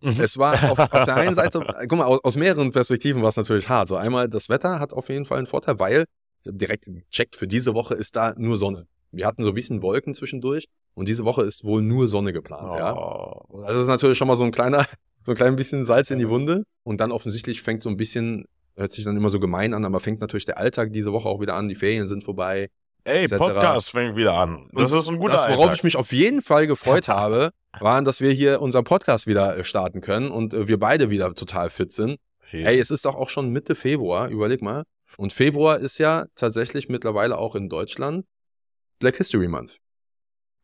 Mhm. 0.00 0.20
Es 0.20 0.38
war 0.38 0.54
auf, 0.72 0.78
auf 0.78 1.04
der 1.04 1.16
einen 1.16 1.34
Seite, 1.34 1.60
guck 1.88 1.98
mal, 1.98 2.04
aus, 2.06 2.20
aus 2.24 2.36
mehreren 2.36 2.72
Perspektiven 2.72 3.20
war 3.22 3.28
es 3.28 3.36
natürlich 3.36 3.68
hart. 3.68 3.88
So 3.88 3.96
einmal, 3.96 4.28
das 4.28 4.48
Wetter 4.48 4.80
hat 4.80 4.94
auf 4.94 5.08
jeden 5.10 5.26
Fall 5.26 5.38
einen 5.38 5.46
Vorteil, 5.46 5.78
weil 5.78 6.06
ich 6.44 6.52
direkt 6.52 6.86
gecheckt, 6.86 7.36
für 7.36 7.46
diese 7.46 7.74
Woche 7.74 7.94
ist 7.94 8.16
da 8.16 8.32
nur 8.36 8.56
Sonne. 8.56 8.86
Wir 9.12 9.26
hatten 9.26 9.42
so 9.42 9.50
ein 9.50 9.54
bisschen 9.54 9.82
Wolken 9.82 10.14
zwischendurch 10.14 10.68
und 10.94 11.06
diese 11.08 11.24
Woche 11.24 11.42
ist 11.42 11.64
wohl 11.64 11.82
nur 11.82 12.08
Sonne 12.08 12.32
geplant, 12.32 12.72
ja. 12.74 12.96
Oh. 12.96 13.62
Das 13.66 13.76
ist 13.76 13.88
natürlich 13.88 14.16
schon 14.16 14.28
mal 14.28 14.36
so 14.36 14.44
ein 14.44 14.52
kleiner, 14.52 14.86
so 15.24 15.32
ein 15.32 15.36
klein 15.36 15.56
bisschen 15.56 15.84
Salz 15.84 16.10
in 16.10 16.18
die 16.18 16.28
Wunde. 16.28 16.64
Und 16.82 17.00
dann 17.00 17.12
offensichtlich 17.12 17.62
fängt 17.62 17.82
so 17.82 17.90
ein 17.90 17.96
bisschen, 17.96 18.46
hört 18.76 18.92
sich 18.92 19.04
dann 19.04 19.16
immer 19.16 19.30
so 19.30 19.40
gemein 19.40 19.74
an, 19.74 19.84
aber 19.84 20.00
fängt 20.00 20.20
natürlich 20.20 20.46
der 20.46 20.58
Alltag 20.58 20.92
diese 20.92 21.12
Woche 21.12 21.28
auch 21.28 21.40
wieder 21.40 21.54
an, 21.54 21.68
die 21.68 21.74
Ferien 21.74 22.06
sind 22.06 22.24
vorbei. 22.24 22.70
Ey, 23.04 23.24
etc. 23.24 23.36
Podcast 23.36 23.90
fängt 23.90 24.16
wieder 24.16 24.34
an. 24.34 24.68
Das 24.72 24.92
Und 24.92 24.98
ist 24.98 25.08
ein 25.08 25.18
guter 25.18 25.34
das, 25.34 25.48
worauf 25.48 25.60
Alltag. 25.60 25.76
ich 25.76 25.84
mich 25.84 25.96
auf 25.96 26.12
jeden 26.12 26.42
Fall 26.42 26.66
gefreut 26.66 27.08
habe, 27.08 27.50
waren, 27.78 28.04
dass 28.04 28.20
wir 28.20 28.30
hier 28.32 28.60
unseren 28.60 28.84
Podcast 28.84 29.26
wieder 29.26 29.56
äh, 29.56 29.64
starten 29.64 30.00
können 30.00 30.30
und 30.30 30.52
äh, 30.52 30.68
wir 30.68 30.78
beide 30.78 31.10
wieder 31.10 31.32
total 31.34 31.70
fit 31.70 31.92
sind. 31.92 32.18
Viel. 32.40 32.66
Ey, 32.66 32.78
es 32.78 32.90
ist 32.90 33.04
doch 33.04 33.14
auch 33.14 33.28
schon 33.28 33.50
Mitte 33.50 33.74
Februar, 33.74 34.28
überleg 34.28 34.60
mal. 34.60 34.84
Und 35.16 35.32
Februar 35.32 35.78
ist 35.78 35.98
ja 35.98 36.26
tatsächlich 36.34 36.88
mittlerweile 36.88 37.38
auch 37.38 37.54
in 37.54 37.68
Deutschland 37.68 38.26
Black 38.98 39.16
History 39.16 39.48
Month. 39.48 39.78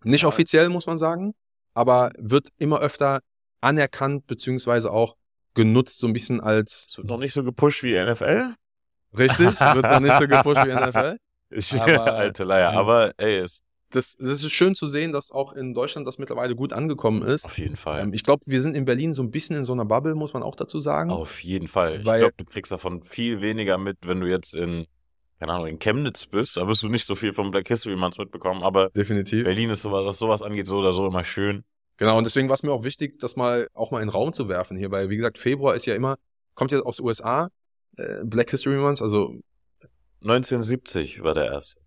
Nicht 0.04 0.24
offiziell, 0.24 0.68
muss 0.68 0.86
man 0.86 0.98
sagen, 0.98 1.34
aber 1.74 2.12
wird 2.18 2.48
immer 2.58 2.80
öfter 2.80 3.20
anerkannt, 3.66 4.26
beziehungsweise 4.26 4.90
auch 4.92 5.16
genutzt, 5.54 5.98
so 5.98 6.06
ein 6.06 6.12
bisschen 6.12 6.40
als 6.40 6.86
Es 6.90 6.96
wird 6.98 7.08
noch 7.08 7.18
nicht 7.18 7.32
so 7.34 7.42
gepusht 7.44 7.82
wie 7.82 7.94
NFL. 7.98 8.54
richtig, 9.16 9.60
wird 9.60 9.84
dann 9.84 10.02
nicht 10.02 10.18
so 10.18 10.26
gepusht 10.28 10.64
wie 10.64 10.72
NFL. 10.74 11.16
Ich, 11.48 11.80
Aber 11.80 12.12
alte 12.14 12.42
Leier. 12.42 12.72
Aber 12.72 13.12
ey, 13.18 13.38
ist 13.44 13.62
Das, 13.90 14.16
das 14.18 14.42
ist 14.42 14.50
schön 14.50 14.74
zu 14.74 14.88
sehen, 14.88 15.12
dass 15.12 15.30
auch 15.30 15.52
in 15.52 15.74
Deutschland 15.74 16.04
das 16.04 16.18
mittlerweile 16.18 16.56
gut 16.56 16.72
angekommen 16.72 17.22
ist. 17.22 17.44
auf 17.44 17.56
jeden 17.56 17.76
Fall. 17.76 18.00
Ähm, 18.00 18.12
ich 18.12 18.24
glaube, 18.24 18.42
wir 18.46 18.60
sind 18.60 18.74
in 18.76 18.84
Berlin 18.84 19.14
so 19.14 19.22
ein 19.22 19.30
bisschen 19.30 19.54
in 19.54 19.62
so 19.62 19.72
einer 19.72 19.84
Bubble, 19.84 20.16
muss 20.16 20.34
man 20.34 20.42
auch 20.42 20.56
dazu 20.56 20.80
sagen. 20.80 21.12
Auf 21.12 21.44
jeden 21.44 21.68
Fall. 21.68 22.00
Ich 22.00 22.04
Weil- 22.04 22.18
glaube, 22.18 22.34
du 22.36 22.44
kriegst 22.44 22.72
davon 22.72 23.04
viel 23.04 23.40
weniger 23.42 23.78
mit, 23.78 23.98
wenn 24.02 24.18
du 24.20 24.26
jetzt 24.26 24.54
in, 24.56 24.86
keine 25.38 25.52
Ahnung, 25.52 25.68
in 25.68 25.78
Chemnitz 25.78 26.26
bist. 26.26 26.56
Da 26.56 26.66
wirst 26.66 26.82
du 26.82 26.88
nicht 26.88 27.06
so 27.06 27.14
viel 27.14 27.32
vom 27.32 27.52
Black 27.52 27.68
History 27.68 27.94
Month 27.94 28.18
mitbekommen. 28.18 28.64
Aber 28.64 28.90
Definitiv. 28.90 29.44
Berlin 29.44 29.70
ist 29.70 29.82
sowas, 29.82 30.04
was 30.04 30.18
sowas 30.18 30.42
angeht, 30.42 30.66
so 30.66 30.78
oder 30.78 30.90
so 30.90 31.06
immer 31.06 31.22
schön. 31.22 31.62
Genau, 31.98 32.18
und 32.18 32.24
deswegen 32.24 32.48
war 32.48 32.54
es 32.54 32.62
mir 32.62 32.72
auch 32.72 32.84
wichtig, 32.84 33.18
das 33.20 33.36
mal 33.36 33.68
auch 33.72 33.90
mal 33.90 34.00
in 34.00 34.06
den 34.08 34.12
Raum 34.12 34.32
zu 34.32 34.48
werfen 34.48 34.76
hier, 34.76 34.90
weil 34.90 35.08
wie 35.10 35.16
gesagt, 35.16 35.38
Februar 35.38 35.74
ist 35.74 35.86
ja 35.86 35.94
immer, 35.94 36.16
kommt 36.54 36.72
ja 36.72 36.80
aus 36.80 36.96
den 36.98 37.06
USA, 37.06 37.48
äh, 37.96 38.22
Black 38.24 38.50
History 38.50 38.76
Month, 38.76 39.00
also, 39.00 39.34
1970 40.22 41.22
war 41.22 41.34
der 41.34 41.46
erste. 41.46 41.80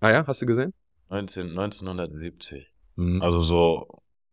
ah 0.00 0.10
ja, 0.10 0.26
hast 0.26 0.42
du 0.42 0.46
gesehen? 0.46 0.72
19, 1.10 1.48
1970. 1.50 2.66
Mhm. 2.96 3.20
Also 3.22 3.42
so, 3.42 3.88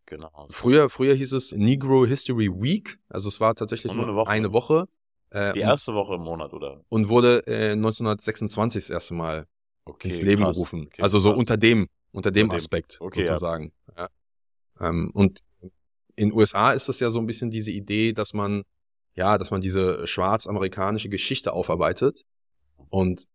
genau. 0.06 0.48
Früher, 0.50 0.90
früher 0.90 1.14
hieß 1.16 1.34
es 1.34 1.52
Negro 1.54 2.06
History 2.06 2.50
Week, 2.50 3.00
also 3.10 3.30
es 3.30 3.40
war 3.40 3.56
tatsächlich 3.56 3.92
Nur 3.94 4.04
eine 4.04 4.16
Woche. 4.16 4.30
eine 4.30 4.54
Woche. 4.54 4.86
Äh, 5.32 5.54
Die 5.54 5.60
erste 5.60 5.94
Woche 5.94 6.16
im 6.16 6.22
Monat, 6.22 6.54
oder? 6.54 6.84
und 6.90 7.08
wurde 7.10 7.46
äh, 7.48 7.72
1926 7.72 8.84
das 8.86 8.90
erste 8.90 9.14
Mal 9.14 9.48
Okay, 9.86 10.10
ins 10.10 10.22
Leben 10.22 10.44
krass. 10.44 10.56
gerufen. 10.56 10.88
Okay, 10.88 11.02
also 11.02 11.20
so 11.20 11.30
krass. 11.30 11.40
unter 11.40 11.58
dem, 11.58 11.88
unter 12.12 12.32
dem 12.32 12.46
Unter 12.46 12.56
dem. 12.58 12.60
Aspekt 12.60 12.98
Okay, 13.00 13.26
sozusagen. 13.26 13.66
Ja. 13.66 13.72
Ähm, 14.82 15.12
und 15.14 15.40
in 16.16 16.34
USA 16.34 16.72
ist 16.72 16.90
es 16.90 17.00
ja 17.00 17.10
so 17.10 17.20
ein 17.20 17.28
bisschen 17.28 17.52
diese 17.52 17.72
Idee, 17.72 18.14
dass 18.14 18.34
man, 18.34 18.64
ja, 19.16 19.38
dass 19.38 19.52
man 19.52 19.62
diese 19.62 20.06
schwarz-amerikanische 20.08 21.10
Geschichte 21.10 21.54
aufarbeitet. 21.54 22.24
Und 22.90 23.26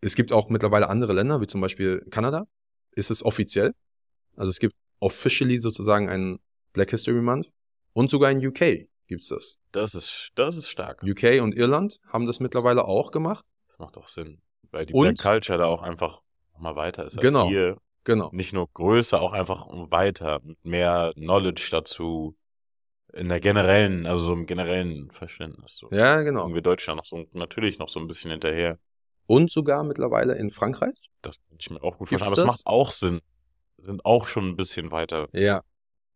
es 0.00 0.14
gibt 0.14 0.32
auch 0.32 0.48
mittlerweile 0.48 0.88
andere 0.88 1.12
Länder, 1.12 1.40
wie 1.40 1.46
zum 1.46 1.60
Beispiel 1.60 2.04
Kanada, 2.10 2.46
ist 2.92 3.10
es 3.10 3.24
offiziell. 3.24 3.72
Also 4.36 4.50
es 4.50 4.58
gibt 4.58 4.74
officially 5.00 5.58
sozusagen 5.58 6.08
einen 6.08 6.38
Black 6.72 6.90
History 6.90 7.20
Month. 7.20 7.48
Und 7.92 8.10
sogar 8.10 8.30
in 8.30 8.44
UK 8.46 8.88
gibt's 9.06 9.28
das. 9.28 9.58
Das 9.72 9.94
ist, 9.94 10.30
das 10.34 10.56
ist 10.56 10.68
stark. 10.68 11.02
UK 11.02 11.42
und 11.42 11.54
Irland 11.54 11.98
haben 12.08 12.26
das 12.26 12.40
mittlerweile 12.40 12.84
auch 12.84 13.10
gemacht. 13.10 13.44
Das 13.68 13.78
macht 13.78 13.96
doch 13.96 14.08
Sinn. 14.08 14.40
Weil 14.70 14.86
die 14.86 14.94
Und- 14.94 15.02
Black 15.04 15.18
Culture 15.18 15.58
da 15.58 15.66
auch 15.66 15.82
einfach 15.82 16.20
nochmal 16.54 16.76
weiter 16.76 17.04
ist 17.04 17.16
als 17.18 17.22
Genau. 17.24 17.48
hier. 17.48 17.76
Genau. 18.04 18.30
Nicht 18.32 18.52
nur 18.52 18.68
größer, 18.72 19.20
auch 19.20 19.32
einfach 19.32 19.66
weiter. 19.90 20.40
Mehr 20.62 21.12
Knowledge 21.14 21.68
dazu. 21.70 22.36
In 23.12 23.28
der 23.28 23.40
generellen, 23.40 24.06
also 24.06 24.22
so 24.22 24.32
im 24.32 24.46
generellen 24.46 25.10
Verständnis. 25.10 25.76
So. 25.76 25.90
Ja, 25.90 26.22
genau. 26.22 26.40
Irgendwie 26.40 26.62
Deutschland 26.62 26.96
noch 26.96 27.04
so, 27.04 27.26
natürlich 27.32 27.78
noch 27.78 27.90
so 27.90 28.00
ein 28.00 28.06
bisschen 28.06 28.30
hinterher. 28.30 28.78
Und 29.26 29.50
sogar 29.50 29.84
mittlerweile 29.84 30.34
in 30.34 30.50
Frankreich. 30.50 30.94
Das 31.20 31.36
kann 31.46 31.58
ich 31.60 31.70
mir 31.70 31.82
auch 31.82 31.98
gut 31.98 32.08
Gibt's 32.08 32.26
vorstellen. 32.26 32.48
Aber 32.48 32.52
es 32.52 32.60
das? 32.60 32.64
macht 32.64 32.66
auch 32.66 32.90
Sinn. 32.90 33.20
Sind 33.78 34.04
auch 34.04 34.26
schon 34.26 34.48
ein 34.48 34.56
bisschen 34.56 34.90
weiter. 34.90 35.28
Ja. 35.32 35.62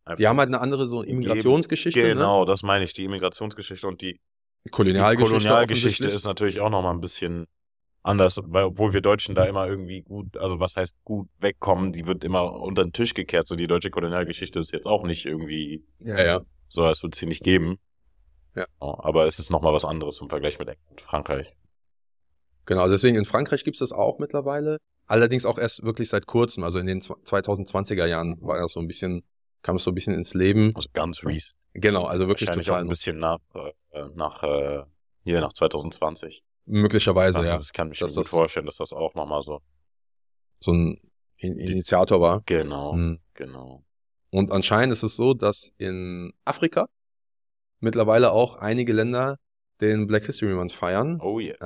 Einfach. 0.04 0.16
Die 0.16 0.26
haben 0.26 0.38
halt 0.38 0.48
eine 0.48 0.60
andere 0.60 0.88
so 0.88 1.02
Immigrationsgeschichte. 1.02 2.00
Genau, 2.00 2.44
das 2.44 2.62
meine 2.62 2.84
ich. 2.84 2.94
Die 2.94 3.04
Immigrationsgeschichte 3.04 3.86
und 3.86 4.00
die 4.00 4.20
Ne? 4.66 4.70
Kolonialgeschichte. 4.70 5.34
die 5.34 5.38
Kolonialgeschichte 5.38 6.08
ist 6.08 6.24
natürlich 6.24 6.60
auch 6.60 6.70
nochmal 6.70 6.92
ein 6.92 7.00
bisschen 7.00 7.46
anders, 8.06 8.40
weil 8.44 8.64
obwohl 8.64 8.92
wir 8.92 9.00
Deutschen 9.00 9.34
da 9.34 9.44
immer 9.44 9.66
irgendwie 9.66 10.02
gut, 10.02 10.36
also 10.36 10.60
was 10.60 10.76
heißt 10.76 10.94
gut 11.04 11.28
wegkommen, 11.38 11.92
die 11.92 12.06
wird 12.06 12.24
immer 12.24 12.52
unter 12.60 12.84
den 12.84 12.92
Tisch 12.92 13.14
gekehrt. 13.14 13.46
So 13.46 13.56
die 13.56 13.66
deutsche 13.66 13.90
Kolonialgeschichte 13.90 14.58
ist 14.58 14.72
jetzt 14.72 14.86
auch 14.86 15.04
nicht 15.04 15.26
irgendwie 15.26 15.84
Ja, 16.00 16.24
ja. 16.24 16.40
so, 16.68 16.84
als 16.84 17.02
würde 17.02 17.14
es 17.14 17.18
sie 17.18 17.26
nicht 17.26 17.42
geben. 17.42 17.78
Ja. 18.54 18.66
Aber 18.78 19.26
es 19.26 19.38
ist 19.38 19.50
nochmal 19.50 19.72
was 19.72 19.84
anderes 19.84 20.20
im 20.20 20.28
Vergleich 20.28 20.58
mit 20.58 20.76
Frankreich. 20.98 21.54
Genau, 22.64 22.88
deswegen 22.88 23.16
in 23.16 23.24
Frankreich 23.24 23.64
gibt's 23.64 23.80
das 23.80 23.92
auch 23.92 24.18
mittlerweile. 24.18 24.78
Allerdings 25.06 25.46
auch 25.46 25.58
erst 25.58 25.84
wirklich 25.84 26.08
seit 26.08 26.26
kurzem. 26.26 26.64
Also 26.64 26.78
in 26.78 26.86
den 26.86 27.00
2020er 27.00 28.06
Jahren 28.06 28.40
war 28.40 28.58
das 28.58 28.72
so 28.72 28.80
ein 28.80 28.88
bisschen, 28.88 29.22
kam 29.62 29.76
es 29.76 29.84
so 29.84 29.92
ein 29.92 29.94
bisschen 29.94 30.14
ins 30.14 30.34
Leben. 30.34 30.72
Also 30.74 30.88
ganz 30.92 31.22
Reese. 31.24 31.52
Genau, 31.74 32.04
also 32.04 32.26
wirklich 32.26 32.48
Wahrscheinlich 32.48 32.70
auch 32.70 32.74
total 32.74 32.84
ein 32.86 32.88
bisschen 32.88 33.18
nach, 33.18 33.38
äh, 33.92 34.04
nach 34.14 34.42
äh, 34.42 34.82
hier 35.22 35.40
nach 35.40 35.52
2020. 35.52 36.42
möglicherweise, 36.66 37.38
Also 37.38 37.48
ja, 37.48 37.56
Das 37.56 37.72
kann 37.72 37.90
ich 37.92 37.98
Dass 37.98 38.14
mir 38.14 38.20
das- 38.22 38.28
vorstellen, 38.30 38.66
dass 38.66 38.76
das 38.76 38.92
auch 38.92 39.14
nochmal 39.14 39.42
so. 39.42 39.60
so 40.60 40.72
ein 40.72 41.00
In 41.38 41.58
Initiator 41.58 42.18
war. 42.20 42.42
Genau, 42.46 42.94
Mhm. 42.94 43.20
genau. 43.34 43.84
Und 44.30 44.50
anscheinend 44.50 44.92
ist 44.92 45.02
es 45.02 45.16
so, 45.16 45.34
dass 45.34 45.70
in 45.76 46.32
Afrika 46.46 46.88
mittlerweile 47.80 48.32
auch 48.32 48.56
einige 48.56 48.92
Länder 48.94 49.38
den 49.82 50.06
Black 50.06 50.24
History 50.24 50.54
Month 50.54 50.72
feiern. 50.72 51.20
Oh 51.20 51.38
yes. 51.38 51.58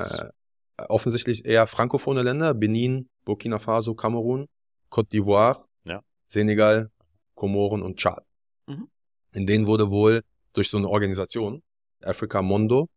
Äh, 0.77 0.85
offensichtlich 0.89 1.45
eher 1.45 1.67
frankophone 1.69 2.19
Länder, 2.25 2.53
Benin, 2.55 3.09
Burkina 3.25 3.59
Faso, 3.61 3.95
Kamerun, 3.95 4.47
Côte 4.91 5.09
d'Ivoire, 5.13 5.65
Ja. 5.85 6.03
Senegal, 6.27 6.91
Komoren 7.37 7.83
und 7.83 7.97
Tschad. 7.99 8.25
Mhm. 8.67 8.89
In 9.33 9.47
denen 9.47 9.67
wurde 9.69 9.89
wohl 9.91 10.23
durch 10.53 10.69
so 10.69 10.79
eine 10.79 10.89
Organisation, 10.89 11.63
Africa 12.03 12.43
Mondo, 12.43 12.89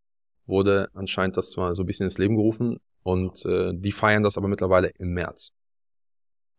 wurde 0.46 0.90
anscheinend 0.94 1.38
das 1.38 1.56
mal 1.56 1.74
so 1.76 1.84
ein 1.84 1.86
bisschen 1.86 2.06
ins 2.06 2.18
Leben 2.18 2.36
gerufen 2.36 2.80
und 3.04 3.46
äh, 3.46 3.72
die 3.74 3.92
feiern 3.92 4.24
das 4.24 4.38
aber 4.38 4.48
mittlerweile 4.48 4.90
im 4.98 5.14
März. 5.14 5.52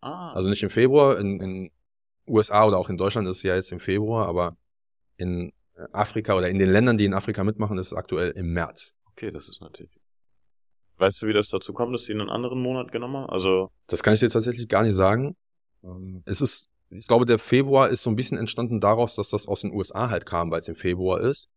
ah, 0.01 0.33
Also 0.33 0.49
nicht 0.49 0.63
im 0.63 0.71
Februar, 0.71 1.19
in, 1.19 1.41
in 1.41 1.71
USA 2.27 2.67
oder 2.67 2.79
auch 2.79 2.89
in 2.89 2.97
Deutschland 2.97 3.29
ist 3.29 3.39
es 3.39 3.43
ja 3.43 3.55
jetzt 3.55 3.73
im 3.73 3.81
Februar, 3.81 4.27
aber 4.27 4.57
in 5.17 5.53
Afrika 5.93 6.35
oder 6.37 6.49
in 6.49 6.59
den 6.59 6.71
Ländern, 6.71 6.99
die 6.99 7.05
in 7.05 7.15
Afrika 7.15 7.45
mitmachen, 7.45 7.79
ist 7.79 7.89
es 7.89 7.93
aktuell 7.95 8.31
im 8.31 8.53
März. 8.53 8.95
okay, 9.11 9.31
das 9.31 9.49
ist 9.49 9.61
natürlich. 9.61 9.93
Weißt 10.97 11.23
du, 11.23 11.27
wie 11.27 11.33
das 11.33 11.49
dazu 11.49 11.73
kommt, 11.73 11.93
dass 11.95 12.05
sie 12.05 12.13
einen 12.13 12.31
anderen 12.31 12.61
Monat 12.63 12.93
genommen 12.93 13.17
haben? 13.17 13.31
Also, 13.31 13.71
Das 13.89 14.03
kann 14.03 14.15
ich 14.15 14.21
dir 14.21 14.29
tatsächlich 14.31 14.69
gar 14.69 14.85
nicht 14.85 14.95
sagen. 14.95 15.37
Es 16.25 16.41
ist, 16.41 16.71
ich 16.91 17.07
glaube, 17.07 17.27
der 17.27 17.39
Februar 17.39 17.89
ist 17.89 18.03
so 18.05 18.11
ein 18.11 18.17
bisschen 18.17 18.39
entstanden 18.39 18.81
daraus, 18.81 19.17
dass 19.17 19.29
das 19.31 19.49
aus 19.49 19.63
den 19.63 19.73
USA 19.73 20.09
halt 20.09 20.25
kam, 20.25 20.51
weil 20.51 20.61
es 20.61 20.69
im 20.69 20.77
Februar 20.77 21.21
ist. 21.21 21.49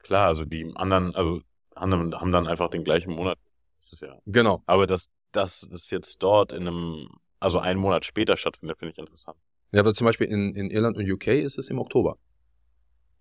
klar, 0.00 0.28
also 0.28 0.44
die 0.44 0.70
anderen, 0.74 1.14
also 1.14 1.40
haben, 1.76 2.14
haben 2.14 2.32
dann 2.32 2.46
einfach 2.46 2.70
den 2.70 2.84
gleichen 2.84 3.12
Monat. 3.12 3.38
Das 3.78 3.92
ist 3.92 4.02
ja. 4.02 4.18
Genau. 4.26 4.62
Aber 4.66 4.86
dass 4.86 5.08
das 5.32 5.62
ist 5.62 5.90
jetzt 5.90 6.22
dort 6.22 6.52
in 6.52 6.68
einem, 6.68 7.08
also 7.40 7.58
einen 7.58 7.80
Monat 7.80 8.04
später 8.04 8.36
stattfindet, 8.36 8.78
finde 8.78 8.92
ich 8.92 8.98
interessant. 8.98 9.38
Ja, 9.72 9.80
aber 9.80 9.94
zum 9.94 10.04
Beispiel 10.04 10.26
in, 10.26 10.54
in 10.54 10.70
Irland 10.70 10.96
und 10.98 11.10
UK 11.10 11.28
ist 11.28 11.58
es 11.58 11.68
im 11.68 11.78
Oktober. 11.78 12.18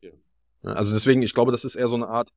Ja. 0.02 0.12
Ja, 0.64 0.74
Also 0.74 0.94
deswegen, 0.94 1.22
ich 1.22 1.34
glaube, 1.34 1.52
das 1.52 1.64
ist 1.64 1.76
eher 1.76 1.88
so 1.88 1.96
eine 1.96 2.08
Art, 2.08 2.30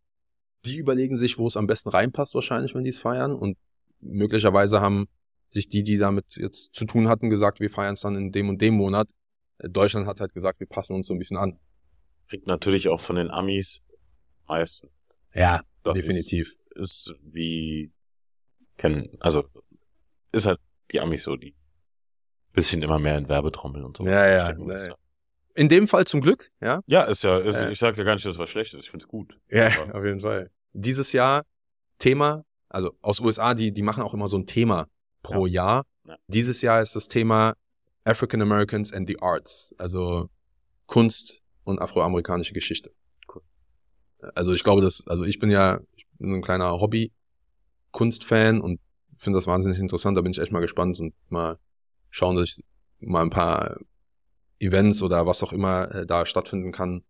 die 0.64 0.76
überlegen 0.76 1.18
sich, 1.18 1.38
wo 1.38 1.46
es 1.46 1.56
am 1.56 1.66
besten 1.66 1.90
reinpasst 1.90 2.34
wahrscheinlich, 2.34 2.74
wenn 2.74 2.84
die 2.84 2.90
es 2.90 2.98
feiern. 2.98 3.34
Und 3.34 3.58
möglicherweise 4.00 4.80
haben 4.80 5.08
sich 5.50 5.68
die, 5.68 5.82
die 5.82 5.98
damit 5.98 6.36
jetzt 6.36 6.74
zu 6.74 6.84
tun 6.84 7.08
hatten, 7.08 7.28
gesagt, 7.30 7.60
wir 7.60 7.70
feiern 7.70 7.94
es 7.94 8.00
dann 8.00 8.16
in 8.16 8.32
dem 8.32 8.48
und 8.48 8.60
dem 8.60 8.74
Monat. 8.74 9.10
Äh, 9.58 9.68
Deutschland 9.68 10.06
hat 10.06 10.20
halt 10.20 10.32
gesagt, 10.32 10.60
wir 10.60 10.66
passen 10.68 10.94
uns 10.94 11.08
so 11.08 11.14
ein 11.14 11.18
bisschen 11.18 11.36
an. 11.36 11.58
Kriegt 12.28 12.46
natürlich 12.46 12.88
auch 12.88 13.00
von 13.00 13.16
den 13.16 13.30
Amis 13.30 13.82
meisten. 14.46 14.88
Ja, 15.34 15.62
Das 15.84 15.98
definitiv. 15.98 16.56
Ist, 16.74 17.08
ist 17.08 17.14
wie 17.22 17.92
kennen, 18.76 19.08
also 19.20 19.44
ist 20.32 20.46
halt 20.46 20.58
die 20.90 21.00
Amis 21.00 21.22
so, 21.22 21.36
die 21.36 21.54
bisschen 22.52 22.82
immer 22.82 22.98
mehr 22.98 23.18
in 23.18 23.28
Werbetrommeln 23.28 23.84
und 23.84 23.96
so. 23.96 24.04
Ja, 24.06 24.26
ja, 24.26 24.52
ja, 24.52 24.86
ja. 24.86 24.94
In 25.54 25.68
dem 25.68 25.86
Fall 25.86 26.04
zum 26.06 26.20
Glück, 26.20 26.50
ja. 26.60 26.80
Ja, 26.86 27.02
ist 27.04 27.22
ja, 27.22 27.38
ist, 27.38 27.60
Äh. 27.60 27.70
ich 27.72 27.78
sage 27.78 27.96
ja 27.98 28.04
gar 28.04 28.14
nicht, 28.14 28.24
dass 28.26 28.34
es 28.34 28.38
was 28.38 28.50
Schlechtes 28.50 28.78
ist, 28.78 28.84
ich 28.86 28.90
finde 28.90 29.04
es 29.04 29.08
gut. 29.08 29.38
Ja, 29.48 29.68
Ja. 29.68 29.92
auf 29.94 30.04
jeden 30.04 30.20
Fall. 30.20 30.50
dieses 30.72 31.12
Jahr 31.12 31.44
Thema, 31.98 32.44
also 32.68 32.92
aus 33.00 33.20
USA, 33.20 33.54
die, 33.54 33.72
die 33.72 33.82
machen 33.82 34.02
auch 34.02 34.14
immer 34.14 34.26
so 34.28 34.36
ein 34.36 34.46
Thema 34.46 34.88
pro 35.22 35.46
Jahr. 35.46 35.84
Ja. 36.06 36.16
Dieses 36.26 36.60
Jahr 36.60 36.82
ist 36.82 36.96
das 36.96 37.06
Thema 37.08 37.54
African 38.04 38.42
Americans 38.42 38.92
and 38.92 39.08
the 39.08 39.20
Arts, 39.20 39.74
also 39.78 40.28
Kunst 40.86 41.42
und 41.62 41.78
afroamerikanische 41.80 42.52
Geschichte. 42.52 42.92
Also 44.34 44.52
ich 44.52 44.64
glaube, 44.64 44.82
dass, 44.82 45.06
also 45.06 45.24
ich 45.24 45.38
bin 45.38 45.50
ja 45.50 45.80
ich 45.96 46.06
bin 46.18 46.34
ein 46.34 46.42
kleiner 46.42 46.72
Hobby-Kunstfan 46.80 48.60
und 48.60 48.80
finde 49.18 49.38
das 49.38 49.46
wahnsinnig 49.46 49.78
interessant. 49.78 50.16
Da 50.16 50.22
bin 50.22 50.32
ich 50.32 50.38
echt 50.38 50.52
mal 50.52 50.60
gespannt 50.60 50.98
und 51.00 51.14
mal 51.28 51.58
schauen, 52.10 52.36
dass 52.36 52.50
ich 52.50 52.64
mal 53.00 53.22
ein 53.22 53.30
paar 53.30 53.78
Events 54.58 55.02
oder 55.02 55.26
was 55.26 55.42
auch 55.42 55.52
immer 55.52 55.92
äh, 55.94 56.06
da 56.06 56.24
stattfinden 56.26 56.72
kann, 56.72 57.02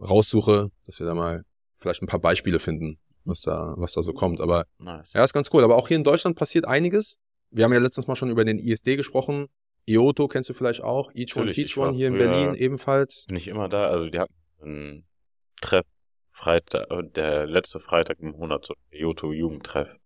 raussuche, 0.00 0.70
dass 0.86 0.98
wir 0.98 1.06
da 1.06 1.14
mal 1.14 1.44
vielleicht 1.78 2.02
ein 2.02 2.06
paar 2.06 2.20
Beispiele 2.20 2.58
finden, 2.58 2.98
was 3.24 3.42
da, 3.42 3.74
was 3.76 3.92
da 3.92 4.02
so 4.02 4.12
kommt. 4.12 4.40
Aber 4.40 4.66
Nice. 4.78 5.12
ja, 5.12 5.24
ist 5.24 5.32
ganz 5.32 5.50
cool. 5.52 5.64
Aber 5.64 5.76
auch 5.76 5.88
hier 5.88 5.96
in 5.96 6.04
Deutschland 6.04 6.36
passiert 6.36 6.66
einiges. 6.66 7.18
Wir 7.50 7.64
haben 7.64 7.72
ja 7.72 7.78
letztens 7.78 8.06
mal 8.06 8.16
schon 8.16 8.30
über 8.30 8.44
den 8.44 8.58
ISD 8.58 8.96
gesprochen. 8.96 9.46
IOTO 9.86 10.28
kennst 10.28 10.50
du 10.50 10.54
vielleicht 10.54 10.82
auch. 10.82 11.10
Each 11.14 11.34
One 11.34 11.46
Natürlich, 11.46 11.56
Teach 11.56 11.64
ich 11.64 11.76
war 11.78 11.88
One 11.88 11.96
hier 11.96 12.08
in 12.08 12.18
Berlin 12.18 12.54
ebenfalls. 12.54 13.24
Bin 13.26 13.36
ich 13.36 13.48
immer 13.48 13.68
da. 13.68 13.88
Also 13.88 14.10
die 14.10 14.18
hatten 14.18 14.34
einen 14.60 15.06
Treff 15.60 15.86
Freitag, 16.38 16.88
äh, 16.90 17.02
der 17.02 17.46
letzte 17.46 17.80
Freitag 17.80 18.20
im 18.20 18.30
Monat, 18.30 18.64
so 18.64 18.74
Joto 18.92 19.32
Jugendtreff. 19.32 19.96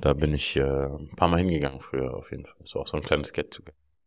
Da 0.00 0.12
bin 0.12 0.32
ich 0.32 0.54
äh, 0.54 0.62
ein 0.62 1.10
paar 1.16 1.26
Mal 1.26 1.38
hingegangen 1.38 1.80
früher 1.80 2.14
auf 2.14 2.30
jeden 2.30 2.46
Fall. 2.46 2.62
So 2.64 2.78
auch 2.78 2.86
so 2.86 2.96
ein 2.96 3.02
kleines 3.02 3.32
Get 3.32 3.50
to 3.50 3.64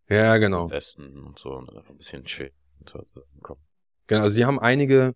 Ja, 0.09 0.37
genau. 0.37 0.69
Essen 0.69 1.21
und 1.21 1.37
so 1.37 1.49
und 1.51 1.69
ein 1.69 1.97
bisschen 1.97 2.23
chill 2.23 2.51
und 2.79 2.89
so. 2.89 3.03
Genau, 4.07 4.21
also 4.21 4.37
die 4.37 4.45
haben 4.45 4.59
einige, 4.59 5.13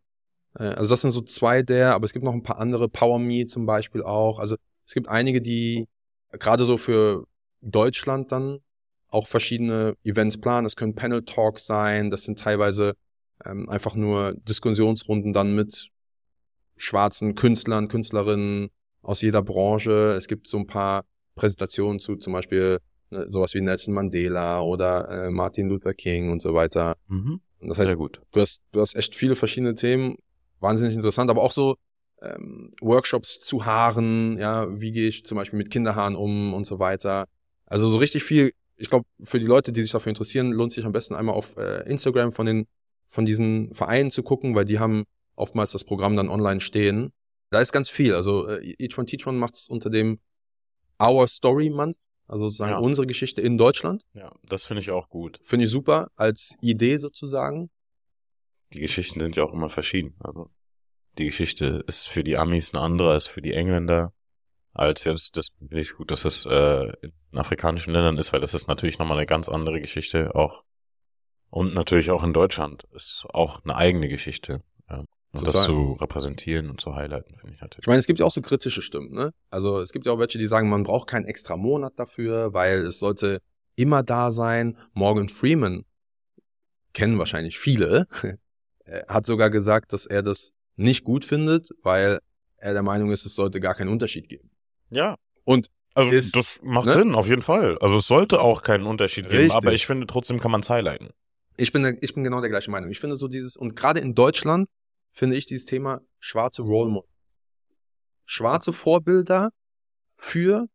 äh, 0.59 0.63
also 0.63 0.91
das 0.91 1.01
sind 1.01 1.11
so 1.11 1.21
zwei 1.21 1.61
der, 1.61 1.95
aber 1.95 2.03
es 2.03 2.11
gibt 2.11 2.25
noch 2.25 2.33
ein 2.33 2.43
paar 2.43 2.59
andere, 2.59 2.89
Power 2.89 3.17
Me 3.17 3.45
zum 3.45 3.65
Beispiel 3.65 4.03
auch. 4.03 4.39
Also 4.39 4.57
es 4.85 4.93
gibt 4.93 5.07
einige, 5.07 5.41
die 5.41 5.87
gerade 6.31 6.65
so 6.65 6.77
für 6.77 7.25
Deutschland 7.61 8.33
dann 8.33 8.59
auch 9.07 9.27
verschiedene 9.27 9.95
Events 10.03 10.37
planen. 10.37 10.65
Das 10.65 10.75
können 10.75 10.95
Panel 10.95 11.23
Talks 11.23 11.65
sein, 11.65 12.09
das 12.09 12.23
sind 12.23 12.37
teilweise 12.37 12.95
ähm, 13.45 13.69
einfach 13.69 13.95
nur 13.95 14.33
Diskussionsrunden 14.33 15.31
dann 15.31 15.55
mit 15.55 15.91
schwarzen 16.77 17.35
Künstlern, 17.35 17.87
Künstlerinnen 17.87 18.69
aus 19.01 19.21
jeder 19.21 19.41
Branche. 19.41 20.15
Es 20.17 20.27
gibt 20.27 20.47
so 20.47 20.57
ein 20.57 20.67
paar 20.67 21.05
Präsentationen 21.35 21.99
zu 21.99 22.15
zum 22.15 22.33
Beispiel 22.33 22.79
ne, 23.09 23.29
sowas 23.29 23.53
wie 23.53 23.61
Nelson 23.61 23.93
Mandela 23.93 24.61
oder 24.61 25.09
äh, 25.09 25.29
Martin 25.29 25.69
Luther 25.69 25.93
King 25.93 26.31
und 26.31 26.41
so 26.41 26.53
weiter. 26.53 26.95
Mhm. 27.07 27.41
Und 27.59 27.69
das 27.69 27.79
heißt, 27.79 27.89
Sehr 27.89 27.97
gut. 27.97 28.21
du 28.31 28.41
hast, 28.41 28.61
du 28.71 28.81
hast 28.81 28.95
echt 28.95 29.15
viele 29.15 29.35
verschiedene 29.35 29.75
Themen, 29.75 30.17
wahnsinnig 30.59 30.95
interessant, 30.95 31.29
aber 31.29 31.41
auch 31.41 31.51
so 31.51 31.75
ähm, 32.21 32.71
Workshops 32.81 33.39
zu 33.39 33.65
Haaren, 33.65 34.37
ja, 34.37 34.67
wie 34.69 34.91
gehe 34.91 35.07
ich 35.07 35.25
zum 35.25 35.37
Beispiel 35.37 35.57
mit 35.57 35.69
Kinderhaaren 35.69 36.15
um 36.15 36.53
und 36.53 36.65
so 36.65 36.79
weiter. 36.79 37.27
Also 37.65 37.89
so 37.89 37.97
richtig 37.97 38.23
viel, 38.23 38.53
ich 38.77 38.89
glaube, 38.89 39.05
für 39.21 39.39
die 39.39 39.45
Leute, 39.45 39.71
die 39.71 39.81
sich 39.81 39.91
dafür 39.91 40.09
interessieren, 40.09 40.51
lohnt 40.51 40.71
sich 40.71 40.85
am 40.85 40.91
besten 40.91 41.15
einmal 41.15 41.35
auf 41.35 41.57
äh, 41.57 41.89
Instagram 41.89 42.31
von 42.31 42.45
den, 42.45 42.67
von 43.07 43.25
diesen 43.25 43.73
Vereinen 43.73 44.11
zu 44.11 44.23
gucken, 44.23 44.55
weil 44.55 44.65
die 44.65 44.79
haben 44.79 45.05
oftmals 45.35 45.71
das 45.71 45.83
Programm 45.83 46.15
dann 46.15 46.29
online 46.29 46.59
stehen. 46.61 47.11
Da 47.51 47.59
ist 47.59 47.71
ganz 47.71 47.89
viel. 47.89 48.13
Also 48.13 48.47
äh, 48.47 48.75
Each 48.79 48.97
One 48.97 49.05
Teach 49.05 49.25
One 49.27 49.37
macht 49.37 49.55
es 49.55 49.67
unter 49.69 49.89
dem 49.89 50.19
Our 51.01 51.27
Story 51.27 51.69
Month, 51.69 51.97
also 52.27 52.45
sozusagen 52.45 52.71
Ja. 52.71 52.77
unsere 52.79 53.05
Geschichte 53.07 53.41
in 53.41 53.57
Deutschland. 53.57 54.05
Ja, 54.13 54.31
das 54.43 54.63
finde 54.63 54.81
ich 54.81 54.91
auch 54.91 55.09
gut. 55.09 55.39
Finde 55.43 55.65
ich 55.65 55.71
super 55.71 56.09
als 56.15 56.55
Idee 56.61 56.97
sozusagen. 56.97 57.69
Die 58.73 58.79
Geschichten 58.79 59.19
sind 59.19 59.35
ja 59.35 59.43
auch 59.43 59.53
immer 59.53 59.69
verschieden. 59.69 60.15
Also 60.19 60.49
die 61.17 61.25
Geschichte 61.25 61.83
ist 61.87 62.07
für 62.07 62.23
die 62.23 62.37
Amis 62.37 62.73
eine 62.73 62.83
andere 62.83 63.11
als 63.11 63.27
für 63.27 63.41
die 63.41 63.53
Engländer. 63.53 64.13
Als 64.73 65.05
jetzt, 65.05 65.37
das 65.37 65.49
finde 65.57 65.79
ich 65.79 65.93
gut, 65.95 66.11
dass 66.11 66.25
es 66.25 66.45
äh, 66.45 66.91
in 67.01 67.13
afrikanischen 67.37 67.93
Ländern 67.93 68.17
ist, 68.17 68.33
weil 68.33 68.41
das 68.41 68.53
ist 68.53 68.67
natürlich 68.67 68.99
nochmal 68.99 69.17
eine 69.17 69.25
ganz 69.25 69.47
andere 69.47 69.79
Geschichte 69.79 70.35
auch. 70.35 70.63
Und 71.49 71.73
natürlich 71.73 72.11
auch 72.11 72.23
in 72.23 72.33
Deutschland 72.33 72.83
ist 72.93 73.25
auch 73.33 73.63
eine 73.63 73.77
eigene 73.77 74.09
Geschichte. 74.09 74.61
Und 75.39 75.47
das 75.53 75.65
zu 75.65 75.93
repräsentieren 75.93 76.69
und 76.69 76.79
zu 76.81 76.95
highlighten, 76.95 77.35
finde 77.37 77.49
ich 77.51 77.55
Ich 77.55 77.61
natürlich. 77.61 77.87
meine, 77.87 77.99
es 77.99 78.07
gibt 78.07 78.19
ja 78.19 78.25
auch 78.25 78.31
so 78.31 78.41
kritische 78.41 78.81
Stimmen, 78.81 79.11
ne? 79.13 79.31
Also 79.49 79.79
es 79.79 79.91
gibt 79.91 80.05
ja 80.05 80.11
auch 80.11 80.19
welche, 80.19 80.37
die 80.37 80.47
sagen, 80.47 80.69
man 80.69 80.83
braucht 80.83 81.07
keinen 81.07 81.25
extra 81.25 81.57
Monat 81.57 81.93
dafür, 81.97 82.53
weil 82.53 82.85
es 82.85 82.99
sollte 82.99 83.41
immer 83.75 84.03
da 84.03 84.31
sein. 84.31 84.77
Morgan 84.93 85.29
Freeman 85.29 85.83
kennen 86.93 87.17
wahrscheinlich 87.19 87.57
viele, 87.59 88.07
er 88.85 89.05
hat 89.07 89.25
sogar 89.25 89.49
gesagt, 89.49 89.93
dass 89.93 90.05
er 90.05 90.23
das 90.23 90.51
nicht 90.75 91.03
gut 91.03 91.25
findet, 91.25 91.69
weil 91.83 92.19
er 92.57 92.73
der 92.73 92.83
Meinung 92.83 93.11
ist, 93.11 93.25
es 93.25 93.35
sollte 93.35 93.59
gar 93.59 93.75
keinen 93.75 93.89
Unterschied 93.89 94.29
geben. 94.29 94.49
Ja. 94.89 95.15
Und 95.43 95.67
Also 95.93 96.11
ist- 96.15 96.35
das 96.35 96.59
macht 96.63 96.87
ne? 96.87 96.93
Sinn, 96.93 97.15
auf 97.15 97.27
jeden 97.27 97.41
Fall. 97.41 97.77
Also 97.79 97.97
es 97.97 98.07
sollte 98.07 98.41
auch 98.41 98.61
keinen 98.61 98.85
Unterschied 98.85 99.25
geben, 99.25 99.37
Richtig. 99.43 99.55
aber 99.55 99.73
ich 99.73 99.85
finde 99.85 100.07
trotzdem 100.07 100.39
kann 100.39 100.51
man 100.51 100.61
es 100.61 100.69
highlighten. 100.69 101.09
ich 101.57 101.71
bin, 101.71 101.97
ich 102.01 102.13
bin 102.13 102.23
genau 102.23 102.41
der 102.41 102.49
gleichen 102.49 102.71
Meinung. 102.71 102.89
Ich 102.91 102.99
finde 102.99 103.15
so 103.15 103.27
dieses, 103.27 103.55
und 103.57 103.75
gerade 103.75 103.99
in 103.99 104.15
Deutschland 104.15 104.67
finde 105.15 105.37
ich 105.37 105.45
dieses 105.45 105.65
Thema 105.65 106.01
schwarze 106.19 106.61
Role 106.61 106.91
Model. 106.91 107.09
Schwarze 108.25 108.73
Vorbilder 108.73 109.51
für 110.17 110.67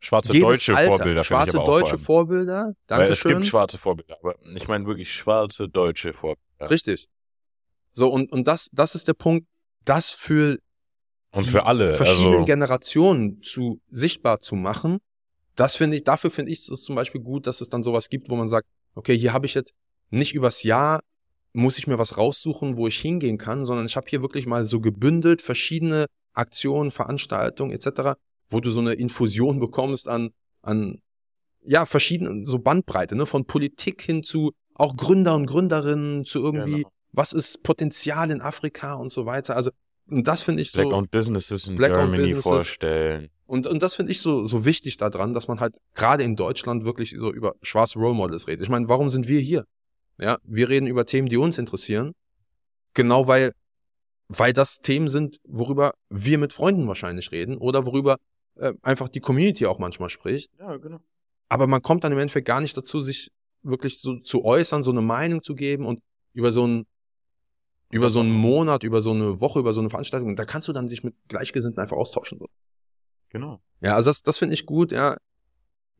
Schwarze 0.00 0.32
jedes 0.32 0.48
deutsche 0.48 0.76
Alter. 0.76 0.96
Vorbilder 0.96 1.24
Schwarze 1.24 1.56
deutsche. 1.58 1.98
Vorbilder. 1.98 2.74
Weil 2.88 3.12
es 3.12 3.22
gibt 3.22 3.46
schwarze 3.46 3.78
Vorbilder, 3.78 4.16
aber 4.18 4.34
ich 4.54 4.66
meine 4.66 4.86
wirklich 4.86 5.12
schwarze 5.14 5.68
deutsche 5.68 6.12
Vorbilder. 6.12 6.70
Richtig. 6.70 7.08
So, 7.92 8.08
und, 8.08 8.32
und 8.32 8.46
das, 8.48 8.68
das 8.72 8.94
ist 8.94 9.08
der 9.08 9.14
Punkt, 9.14 9.46
das 9.84 10.10
für 10.10 10.58
Und 11.32 11.44
für 11.44 11.66
alle. 11.66 11.94
verschiedenen 11.94 12.34
Also, 12.34 12.44
Generationen 12.46 13.42
zu 13.42 13.80
sichtbar 13.88 14.40
zu 14.40 14.54
machen, 14.54 14.98
das 15.54 15.76
finde 15.76 15.96
ich, 15.96 16.04
dafür 16.04 16.30
finde 16.30 16.52
ich 16.52 16.60
es 16.60 16.82
zum 16.82 16.94
Beispiel 16.94 17.20
gut, 17.20 17.46
dass 17.46 17.60
es 17.60 17.68
dann 17.68 17.82
sowas 17.82 18.08
gibt, 18.08 18.30
wo 18.30 18.36
man 18.36 18.48
sagt, 18.48 18.66
okay, 18.94 19.16
hier 19.16 19.32
habe 19.32 19.46
ich 19.46 19.54
jetzt 19.54 19.74
nicht 20.08 20.34
übers 20.34 20.62
Jahr 20.62 21.02
muss 21.52 21.78
ich 21.78 21.86
mir 21.86 21.98
was 21.98 22.16
raussuchen, 22.16 22.76
wo 22.76 22.86
ich 22.86 22.98
hingehen 22.98 23.38
kann, 23.38 23.64
sondern 23.64 23.86
ich 23.86 23.96
habe 23.96 24.06
hier 24.08 24.22
wirklich 24.22 24.46
mal 24.46 24.66
so 24.66 24.80
gebündelt 24.80 25.42
verschiedene 25.42 26.06
Aktionen, 26.32 26.90
Veranstaltungen 26.90 27.72
etc., 27.72 28.18
wo 28.50 28.60
du 28.60 28.70
so 28.70 28.80
eine 28.80 28.92
Infusion 28.94 29.60
bekommst 29.60 30.08
an 30.08 30.30
an 30.62 31.00
ja 31.62 31.86
verschiedenen 31.86 32.44
so 32.46 32.58
Bandbreite, 32.58 33.16
ne, 33.16 33.26
von 33.26 33.44
Politik 33.46 34.00
hin 34.02 34.22
zu 34.22 34.52
auch 34.74 34.96
Gründer 34.96 35.34
und 35.34 35.46
Gründerinnen 35.46 36.24
zu 36.24 36.40
irgendwie 36.40 36.82
Genau. 36.82 36.90
was 37.12 37.32
ist 37.32 37.62
Potenzial 37.62 38.30
in 38.30 38.40
Afrika 38.40 38.94
und 38.94 39.12
so 39.12 39.26
weiter. 39.26 39.56
Also 39.56 39.70
und 40.08 40.26
das 40.26 40.42
finde 40.42 40.62
ich 40.62 40.70
so 40.72 40.80
Black-owned 40.80 41.10
Businesses 41.10 41.66
in 41.68 41.76
Black-owned 41.76 42.10
Germany 42.12 42.22
Businesses. 42.22 42.44
vorstellen. 42.44 43.28
und, 43.46 43.66
und 43.66 43.82
das 43.82 43.94
finde 43.94 44.12
ich 44.12 44.20
so, 44.20 44.46
so 44.46 44.64
wichtig 44.64 44.96
daran, 44.96 45.34
dass 45.34 45.46
man 45.48 45.60
halt 45.60 45.76
gerade 45.94 46.24
in 46.24 46.34
Deutschland 46.36 46.84
wirklich 46.84 47.14
so 47.18 47.32
über 47.32 47.54
schwarze 47.62 47.98
Role 47.98 48.14
Models 48.14 48.46
redet. 48.48 48.62
Ich 48.64 48.70
meine, 48.70 48.88
warum 48.88 49.10
sind 49.10 49.28
wir 49.28 49.40
hier? 49.40 49.64
Ja, 50.20 50.38
wir 50.44 50.68
reden 50.68 50.86
über 50.86 51.06
Themen, 51.06 51.28
die 51.28 51.36
uns 51.36 51.58
interessieren. 51.58 52.12
Genau 52.94 53.26
weil, 53.26 53.52
weil 54.28 54.52
das 54.52 54.78
Themen 54.78 55.08
sind, 55.08 55.38
worüber 55.44 55.94
wir 56.08 56.38
mit 56.38 56.52
Freunden 56.52 56.86
wahrscheinlich 56.86 57.32
reden 57.32 57.56
oder 57.56 57.86
worüber 57.86 58.18
äh, 58.56 58.74
einfach 58.82 59.08
die 59.08 59.20
Community 59.20 59.66
auch 59.66 59.78
manchmal 59.78 60.10
spricht. 60.10 60.50
Ja, 60.58 60.76
genau. 60.76 61.00
Aber 61.48 61.66
man 61.66 61.82
kommt 61.82 62.04
dann 62.04 62.12
im 62.12 62.18
Endeffekt 62.18 62.46
gar 62.46 62.60
nicht 62.60 62.76
dazu, 62.76 63.00
sich 63.00 63.30
wirklich 63.62 64.00
so 64.00 64.18
zu 64.20 64.44
äußern, 64.44 64.82
so 64.82 64.90
eine 64.90 65.02
Meinung 65.02 65.42
zu 65.42 65.54
geben 65.54 65.86
und 65.86 66.00
über 66.32 66.52
so 66.52 66.64
einen 66.64 66.86
über 67.90 68.08
so 68.08 68.20
einen. 68.20 68.30
Monat, 68.30 68.84
über 68.84 69.00
so 69.00 69.10
eine 69.10 69.40
Woche, 69.40 69.58
über 69.58 69.72
so 69.72 69.80
eine 69.80 69.90
Veranstaltung, 69.90 70.36
da 70.36 70.44
kannst 70.44 70.68
du 70.68 70.72
dann 70.72 70.86
dich 70.86 71.02
mit 71.02 71.14
Gleichgesinnten 71.28 71.80
einfach 71.80 71.96
austauschen. 71.96 72.38
So. 72.38 72.46
Genau. 73.30 73.60
Ja, 73.80 73.96
also 73.96 74.10
das, 74.10 74.22
das 74.22 74.38
finde 74.38 74.54
ich 74.54 74.66
gut, 74.66 74.92
ja. 74.92 75.16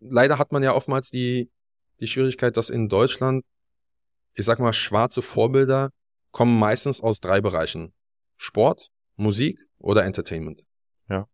Leider 0.00 0.38
hat 0.38 0.52
man 0.52 0.62
ja 0.62 0.74
oftmals 0.74 1.10
die, 1.10 1.50
die 1.98 2.06
Schwierigkeit, 2.06 2.56
dass 2.56 2.70
in 2.70 2.88
Deutschland, 2.88 3.44
ich 4.34 4.44
sag 4.44 4.58
mal, 4.58 4.72
schwarze 4.72 5.22
Vorbilder 5.22 5.90
kommen 6.30 6.58
meistens 6.58 7.00
aus 7.00 7.20
drei 7.20 7.40
Bereichen. 7.40 7.92
Sport, 8.36 8.88
Musik 9.16 9.58
oder 9.78 10.04
Entertainment. 10.04 10.62
Ja. 11.08 11.26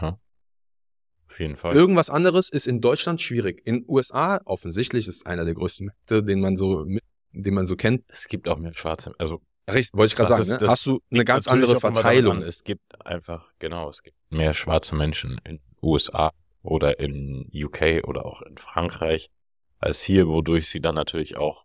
Auf 0.00 1.40
jeden 1.40 1.56
Fall. 1.56 1.74
Irgendwas 1.74 2.10
anderes 2.10 2.50
ist 2.50 2.66
in 2.66 2.80
Deutschland 2.80 3.20
schwierig. 3.20 3.62
In 3.66 3.84
USA 3.88 4.40
offensichtlich 4.44 5.08
ist 5.08 5.26
einer 5.26 5.44
der 5.44 5.54
größten 5.54 5.86
Märkte, 5.86 6.22
den 6.22 6.40
man 6.40 6.56
so, 6.56 6.84
den 7.32 7.54
man 7.54 7.66
so 7.66 7.76
kennt. 7.76 8.04
es 8.08 8.28
gibt 8.28 8.48
auch 8.48 8.58
mehr 8.58 8.74
schwarze, 8.74 9.14
also 9.18 9.40
Richtig, 9.70 9.94
wollte 9.96 10.12
ich 10.12 10.16
gerade 10.16 10.30
sagen. 10.30 10.42
ist- 10.42 10.60
Ne? 10.60 10.68
Hast 10.68 10.84
du 10.86 11.00
eine 11.10 11.24
ganz 11.24 11.46
andere 11.46 11.78
Verteilung. 11.78 12.42
Es 12.42 12.64
gibt 12.64 12.82
einfach, 13.06 13.48
genau, 13.60 13.88
es 13.90 14.02
gibt 14.02 14.16
mehr 14.28 14.52
schwarze 14.54 14.94
Menschen 14.96 15.40
in 15.44 15.60
USA 15.80 16.32
oder 16.62 16.98
in 16.98 17.48
UK 17.54 18.02
oder 18.04 18.26
auch 18.26 18.42
in 18.42 18.58
Frankreich 18.58 19.30
als 19.78 20.02
hier, 20.02 20.26
wodurch 20.26 20.68
sie 20.68 20.80
dann 20.80 20.96
natürlich 20.96 21.36
auch 21.36 21.64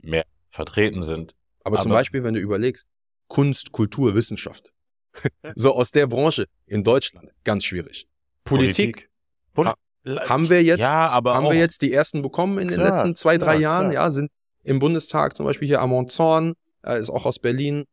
mehr 0.00 0.24
vertreten 0.50 1.02
sind. 1.02 1.34
Aber, 1.64 1.78
zum 1.78 1.90
Aber- 1.92 2.00
Beispiel, 2.00 2.24
wenn 2.24 2.34
du 2.34 2.40
überlegst, 2.40 2.86
Kunst, 3.28 3.72
Kultur, 3.72 4.14
Wissenschaft. 4.14 4.72
so 5.56 5.74
aus 5.74 5.90
der 5.90 6.06
Branche 6.06 6.46
in 6.66 6.84
Deutschland, 6.84 7.30
ganz 7.44 7.64
schwierig. 7.64 8.06
Politik, 8.44 9.10
Poli 9.52 9.68
Ha- 9.70 10.28
haben 10.28 10.48
wir 10.48 10.62
jetzt, 10.62 10.80
ja, 10.80 11.08
aber 11.10 11.34
haben 11.34 11.46
auch, 11.46 11.52
wir 11.52 11.58
jetzt 11.58 11.82
die 11.82 11.92
ersten 11.92 12.22
bekommen 12.22 12.58
in 12.58 12.68
den 12.68 12.78
Klar, 12.78 12.90
letzten 12.92 13.14
zwei, 13.14 13.36
drei 13.36 13.56
klar, 13.56 13.60
Jahren, 13.60 13.90
klar. 13.90 14.04
ja, 14.06 14.10
sind 14.10 14.30
im 14.62 14.78
Bundestag 14.78 15.36
zum 15.36 15.44
Beispiel 15.44 15.68
hier 15.68 15.80
Amon 15.82 16.08
Zorn, 16.08 16.54
äh, 16.84 16.98
ist 17.00 17.10
auch 17.10 17.26
aus 17.26 17.38
Berlin. 17.38 17.84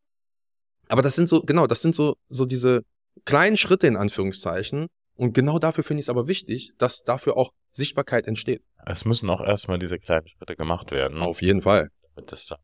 Aber 0.88 1.02
das 1.02 1.14
sind 1.16 1.28
so, 1.28 1.42
genau, 1.42 1.66
das 1.66 1.82
sind 1.82 1.94
so, 1.94 2.16
so 2.28 2.46
diese 2.46 2.82
kleinen 3.24 3.56
Schritte 3.56 3.86
in 3.86 3.96
Anführungszeichen. 3.96 4.86
Und 5.16 5.32
genau 5.34 5.58
dafür 5.58 5.82
finde 5.82 6.00
ich 6.00 6.04
es 6.06 6.10
aber 6.10 6.28
wichtig, 6.28 6.72
dass 6.78 7.02
dafür 7.02 7.36
auch 7.36 7.52
Sichtbarkeit 7.70 8.26
entsteht. 8.28 8.62
Es 8.84 9.04
müssen 9.04 9.28
auch 9.30 9.40
erstmal 9.40 9.78
diese 9.78 9.98
kleinen 9.98 10.28
Schritte 10.28 10.54
gemacht 10.56 10.90
werden. 10.92 11.22
Auf 11.22 11.42
jeden 11.42 11.62
Fall. 11.62 11.90
Damit 12.16 12.32
das 12.32 12.46
da 12.46 12.58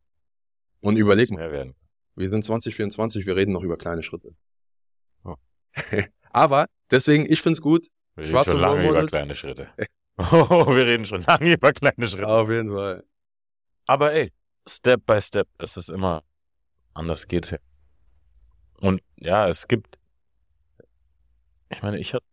Und 0.81 0.97
überleg 0.97 1.31
mal, 1.31 1.39
mehr 1.39 1.53
werden. 1.53 1.75
wir 2.17 2.31
sind 2.31 2.45
2024, 2.45 3.27
wir 3.27 3.37
reden 3.37 3.53
noch 3.53 3.63
über 3.63 3.77
kleine 3.77 4.03
Schritte. 4.03 4.35
Ja. 5.25 5.37
aber 6.31 6.67
deswegen, 6.91 7.31
ich 7.31 7.41
find's 7.43 7.61
gut. 7.61 7.87
Wir 8.17 8.25
reden 8.25 8.45
schon 8.45 8.61
lange 8.61 8.89
über 8.89 9.07
kleine 9.07 9.35
Schritte. 9.35 9.69
Oh, 10.19 10.67
wir 10.67 10.87
reden 10.87 11.07
schon 11.07 11.23
lange 11.23 11.55
über 11.55 11.73
kleine 11.73 12.07
Schritte. 12.07 12.29
Auf 12.29 12.51
jeden 12.51 12.69
Fall. 12.69 13.03
Aber 13.87 14.13
ey, 14.13 14.31
Step 14.69 15.07
by 15.07 15.21
Step 15.23 15.49
ist 15.59 15.79
es 15.79 15.89
immer 15.89 16.23
anders 16.95 17.29
geht's 17.29 17.51
ja. 17.51 17.59
Und 18.81 19.01
ja, 19.17 19.49
es 19.49 19.69
gibt, 19.69 19.99
ich 21.71 21.83
meine, 21.83 21.99
ich 21.99 22.15
hatte, 22.15 22.25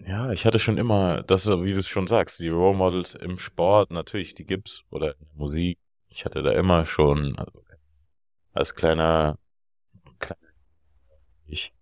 ja, 0.00 0.32
ich 0.32 0.44
hatte 0.44 0.58
schon 0.58 0.78
immer, 0.78 1.22
das 1.22 1.46
ist, 1.46 1.52
wie 1.62 1.72
du 1.72 1.78
es 1.78 1.88
schon 1.88 2.06
sagst, 2.06 2.40
die 2.40 2.48
Role 2.48 2.76
Models 2.76 3.14
im 3.14 3.38
Sport, 3.38 3.90
natürlich, 3.90 4.34
die 4.34 4.44
gibt's, 4.44 4.82
oder 4.90 5.12
in 5.12 5.26
der 5.26 5.36
Musik. 5.36 5.78
Ich 6.14 6.24
hatte 6.24 6.44
da 6.44 6.52
immer 6.52 6.86
schon, 6.86 7.36
also, 7.36 7.64
als 8.52 8.76
kleiner, 8.76 9.36
kleiner 10.20 10.40
ich, 11.44 11.72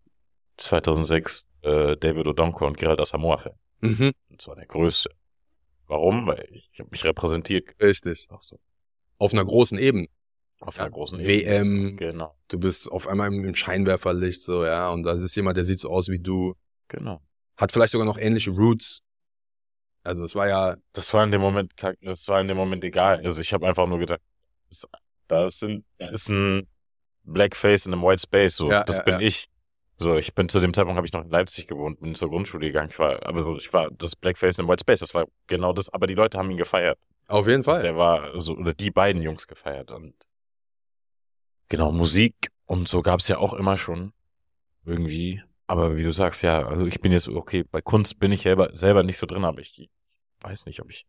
2006, 0.57 1.49
äh, 1.61 1.99
David 1.99 2.27
Odonkor 2.27 2.67
und 2.69 2.79
Gerald 2.79 2.99
Asamoah-Fan. 2.99 3.53
Mhm. 3.81 4.13
Und 4.31 4.41
zwar 4.41 4.57
der 4.57 4.65
größte. 4.65 5.11
Warum? 5.87 6.27
Weil 6.27 6.49
ich 6.51 6.81
habe 6.81 6.89
mich 6.91 7.05
repräsentiert. 7.05 7.79
Richtig. 7.79 8.27
Auch 8.31 8.41
so. 8.41 8.59
Auf 9.19 9.35
einer 9.35 9.45
großen 9.45 9.77
Ebene. 9.77 10.09
Auf 10.61 10.77
Ja, 10.77 10.85
einer 10.85 10.93
großen 10.93 11.19
WM. 11.19 11.65
Ebene. 11.67 11.95
Genau, 11.97 12.35
Du 12.49 12.59
bist 12.59 12.91
auf 12.91 13.07
einmal 13.09 13.31
im 13.31 13.55
Scheinwerferlicht, 13.55 14.41
so, 14.41 14.65
ja, 14.65 14.89
und 14.89 15.03
da 15.03 15.13
ist 15.13 15.37
jemand, 15.37 15.59
der 15.59 15.65
sieht 15.65 15.81
so 15.81 15.91
aus 15.91 16.09
wie 16.09 16.21
du, 16.21 16.55
genau. 16.89 17.21
hat 17.57 17.71
vielleicht 17.71 17.93
sogar 17.93 18.07
noch 18.07 18.17
ähnliche 18.17 18.51
Roots. 18.51 19.03
Also 20.05 20.25
es 20.25 20.35
war 20.35 20.49
ja, 20.49 20.77
Das 20.93 21.13
war 21.15 21.25
in 21.25 21.31
dem 21.31 21.41
Moment, 21.41 21.73
das 22.01 22.29
war 22.29 22.41
in 22.41 22.49
dem 22.49 22.57
Moment 22.57 22.85
egal. 22.85 23.25
Also 23.25 23.41
ich 23.41 23.53
habe 23.53 23.67
einfach 23.67 23.87
nur 23.87 23.99
gedacht, 23.99 24.21
das, 25.29 25.59
sind, 25.59 25.85
ist 25.99 26.29
ein 26.29 26.67
Blackface 27.25 27.87
in 27.87 27.93
einem 27.93 28.03
White 28.03 28.23
Space, 28.23 28.57
so. 28.57 28.71
Ja, 28.71 28.85
das 28.85 28.99
ja, 28.99 29.03
bin 29.05 29.15
ja. 29.15 29.21
ich. 29.21 29.49
So, 29.97 30.17
ich 30.17 30.35
bin 30.35 30.49
zu 30.49 30.59
dem 30.59 30.75
Zeitpunkt 30.75 30.97
habe 30.97 31.07
ich 31.07 31.13
noch 31.13 31.23
in 31.25 31.31
Leipzig 31.31 31.69
gewohnt, 31.69 32.01
bin 32.01 32.15
zur 32.15 32.29
Grundschule 32.31 32.67
gegangen. 32.67 32.89
Ich 32.91 32.99
war, 32.99 33.25
aber 33.25 33.45
so, 33.45 33.57
ich 33.57 33.73
war 33.73 33.91
das 33.93 34.17
Blackface 34.17 34.57
in 34.59 34.63
einem 34.63 34.71
White 34.71 34.81
Space. 34.81 35.01
Das 35.01 35.15
war 35.15 35.27
genau 35.47 35.73
das. 35.73 35.91
Aber 35.91 36.07
die 36.07 36.15
Leute 36.15 36.39
haben 36.39 36.51
ihn 36.51 36.57
gefeiert. 36.57 36.99
auf 37.29 37.47
jeden 37.47 37.65
Also 37.65 37.73
Fall. 37.73 37.83
der 37.83 37.97
war 37.97 38.41
so 38.41 38.55
oder 38.57 38.75
die 38.75 38.91
beiden 38.91 39.23
Jungs 39.23 39.47
gefeiert 39.47 39.91
und 39.91 40.15
genau 41.69 41.93
Musik 41.93 42.51
und 42.67 42.89
so 42.89 43.03
gab's 43.03 43.29
ja 43.29 43.39
auch 43.39 43.55
immer 43.55 43.77
schon 43.77 44.13
irgendwie. 44.85 45.43
Aber 45.73 45.97
wie 45.97 46.03
du 46.03 46.13
sagst, 46.13 46.43
ja, 46.43 46.67
also 46.67 46.85
ich 46.85 47.01
bin 47.01 47.13
jetzt 47.13 47.29
okay 47.29 47.65
bei 47.65 47.81
Kunst 47.81 48.19
bin 48.19 48.31
ich 48.31 48.43
selber 48.43 48.77
selber 48.77 49.03
nicht 49.03 49.17
so 49.17 49.25
drin, 49.25 49.43
aber 49.43 49.59
ich 49.61 49.89
weiß 50.43 50.67
nicht, 50.67 50.83
ob 50.83 50.91
ich 50.91 51.07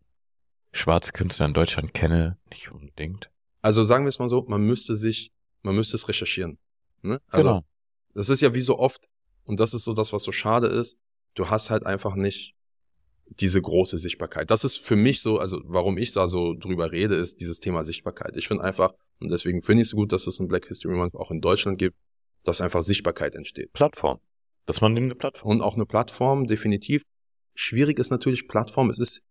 schwarze 0.71 1.11
Künstler 1.11 1.47
in 1.47 1.53
Deutschland 1.53 1.93
kenne, 1.93 2.37
nicht 2.49 2.71
unbedingt. 2.71 3.29
Also 3.61 3.83
sagen 3.83 4.05
wir 4.05 4.09
es 4.09 4.19
mal 4.19 4.29
so, 4.29 4.45
man 4.47 4.61
müsste 4.61 4.95
sich, 4.95 5.33
man 5.63 5.75
müsste 5.75 5.97
es 5.97 6.07
recherchieren. 6.07 6.59
Ne? 7.01 7.19
Also 7.27 7.45
Genau. 7.49 7.65
das 8.13 8.29
ist 8.29 8.39
ja 8.39 8.53
wie 8.53 8.61
so 8.61 8.79
oft, 8.79 9.09
und 9.43 9.59
das 9.59 9.73
ist 9.73 9.83
so 9.83 9.93
das, 9.93 10.13
was 10.13 10.23
so 10.23 10.31
schade 10.31 10.67
ist, 10.67 10.97
du 11.33 11.49
hast 11.49 11.69
halt 11.69 11.85
einfach 11.85 12.15
nicht 12.15 12.55
diese 13.27 13.61
große 13.61 13.97
Sichtbarkeit. 13.97 14.49
Das 14.49 14.63
ist 14.63 14.77
für 14.77 14.95
mich 14.95 15.21
so, 15.21 15.39
also 15.39 15.59
warum 15.65 15.97
ich 15.97 16.13
da 16.13 16.29
so 16.29 16.53
drüber 16.53 16.93
rede, 16.93 17.15
ist 17.15 17.41
dieses 17.41 17.59
Thema 17.59 17.83
Sichtbarkeit. 17.83 18.37
Ich 18.37 18.47
finde 18.47 18.63
einfach, 18.63 18.93
und 19.19 19.29
deswegen 19.29 19.61
finde 19.61 19.81
ich 19.81 19.89
es 19.89 19.93
gut, 19.93 20.13
dass 20.13 20.25
es 20.25 20.39
ein 20.39 20.47
Black 20.47 20.67
History 20.67 20.95
Month 20.95 21.15
auch 21.15 21.31
in 21.31 21.41
Deutschland 21.41 21.79
gibt, 21.79 21.97
dass 22.45 22.61
einfach 22.61 22.81
Sichtbarkeit 22.81 23.35
entsteht. 23.35 23.73
Plattform. 23.73 24.21
Dass 24.65 24.81
man 24.81 24.93
nimmt 24.93 25.05
eine 25.05 25.15
Plattform. 25.15 25.51
Und 25.51 25.61
auch 25.61 25.75
eine 25.75 25.85
Plattform, 25.85 26.47
definitiv. 26.47 27.03
Schwierig 27.55 27.99
ist 27.99 28.09
natürlich 28.09 28.47
Plattform, 28.47 28.89
es 28.89 28.99
ist, 28.99 29.21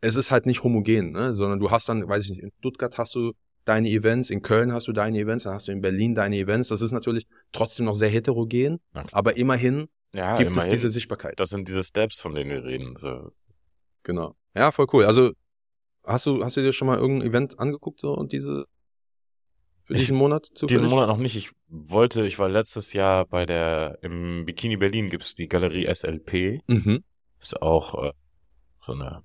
es 0.00 0.16
ist 0.16 0.30
halt 0.30 0.44
nicht 0.46 0.62
homogen, 0.62 1.12
ne? 1.12 1.34
sondern 1.34 1.58
du 1.60 1.70
hast 1.70 1.88
dann, 1.88 2.06
weiß 2.06 2.24
ich 2.24 2.30
nicht, 2.30 2.42
in 2.42 2.50
Stuttgart 2.58 2.98
hast 2.98 3.14
du 3.14 3.32
deine 3.64 3.88
Events, 3.88 4.28
in 4.28 4.42
Köln 4.42 4.72
hast 4.72 4.88
du 4.88 4.92
deine 4.92 5.18
Events, 5.18 5.44
dann 5.44 5.54
hast 5.54 5.68
du 5.68 5.72
in 5.72 5.80
Berlin 5.80 6.14
deine 6.14 6.36
Events. 6.36 6.68
Das 6.68 6.82
ist 6.82 6.92
natürlich 6.92 7.26
trotzdem 7.52 7.86
noch 7.86 7.94
sehr 7.94 8.10
heterogen, 8.10 8.80
aber 9.12 9.36
immerhin 9.38 9.88
Ja, 10.12 10.36
gibt 10.36 10.50
es 10.50 10.56
immerhin. 10.56 10.70
diese 10.72 10.90
Sichtbarkeit. 10.90 11.40
Das 11.40 11.48
sind 11.48 11.66
diese 11.68 11.82
Steps, 11.82 12.20
von 12.20 12.34
denen 12.34 12.50
wir 12.50 12.62
reden. 12.64 12.94
So. 12.96 13.30
Genau. 14.02 14.36
Ja, 14.54 14.70
voll 14.70 14.86
cool. 14.92 15.06
Also 15.06 15.32
hast 16.04 16.26
du, 16.26 16.44
hast 16.44 16.58
du 16.58 16.60
dir 16.60 16.74
schon 16.74 16.86
mal 16.88 16.98
irgendein 16.98 17.28
Event 17.28 17.58
angeguckt 17.58 18.00
so 18.00 18.12
und 18.12 18.32
diese 18.32 18.66
für 19.84 19.94
Ich- 19.94 20.00
diesen 20.00 20.16
Monat 20.16 20.46
zufällig? 20.46 20.82
Diesen 20.82 20.90
Monat 20.94 21.08
noch 21.08 21.18
nicht. 21.18 21.36
Ich 21.36 21.50
wollte, 21.68 22.26
ich 22.26 22.38
war 22.38 22.48
letztes 22.48 22.92
Jahr 22.92 23.26
bei 23.26 23.46
der, 23.46 23.98
im 24.02 24.44
Bikini 24.46 24.76
Berlin 24.76 25.10
gibt's 25.10 25.34
die 25.34 25.48
Galerie 25.48 25.86
SLP. 25.86 26.60
Mhm. 26.66 27.04
Ist 27.40 27.60
auch 27.60 28.02
äh, 28.02 28.12
so 28.84 28.92
eine 28.92 29.22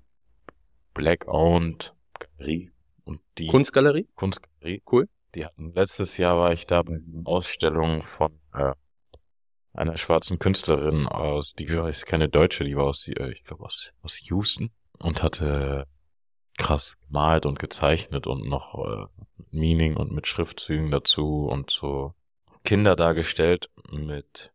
Black-owned 0.94 1.94
Galerie. 2.36 2.70
Und 3.04 3.20
die 3.38 3.46
Kunstgalerie? 3.46 4.06
Kunstgalerie. 4.14 4.82
Cool. 4.90 5.08
Die 5.34 5.44
hatten, 5.44 5.72
letztes 5.74 6.16
Jahr 6.16 6.36
war 6.36 6.52
ich 6.52 6.66
da 6.66 6.82
bei 6.82 6.94
einer 6.94 7.22
Ausstellung 7.24 8.02
von 8.02 8.32
äh, 8.52 8.72
einer 9.72 9.96
schwarzen 9.96 10.38
Künstlerin 10.40 11.06
aus, 11.06 11.52
die 11.52 11.64
ist 11.66 12.06
keine 12.06 12.28
Deutsche, 12.28 12.64
die 12.64 12.76
war 12.76 12.86
aus, 12.86 13.06
äh, 13.06 13.30
ich 13.30 13.44
glaube 13.44 13.64
aus, 13.64 13.92
aus 14.02 14.20
Houston 14.28 14.70
und 14.98 15.22
hatte 15.22 15.86
krass 16.60 16.98
gemalt 17.06 17.46
und 17.46 17.58
gezeichnet 17.58 18.26
und 18.26 18.46
noch 18.46 18.74
äh, 18.74 19.06
Meaning 19.50 19.96
und 19.96 20.12
mit 20.12 20.26
Schriftzügen 20.26 20.90
dazu 20.90 21.48
und 21.50 21.70
so 21.70 22.14
Kinder 22.64 22.94
dargestellt 22.94 23.70
mit 23.90 24.52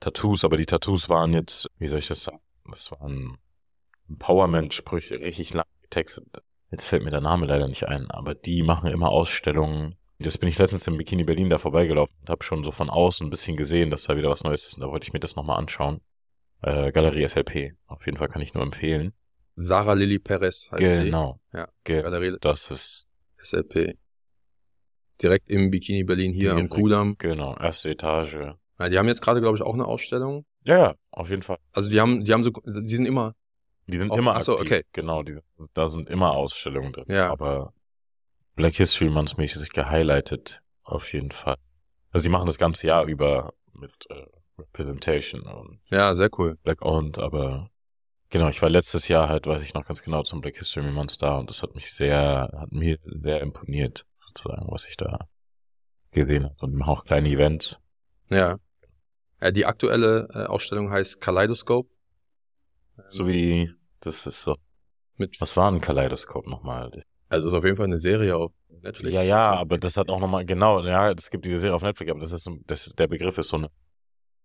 Tattoos, 0.00 0.44
aber 0.44 0.56
die 0.56 0.66
Tattoos 0.66 1.08
waren 1.08 1.32
jetzt, 1.32 1.70
wie 1.78 1.86
soll 1.86 2.00
ich 2.00 2.08
das 2.08 2.24
sagen? 2.24 2.40
Das 2.68 2.90
waren 2.90 3.38
Empowerment-Sprüche, 4.08 5.20
richtig 5.20 5.54
lang 5.54 5.66
getextet. 5.82 6.26
Jetzt 6.70 6.86
fällt 6.86 7.04
mir 7.04 7.10
der 7.10 7.20
Name 7.20 7.46
leider 7.46 7.68
nicht 7.68 7.86
ein, 7.86 8.10
aber 8.10 8.34
die 8.34 8.62
machen 8.62 8.90
immer 8.90 9.10
Ausstellungen. 9.10 9.94
Jetzt 10.18 10.40
bin 10.40 10.48
ich 10.48 10.58
letztens 10.58 10.86
im 10.86 10.96
Bikini 10.96 11.24
Berlin 11.24 11.48
da 11.48 11.58
vorbeigelaufen 11.58 12.14
und 12.20 12.28
habe 12.28 12.44
schon 12.44 12.64
so 12.64 12.70
von 12.70 12.90
außen 12.90 13.26
ein 13.26 13.30
bisschen 13.30 13.56
gesehen, 13.56 13.90
dass 13.90 14.04
da 14.04 14.16
wieder 14.16 14.30
was 14.30 14.44
Neues 14.44 14.66
ist. 14.66 14.74
Und 14.74 14.80
da 14.80 14.88
wollte 14.88 15.06
ich 15.06 15.12
mir 15.12 15.20
das 15.20 15.36
nochmal 15.36 15.58
anschauen. 15.58 16.00
Äh, 16.62 16.92
Galerie 16.92 17.28
SLP. 17.28 17.74
Auf 17.86 18.04
jeden 18.06 18.18
Fall 18.18 18.28
kann 18.28 18.42
ich 18.42 18.54
nur 18.54 18.62
empfehlen. 18.62 19.12
Sarah 19.56 19.92
Lily 19.94 20.18
Perez 20.18 20.68
heißt 20.72 21.02
genau. 21.04 21.40
Ja. 21.52 21.68
Ge 21.84 21.96
sie. 21.98 22.02
Galerie 22.02 22.36
das 22.40 22.70
ist, 22.70 23.06
SLP. 23.38 23.96
Direkt 25.22 25.48
im 25.48 25.70
Bikini 25.70 26.02
Berlin 26.04 26.32
hier 26.32 26.54
am. 26.54 26.68
Kudamm. 26.68 27.16
genau, 27.18 27.56
erste 27.56 27.90
Etage. 27.90 28.34
Ja, 28.80 28.88
die 28.88 28.98
haben 28.98 29.06
jetzt 29.06 29.22
gerade, 29.22 29.40
glaube 29.40 29.56
ich, 29.56 29.62
auch 29.62 29.74
eine 29.74 29.86
Ausstellung. 29.86 30.44
Ja, 30.64 30.78
ja, 30.78 30.94
auf 31.12 31.30
jeden 31.30 31.42
Fall. 31.42 31.58
Also 31.72 31.88
die 31.88 32.00
haben, 32.00 32.24
die 32.24 32.32
haben 32.32 32.42
so, 32.42 32.50
die 32.50 32.96
sind 32.96 33.06
immer, 33.06 33.34
Die 33.86 33.98
sind 33.98 34.10
Auf- 34.10 34.18
immer 34.18 34.34
ach 34.34 34.42
so, 34.42 34.54
aktiv. 34.54 34.66
okay. 34.72 34.82
Genau, 34.92 35.22
die, 35.22 35.38
da 35.74 35.88
sind 35.88 36.08
immer 36.10 36.32
Ausstellungen 36.32 36.92
drin. 36.92 37.04
Ja. 37.08 37.30
Aber 37.30 37.72
Black 38.56 38.74
History 38.74 39.08
Month 39.10 39.38
mäßig 39.38 39.70
gehighlightet, 39.70 40.62
auf 40.82 41.12
jeden 41.12 41.30
Fall. 41.30 41.56
Also 42.10 42.24
sie 42.24 42.28
machen 42.30 42.46
das 42.46 42.58
ganze 42.58 42.86
Jahr 42.88 43.04
über 43.06 43.52
mit 43.72 43.92
äh, 44.10 44.24
Representation 44.58 45.42
und 45.42 45.80
ja, 45.90 46.14
sehr 46.14 46.30
cool. 46.38 46.56
Black 46.62 46.82
Owned, 46.82 47.18
aber 47.18 47.70
genau, 48.34 48.48
ich 48.48 48.60
war 48.60 48.68
letztes 48.68 49.08
Jahr 49.08 49.28
halt, 49.28 49.46
weiß 49.46 49.62
ich 49.62 49.72
noch 49.74 49.86
ganz 49.86 50.02
genau, 50.02 50.22
zum 50.24 50.40
Black 50.40 50.58
History 50.58 50.90
Month 50.90 51.22
da 51.22 51.38
und 51.38 51.48
das 51.48 51.62
hat 51.62 51.74
mich 51.74 51.92
sehr, 51.92 52.50
hat 52.52 52.72
mir 52.72 52.98
sehr 53.04 53.40
imponiert, 53.40 54.04
sozusagen, 54.26 54.66
was 54.70 54.86
ich 54.86 54.96
da 54.96 55.26
gesehen 56.10 56.44
habe. 56.44 56.54
Und 56.60 56.72
die 56.72 56.76
machen 56.76 56.90
auch 56.90 57.04
kleine 57.04 57.28
Events. 57.28 57.78
Ja. 58.28 58.58
ja 59.40 59.50
die 59.50 59.64
aktuelle 59.66 60.28
äh, 60.34 60.44
Ausstellung 60.46 60.90
heißt 60.90 61.20
Kaleidoscope. 61.20 61.88
So 63.06 63.26
wie 63.26 63.32
die, 63.32 63.70
das 64.00 64.26
ist 64.26 64.42
so. 64.42 64.56
Mit, 65.16 65.40
Was 65.40 65.56
war 65.56 65.70
ein 65.70 65.80
Kaleidoskop 65.80 66.46
nochmal? 66.46 67.04
also 67.28 67.48
ist 67.48 67.54
auf 67.54 67.64
jeden 67.64 67.76
Fall 67.76 67.86
eine 67.86 68.00
Serie 68.00 68.36
auf 68.36 68.52
Netflix. 68.82 69.14
Ja, 69.14 69.22
ja, 69.22 69.44
aber 69.54 69.78
das 69.78 69.96
hat 69.96 70.08
auch 70.08 70.18
nochmal, 70.20 70.44
genau, 70.44 70.84
ja, 70.84 71.10
es 71.12 71.30
gibt 71.30 71.44
diese 71.44 71.60
Serie 71.60 71.74
auf 71.74 71.82
Netflix, 71.82 72.10
aber 72.10 72.20
das 72.20 72.32
ist, 72.32 72.42
so- 72.44 72.58
das 72.66 72.86
ist 72.88 72.98
der 72.98 73.06
Begriff 73.06 73.38
ist 73.38 73.48
so 73.48 73.56
eine, 73.56 73.70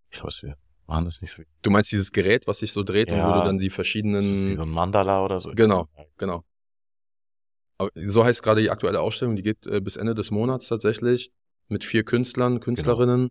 ich 0.09 0.17
glaube, 0.17 0.29
es 0.29 0.45
waren 0.89 1.05
das 1.05 1.21
nicht 1.21 1.31
so, 1.31 1.43
Du 1.61 1.69
meinst 1.69 1.91
dieses 1.91 2.11
Gerät, 2.11 2.47
was 2.47 2.59
sich 2.59 2.73
so 2.73 2.83
dreht 2.83 3.09
und 3.09 3.17
Ja. 3.17 3.29
wo 3.29 3.39
du 3.39 3.45
dann 3.45 3.57
die 3.57 3.67
das 3.67 3.75
verschiedenen, 3.75 4.21
ist 4.21 4.49
wie 4.49 4.55
so 4.55 4.63
ein 4.63 4.69
Mandala 4.69 5.23
oder 5.23 5.39
so. 5.39 5.51
Genau. 5.51 5.87
genau. 6.17 6.43
Aber 7.77 7.91
so 7.95 8.25
heißt 8.25 8.43
gerade 8.43 8.61
die 8.61 8.69
aktuelle 8.69 8.99
Ausstellung, 8.99 9.35
die 9.35 9.43
geht 9.43 9.65
äh, 9.67 9.79
bis 9.79 9.95
Ende 9.95 10.13
des 10.15 10.31
Monats 10.31 10.67
tatsächlich 10.67 11.31
mit 11.69 11.83
vier 11.83 12.03
Künstlern, 12.03 12.59
Künstlerinnen 12.59 13.29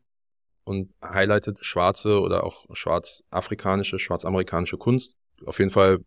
und 0.65 0.95
highlightet 1.03 1.59
schwarze 1.61 2.21
oder 2.21 2.45
auch 2.45 2.65
schwarzafrikanische, 2.73 3.99
schwarzamerikanische 3.99 4.79
Kunst. 4.79 5.17
Auf 5.45 5.59
jeden 5.59 5.71
Fall 5.71 5.99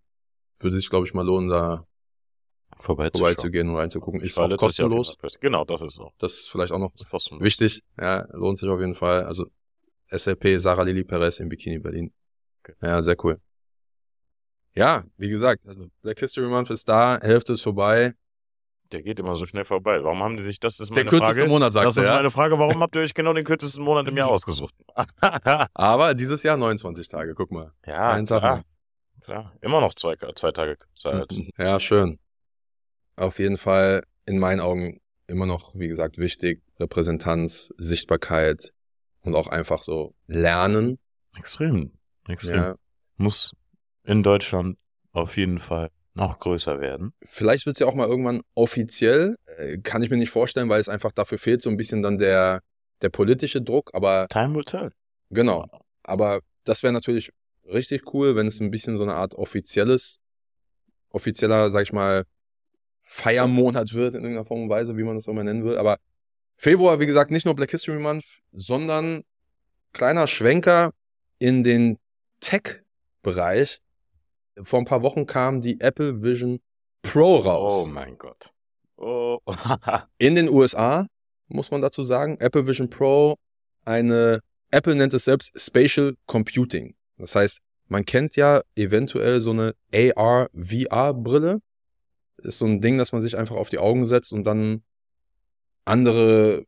würde 0.60 0.78
sich, 0.78 0.90
glaube 0.90 1.06
ich, 1.06 1.14
mal 1.14 1.26
lohnen, 1.26 1.50
da 1.50 1.86
vorbeizugehen 2.80 3.70
und 3.70 3.76
reinzugucken. 3.76 4.22
Ist 4.22 4.40
auch 4.40 4.50
Jahr 4.50 4.58
kostenlos. 4.58 5.18
Genau, 5.40 5.66
das 5.66 5.82
ist 5.82 5.94
so. 5.94 6.12
Das 6.18 6.34
ist 6.34 6.50
vielleicht 6.50 6.72
auch 6.72 6.80
noch 6.80 6.94
Das 6.98 7.30
wichtig. 7.40 7.84
Ja, 8.00 8.26
lohnt 8.32 8.58
sich 8.58 8.70
auf 8.70 8.80
jeden 8.80 8.96
Fall. 8.96 9.26
Also 9.26 9.46
SLP 10.12 10.60
Sarah 10.60 10.84
Lili 10.84 11.04
Perez 11.04 11.40
im 11.40 11.50
Bikini 11.50 11.80
Berlin. 11.80 12.14
Okay. 12.64 12.76
Ja, 12.82 13.02
sehr 13.02 13.16
cool. 13.24 13.40
Ja, 14.74 15.04
wie 15.18 15.30
gesagt, 15.30 15.66
also 15.68 15.88
Black 16.02 16.20
History 16.20 16.48
Month 16.48 16.70
ist 16.70 16.88
da, 16.88 17.20
Hälfte 17.22 17.54
ist 17.54 17.62
vorbei. 17.62 18.14
Der 18.92 19.02
geht 19.02 19.20
immer 19.20 19.36
so 19.36 19.46
schnell 19.46 19.64
vorbei. 19.66 20.04
Warum 20.04 20.22
haben 20.22 20.38
die 20.38 20.44
sich, 20.44 20.60
das 20.60 20.80
ist 20.80 20.90
Der 20.90 20.98
meine 20.98 21.10
kürzeste 21.10 21.36
Frage. 21.36 21.50
Monat, 21.50 21.74
sagst 21.74 21.88
das 21.88 21.96
du, 21.96 22.02
ist 22.02 22.08
ja? 22.08 22.16
meine 22.16 22.32
Frage, 22.32 22.60
warum 22.60 22.82
habt 22.82 22.96
ihr 22.96 23.02
euch 23.02 23.14
genau 23.14 23.34
den 23.34 23.46
kürzesten 23.46 23.84
Monat 23.84 24.08
im 24.08 24.18
Jahr 24.18 24.28
ausgesucht? 24.32 24.76
Aber 25.74 26.14
dieses 26.14 26.44
Jahr 26.44 26.58
29 26.58 27.08
Tage, 27.08 27.34
guck 27.34 27.52
mal. 27.52 27.72
ja, 27.86 28.10
Ein 28.12 28.26
Tag 28.26 28.40
klar. 28.42 28.64
klar. 29.22 29.54
Immer 29.62 29.80
noch 29.82 29.94
zwei, 29.96 30.16
zwei 30.36 30.52
Tage 30.52 30.78
als. 31.04 31.40
Ja, 31.58 31.80
schön. 31.80 32.20
Auf 33.16 33.40
jeden 33.40 33.58
Fall 33.58 34.04
in 34.26 34.40
meinen 34.40 34.60
Augen 34.60 35.00
immer 35.28 35.46
noch, 35.46 35.74
wie 35.76 35.88
gesagt, 35.88 36.18
wichtig. 36.18 36.62
Repräsentanz, 36.80 37.74
Sichtbarkeit 37.78 38.74
und 39.22 39.36
auch 39.36 39.48
einfach 39.48 39.84
so 39.84 40.14
lernen. 40.28 41.00
Extrem. 41.38 41.94
Extrem. 42.28 42.56
Ja. 42.56 42.76
Muss 43.18 43.56
in 44.04 44.24
Deutschland 44.24 44.78
auf 45.12 45.38
jeden 45.38 45.60
Fall 45.60 45.90
noch 46.14 46.40
größer 46.40 46.82
werden. 46.82 47.14
Vielleicht 47.24 47.66
wird's 47.66 47.80
ja 47.80 47.88
auch 47.88 47.94
mal 47.96 48.08
irgendwann 48.08 48.42
offiziell. 48.54 49.38
Äh, 49.58 49.78
Kann 49.78 50.02
ich 50.04 50.10
mir 50.10 50.18
nicht 50.18 50.30
vorstellen, 50.32 50.70
weil 50.70 50.82
es 50.82 50.90
einfach 50.90 51.12
dafür 51.12 51.38
fehlt 51.38 51.62
so 51.62 51.70
ein 51.70 51.78
bisschen 51.78 52.02
dann 52.02 52.18
der, 52.18 52.62
der 53.02 53.10
politische 53.10 53.62
Druck. 53.62 53.92
Aber 53.94 54.28
Time 54.30 54.56
will 54.56 54.64
tell. 54.64 54.92
genau. 55.30 55.68
Aber 56.04 56.40
das 56.64 56.84
wäre 56.84 56.94
natürlich 56.94 57.32
richtig 57.66 58.14
cool, 58.14 58.36
wenn 58.36 58.48
es 58.48 58.60
ein 58.60 58.72
bisschen 58.72 58.98
so 58.98 59.04
eine 59.04 59.14
Art 59.14 59.36
offizielles, 59.36 60.18
offizieller, 61.10 61.70
sag 61.70 61.84
ich 61.84 61.94
mal, 61.94 62.26
Feiermonat 63.02 63.94
wird 63.94 64.16
in 64.16 64.22
irgendeiner 64.22 64.46
Form 64.46 64.64
und 64.64 64.70
Weise, 64.70 64.98
wie 64.98 65.04
man 65.04 65.16
das 65.16 65.28
auch 65.28 65.34
mal 65.34 65.44
nennen 65.44 65.64
will. 65.64 65.78
Aber 65.78 65.98
Februar, 66.62 67.00
wie 67.00 67.08
gesagt, 67.08 67.32
nicht 67.32 67.44
nur 67.44 67.56
Black 67.56 67.72
History 67.72 67.98
Month, 67.98 68.24
sondern 68.52 69.24
kleiner 69.94 70.28
Schwenker 70.28 70.94
in 71.40 71.64
den 71.64 71.98
Tech-Bereich. 72.40 73.82
Vor 74.62 74.78
ein 74.78 74.86
paar 74.86 75.02
Wochen 75.02 75.26
kam 75.26 75.64
die 75.64 75.82
Apple 75.82 76.22
Vision 76.22 76.60
Pro 77.02 77.38
raus. 77.38 77.86
Oh 77.86 77.88
mein 77.88 78.16
Gott. 78.16 78.54
Oh. 78.96 79.40
In 80.20 80.36
den 80.36 80.50
USA, 80.50 81.08
muss 81.48 81.72
man 81.72 81.82
dazu 81.82 82.04
sagen, 82.04 82.38
Apple 82.40 82.68
Vision 82.68 82.92
Pro, 82.92 83.38
eine, 83.84 84.42
Apple 84.70 84.94
nennt 84.94 85.16
es 85.16 85.26
selbst 85.26 85.60
Spatial 85.60 86.14
Computing. 86.28 86.94
Das 87.18 87.34
heißt, 87.34 87.60
man 87.88 88.06
kennt 88.06 88.36
ja 88.36 88.62
eventuell 88.76 89.40
so 89.40 89.50
eine 89.50 89.74
AR-VR-Brille. 89.92 91.60
Ist 92.44 92.60
so 92.60 92.66
ein 92.66 92.82
Ding, 92.82 93.00
das 93.00 93.14
man 93.14 93.24
sich 93.24 93.36
einfach 93.36 93.56
auf 93.56 93.70
die 93.70 93.80
Augen 93.80 94.06
setzt 94.06 94.32
und 94.32 94.44
dann 94.44 94.84
andere 95.92 96.66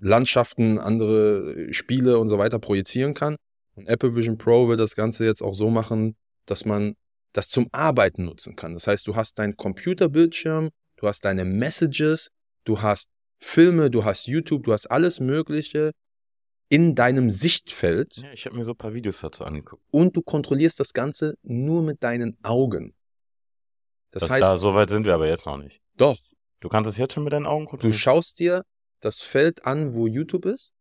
Landschaften, 0.00 0.78
andere 0.78 1.72
Spiele 1.72 2.18
und 2.18 2.28
so 2.28 2.38
weiter 2.38 2.58
projizieren 2.58 3.14
kann. 3.14 3.36
Und 3.74 3.88
Apple 3.88 4.14
Vision 4.14 4.38
Pro 4.38 4.68
will 4.68 4.76
das 4.76 4.94
Ganze 4.94 5.24
jetzt 5.24 5.42
auch 5.42 5.54
so 5.54 5.70
machen, 5.70 6.16
dass 6.46 6.64
man 6.64 6.94
das 7.32 7.48
zum 7.48 7.68
Arbeiten 7.72 8.24
nutzen 8.24 8.56
kann. 8.56 8.74
Das 8.74 8.86
heißt, 8.86 9.06
du 9.06 9.16
hast 9.16 9.38
deinen 9.38 9.56
Computerbildschirm, 9.56 10.70
du 10.96 11.06
hast 11.06 11.24
deine 11.24 11.44
Messages, 11.44 12.30
du 12.64 12.80
hast 12.80 13.08
Filme, 13.40 13.90
du 13.90 14.04
hast 14.04 14.26
YouTube, 14.26 14.64
du 14.64 14.72
hast 14.72 14.86
alles 14.86 15.20
Mögliche 15.20 15.92
in 16.68 16.94
deinem 16.94 17.30
Sichtfeld 17.30 18.18
ja, 18.18 18.32
ich 18.32 18.44
habe 18.46 18.56
mir 18.56 18.64
so 18.64 18.72
ein 18.72 18.76
paar 18.76 18.94
Videos 18.94 19.20
dazu 19.20 19.44
angeguckt. 19.44 19.82
und 19.90 20.16
du 20.16 20.22
kontrollierst 20.22 20.78
das 20.78 20.92
Ganze 20.92 21.36
nur 21.42 21.82
mit 21.82 22.02
deinen 22.02 22.36
Augen. 22.42 22.94
Das, 24.10 24.22
Das 24.22 24.30
heißt, 24.30 24.42
da, 24.42 24.56
so 24.56 24.74
weit 24.74 24.90
sind 24.90 25.04
wir 25.04 25.14
aber 25.14 25.28
jetzt 25.28 25.46
noch 25.46 25.56
nicht. 25.56 25.80
doch, 25.96 26.18
Du 26.60 26.68
kannst 26.68 26.88
es 26.90 26.96
jetzt 26.96 27.14
schon 27.14 27.24
mit 27.24 27.32
deinen 27.32 27.46
Augen 27.46 27.64
du 27.64 27.70
kontrollieren. 27.70 27.98
schaust 27.98 28.38
dir 28.38 28.64
das 29.00 29.20
Feld 29.22 29.64
an, 29.64 29.94
wo 29.94 30.06
YouTube 30.06 30.44
ist, 30.46 30.72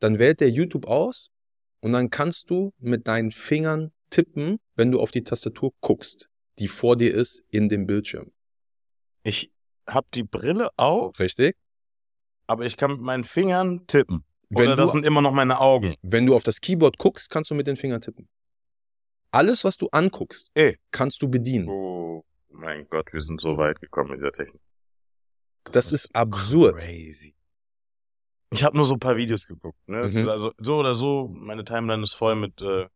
dann 0.00 0.18
wählt 0.18 0.40
der 0.40 0.50
YouTube 0.50 0.86
aus 0.86 1.30
und 1.80 1.92
dann 1.92 2.10
kannst 2.10 2.50
du 2.50 2.72
mit 2.78 3.08
deinen 3.08 3.32
Fingern 3.32 3.92
tippen, 4.10 4.58
wenn 4.76 4.92
du 4.92 5.00
auf 5.00 5.10
die 5.10 5.24
Tastatur 5.24 5.72
guckst, 5.80 6.28
die 6.58 6.68
vor 6.68 6.96
dir 6.96 7.12
ist 7.14 7.42
in 7.50 7.68
dem 7.68 7.86
Bildschirm. 7.86 8.32
Ich 9.24 9.50
habe 9.88 10.06
die 10.14 10.22
Brille 10.22 10.70
auf, 10.76 11.18
Richtig? 11.18 11.56
aber 12.46 12.64
ich 12.64 12.76
kann 12.76 12.92
mit 12.92 13.00
meinen 13.00 13.24
Fingern 13.24 13.86
tippen. 13.86 14.24
Wenn 14.50 14.68
Oder 14.68 14.76
das 14.76 14.90
du, 14.90 14.92
sind 14.98 15.04
immer 15.06 15.20
noch 15.20 15.32
meine 15.32 15.60
Augen. 15.60 15.94
wenn 16.02 16.24
du 16.26 16.34
auf 16.34 16.42
das 16.42 16.60
Keyboard 16.60 16.96
guckst, 16.96 17.28
kannst 17.28 17.50
du 17.50 17.54
mit 17.54 17.66
den 17.66 17.76
Fingern 17.76 18.00
tippen. 18.00 18.28
Alles, 19.30 19.64
was 19.64 19.76
du 19.76 19.88
anguckst, 19.88 20.50
Ey. 20.54 20.78
kannst 20.90 21.20
du 21.20 21.28
bedienen. 21.28 21.68
Oh 21.68 22.24
mein 22.50 22.88
Gott, 22.88 23.12
wir 23.12 23.20
sind 23.20 23.40
so 23.40 23.58
weit 23.58 23.80
gekommen 23.80 24.12
mit 24.12 24.22
der 24.22 24.32
Technik. 24.32 24.62
Das 25.72 25.92
ist 25.92 26.14
absurd. 26.14 26.78
Crazy. 26.78 27.34
Ich 28.50 28.64
habe 28.64 28.76
nur 28.76 28.86
so 28.86 28.94
ein 28.94 29.00
paar 29.00 29.16
Videos 29.16 29.46
geguckt. 29.46 29.78
Ne? 29.86 30.08
Mhm. 30.12 30.28
Also, 30.28 30.52
so 30.58 30.76
oder 30.76 30.94
so, 30.94 31.30
meine 31.32 31.64
Timeline 31.64 32.02
ist 32.02 32.14
voll 32.14 32.34
mit 32.34 32.62
äh, 32.62 32.86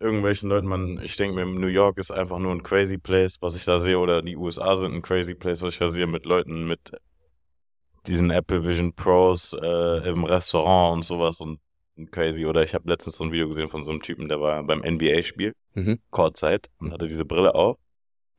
irgendwelchen 0.00 0.48
Leuten. 0.48 0.66
Man, 0.66 1.00
ich 1.02 1.16
denke 1.16 1.36
mir, 1.36 1.46
New 1.46 1.68
York 1.68 1.98
ist 1.98 2.10
einfach 2.10 2.38
nur 2.38 2.52
ein 2.52 2.62
crazy 2.62 2.98
place, 2.98 3.40
was 3.40 3.54
ich 3.54 3.64
da 3.64 3.78
sehe, 3.78 3.98
oder 3.98 4.22
die 4.22 4.36
USA 4.36 4.76
sind 4.76 4.94
ein 4.94 5.02
crazy 5.02 5.34
place, 5.34 5.62
was 5.62 5.74
ich 5.74 5.78
da 5.78 5.88
sehe, 5.88 6.06
mit 6.06 6.24
Leuten 6.24 6.66
mit 6.66 6.92
diesen 8.06 8.30
Apple 8.30 8.64
Vision 8.64 8.92
Pros 8.94 9.56
äh, 9.60 10.08
im 10.08 10.24
Restaurant 10.24 10.96
und 10.96 11.02
sowas 11.04 11.40
und, 11.40 11.60
und 11.96 12.10
crazy. 12.10 12.46
Oder 12.46 12.62
ich 12.62 12.74
habe 12.74 12.88
letztens 12.88 13.16
so 13.16 13.24
ein 13.24 13.32
Video 13.32 13.48
gesehen 13.48 13.68
von 13.68 13.82
so 13.84 13.90
einem 13.90 14.02
Typen, 14.02 14.28
der 14.28 14.40
war 14.40 14.62
beim 14.64 14.80
NBA-Spiel, 14.80 15.52
Mhm. 15.74 16.00
Courtside, 16.10 16.68
und 16.80 16.92
hatte 16.92 17.06
diese 17.06 17.24
Brille 17.24 17.54
auf. 17.54 17.76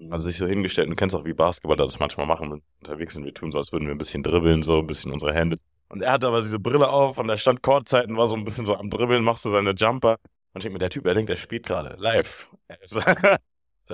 Also 0.09 0.27
sich 0.27 0.37
so 0.37 0.47
hingestellt, 0.47 0.87
und 0.87 0.91
du 0.91 0.99
kennst 0.99 1.15
auch 1.15 1.25
wie 1.25 1.33
Basketballer 1.33 1.83
das 1.83 1.99
manchmal 1.99 2.25
machen, 2.25 2.51
wenn 2.51 2.57
wir 2.59 2.63
unterwegs 2.79 3.13
sind. 3.15 3.25
Wir 3.25 3.33
tun 3.33 3.51
so, 3.51 3.57
als 3.57 3.71
würden 3.71 3.85
wir 3.87 3.93
ein 3.93 3.97
bisschen 3.97 4.23
dribbeln, 4.23 4.63
so 4.63 4.79
ein 4.79 4.87
bisschen 4.87 5.11
unsere 5.11 5.33
Hände. 5.33 5.57
Und 5.89 6.01
er 6.01 6.13
hatte 6.13 6.27
aber 6.27 6.41
diese 6.41 6.59
Brille 6.59 6.87
auf 6.89 7.17
und 7.17 7.27
er 7.29 7.37
stand 7.37 7.67
und 7.67 8.17
war 8.17 8.27
so 8.27 8.35
ein 8.35 8.45
bisschen 8.45 8.65
so 8.65 8.75
am 8.75 8.89
Dribbeln, 8.89 9.23
macht 9.23 9.41
so 9.41 9.51
seine 9.51 9.71
Jumper. 9.71 10.17
Und 10.53 10.59
ich 10.59 10.63
denke 10.63 10.73
mir, 10.73 10.79
der 10.79 10.89
Typ, 10.89 11.05
er 11.05 11.13
denkt, 11.15 11.29
er 11.29 11.35
spielt 11.35 11.65
gerade 11.65 11.95
live. 11.99 12.49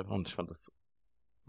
Und 0.07 0.27
ich 0.27 0.35
fand 0.35 0.51
das 0.51 0.61
so 0.63 0.71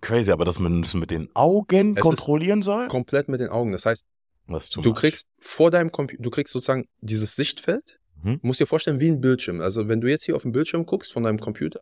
crazy, 0.01 0.31
aber 0.31 0.45
dass 0.45 0.59
man 0.59 0.83
das 0.83 0.95
mit 0.95 1.11
den 1.11 1.29
Augen 1.35 1.97
Es 1.97 2.03
kontrollieren 2.03 2.63
soll? 2.63 2.87
Komplett 2.89 3.29
mit 3.29 3.41
den 3.41 3.49
Augen. 3.49 3.73
Das 3.73 3.87
heißt, 3.87 4.05
Das 4.47 4.69
du 4.71 4.83
much. 4.83 4.95
kriegst 4.95 5.27
vor 5.41 5.71
deinem 5.71 5.91
Computer, 5.91 6.23
du 6.23 6.31
kriegst 6.31 6.53
sozusagen 6.53 6.87
dieses 7.01 7.35
Sichtfeld. 7.35 7.99
Mhm. 8.23 8.41
Du 8.41 8.47
musst 8.47 8.61
dir 8.61 8.67
vorstellen, 8.67 9.01
wie 9.01 9.09
ein 9.09 9.21
Bildschirm. 9.21 9.61
Also 9.61 9.89
wenn 9.89 10.01
du 10.01 10.09
jetzt 10.09 10.25
hier 10.25 10.37
auf 10.37 10.43
den 10.43 10.53
Bildschirm 10.53 10.87
guckst 10.87 11.13
von 11.13 11.25
deinem 11.25 11.41
Computer, 11.41 11.81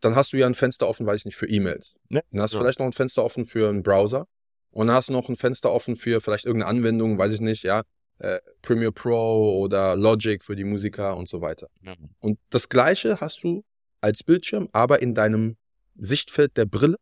dann 0.00 0.14
hast 0.14 0.32
du 0.32 0.36
ja 0.36 0.46
ein 0.46 0.54
Fenster 0.54 0.88
offen, 0.88 1.06
weiß 1.06 1.20
ich 1.20 1.24
nicht, 1.26 1.36
für 1.36 1.48
E-Mails. 1.48 1.96
Ne? 2.08 2.22
Dann 2.30 2.42
hast 2.42 2.54
du 2.54 2.58
Ja. 2.58 2.62
vielleicht 2.62 2.78
noch 2.78 2.86
ein 2.86 2.92
Fenster 2.92 3.24
offen 3.24 3.44
für 3.44 3.68
einen 3.68 3.82
Browser. 3.82 4.26
Und 4.70 4.88
dann 4.88 4.96
hast 4.96 5.08
du 5.08 5.12
noch 5.12 5.28
ein 5.28 5.36
Fenster 5.36 5.72
offen 5.72 5.96
für 5.96 6.20
vielleicht 6.20 6.44
irgendeine 6.44 6.70
Anwendung, 6.70 7.18
weiß 7.18 7.32
ich 7.32 7.40
nicht, 7.40 7.62
ja, 7.62 7.82
äh, 8.18 8.38
Premiere 8.62 8.92
Pro 8.92 9.58
oder 9.60 9.96
Logic 9.96 10.44
für 10.44 10.56
die 10.56 10.64
Musiker 10.64 11.16
und 11.16 11.28
so 11.28 11.40
weiter. 11.40 11.68
Ja. 11.82 11.94
Und 12.20 12.38
das 12.50 12.68
gleiche 12.68 13.20
hast 13.20 13.42
du 13.44 13.64
als 14.00 14.22
Bildschirm, 14.22 14.68
aber 14.72 15.00
in 15.02 15.14
deinem 15.14 15.56
Sichtfeld 15.96 16.56
der 16.56 16.66
Brille. 16.66 16.96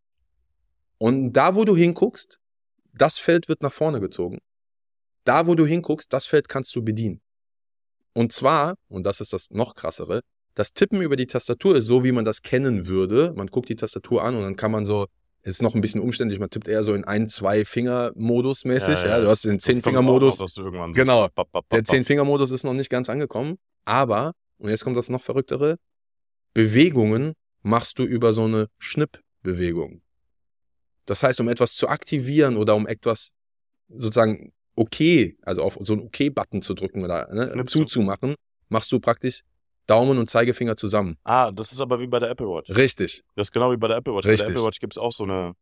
Und 0.97 1.33
da, 1.33 1.55
wo 1.55 1.65
du 1.65 1.75
hinguckst, 1.75 2.39
das 2.93 3.19
Feld 3.19 3.47
wird 3.49 3.61
nach 3.61 3.73
vorne 3.73 3.99
gezogen. 3.99 4.39
Da, 5.23 5.45
wo 5.45 5.55
du 5.55 5.65
hinguckst, 5.65 6.11
das 6.11 6.25
Feld 6.25 6.47
kannst 6.49 6.75
du 6.75 6.83
bedienen. 6.83 7.21
Und 8.13 8.31
zwar, 8.31 8.75
und 8.87 9.03
das 9.05 9.21
ist 9.21 9.33
das 9.33 9.51
noch 9.51 9.75
krassere, 9.75 10.21
das 10.57 10.73
Tippen 10.73 11.01
über 11.03 11.15
die 11.15 11.27
Tastatur 11.27 11.75
ist 11.75 11.85
so, 11.85 12.03
wie 12.03 12.11
man 12.11 12.25
das 12.25 12.41
kennen 12.41 12.87
würde. 12.87 13.31
Man 13.35 13.45
guckt 13.45 13.69
die 13.69 13.75
Tastatur 13.75 14.23
an 14.23 14.35
und 14.35 14.41
dann 14.41 14.55
kann 14.55 14.71
man 14.71 14.87
so, 14.87 15.05
es 15.43 15.57
ist 15.57 15.61
noch 15.61 15.75
ein 15.75 15.81
bisschen 15.81 16.01
umständlich, 16.01 16.39
man 16.39 16.49
tippt 16.49 16.67
eher 16.67 16.83
so 16.83 16.95
in 16.95 17.05
ein, 17.05 17.27
zwei 17.27 17.63
Finger-Modus 17.63 18.65
mäßig. 18.65 18.95
Ja, 19.03 19.07
Ja. 19.07 19.21
Du 19.21 19.27
hast 19.29 19.45
den 19.45 19.59
Zehn-Finger-Modus. 19.59 20.39
Genau. 20.93 21.27
Der. 21.71 21.85
Zehn-Finger-Modus 21.85 22.49
ist 22.49 22.63
noch 22.63 22.73
nicht 22.73 22.89
ganz 22.89 23.07
angekommen, 23.07 23.59
aber, 23.85 24.33
und 24.57 24.71
jetzt 24.71 24.83
kommt 24.83 24.97
das 24.97 25.09
noch 25.09 25.21
verrücktere, 25.21 25.77
Bewegungen 26.55 27.33
machst 27.61 27.99
du 27.99 28.03
über 28.03 28.33
so 28.33 28.45
eine 28.45 28.67
Schnippbewegung. 28.79 30.01
Das 31.05 31.21
heißt, 31.21 31.39
um 31.39 31.49
etwas 31.49 31.75
zu 31.75 31.87
aktivieren 31.87 32.57
oder 32.57 32.75
um 32.75 32.87
etwas 32.87 33.29
sozusagen 33.89 34.53
okay, 34.75 35.37
also 35.43 35.61
auf 35.61 35.77
so 35.81 35.93
einen 35.93 36.01
Okay-Button 36.01 36.63
zu 36.63 36.73
drücken 36.73 37.03
oder 37.03 37.31
ne, 37.31 37.63
zuzumachen, 37.65 38.33
machst 38.69 38.91
du 38.91 38.99
praktisch 38.99 39.43
Daumen 39.87 40.17
und 40.19 40.29
Zeigefinger 40.29 40.75
zusammen. 40.75 41.17
Ah, 41.23 41.51
das 41.51 41.71
ist 41.71 41.81
aber 41.81 41.99
wie 41.99 42.07
bei 42.07 42.19
der 42.19 42.29
Apple 42.29 42.47
Watch. 42.47 42.69
Richtig. 42.75 43.23
Das 43.35 43.47
ist 43.47 43.51
genau 43.51 43.71
wie 43.71 43.77
bei 43.77 43.87
der 43.87 43.97
Apple 43.97 44.13
Watch. 44.13 44.25
Bei 44.25 44.31
Richtig. 44.31 44.47
der 44.47 44.55
Apple 44.55 44.65
Watch 44.67 44.79
gibt's 44.79 44.97
auch 44.97 45.11
so 45.11 45.23
eine, 45.23 45.53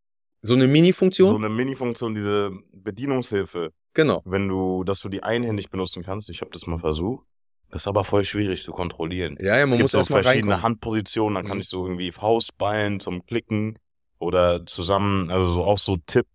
So 0.42 0.54
eine 0.56 0.68
Mini-Funktion. 0.68 1.28
so 1.30 1.36
eine 1.36 1.50
Mini-Funktion, 1.50 2.14
diese 2.16 2.52
Bedienungshilfe, 2.74 3.72
genau. 3.94 4.22
wenn 4.26 4.48
du, 4.48 4.84
dass 4.84 5.00
du 5.00 5.10
die 5.10 5.24
einhändig 5.24 5.70
benutzen 5.70 6.04
kannst. 6.04 6.30
Ich 6.30 6.42
habe 6.42 6.52
das 6.52 6.68
mal 6.68 6.78
versucht. 6.80 7.26
Das 7.72 7.84
ist 7.84 7.88
aber 7.88 8.04
voll 8.04 8.24
schwierig 8.24 8.62
zu 8.64 8.72
kontrollieren. 8.72 9.38
Ja, 9.40 9.58
ja, 9.58 9.64
es 9.64 9.70
man 9.70 9.80
gibt 9.80 9.94
muss 9.94 10.10
mal 10.10 10.22
verschiedene 10.22 10.54
reinkommen. 10.54 10.64
Handpositionen, 10.64 11.36
dann 11.36 11.46
kann 11.46 11.58
Mhm. 11.58 11.62
ich 11.62 11.68
so 11.70 11.86
irgendwie 11.86 12.12
Faustballen 12.12 13.00
zum 13.00 13.26
Klicken 13.26 13.80
oder 14.20 14.66
zusammen, 14.66 15.30
also 15.32 15.52
so 15.52 15.64
auch 15.64 15.78
so 15.80 15.98
Tipp 16.06 16.26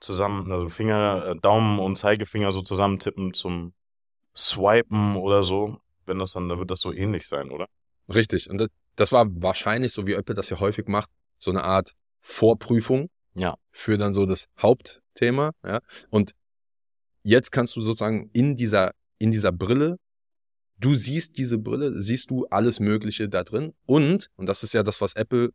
zusammen, 0.00 0.50
also 0.52 0.68
Finger, 0.68 1.26
äh, 1.26 1.36
Daumen 1.40 1.78
und 1.80 1.96
Zeigefinger 1.98 2.52
so 2.52 2.62
zusammen 2.62 3.00
tippen 3.00 3.34
zum 3.34 3.72
Swipen 4.36 5.16
oder 5.16 5.42
so. 5.42 5.78
Wenn 6.08 6.18
das 6.18 6.32
dann, 6.32 6.48
dann 6.48 6.58
wird 6.58 6.70
das 6.70 6.80
so 6.80 6.92
ähnlich 6.92 7.26
sein, 7.26 7.50
oder? 7.50 7.68
Richtig. 8.12 8.50
Und 8.50 8.66
das, 8.96 9.12
war 9.12 9.26
wahrscheinlich, 9.42 9.92
so 9.92 10.06
wie 10.06 10.14
Apple 10.14 10.34
das 10.34 10.50
ja 10.50 10.58
häufig 10.60 10.88
macht, 10.88 11.10
so 11.38 11.50
eine 11.50 11.64
Art 11.64 11.94
Vorprüfung. 12.20 13.10
Ja. 13.34 13.56
Für 13.70 13.98
dann 13.98 14.14
so 14.14 14.26
das 14.26 14.48
Hauptthema, 14.60 15.52
ja. 15.64 15.80
Und 16.10 16.32
jetzt 17.22 17.52
kannst 17.52 17.76
du 17.76 17.82
sozusagen 17.82 18.30
in 18.32 18.56
dieser, 18.56 18.92
in 19.18 19.30
dieser 19.30 19.52
Brille, 19.52 19.98
du 20.78 20.94
siehst 20.94 21.38
diese 21.38 21.58
Brille, 21.58 22.00
siehst 22.00 22.30
du 22.30 22.46
alles 22.46 22.80
Mögliche 22.80 23.28
da 23.28 23.44
drin. 23.44 23.74
Und, 23.86 24.28
und 24.36 24.46
das 24.46 24.62
ist 24.62 24.72
ja 24.72 24.82
das, 24.82 25.00
was 25.00 25.14
Apple 25.14 25.50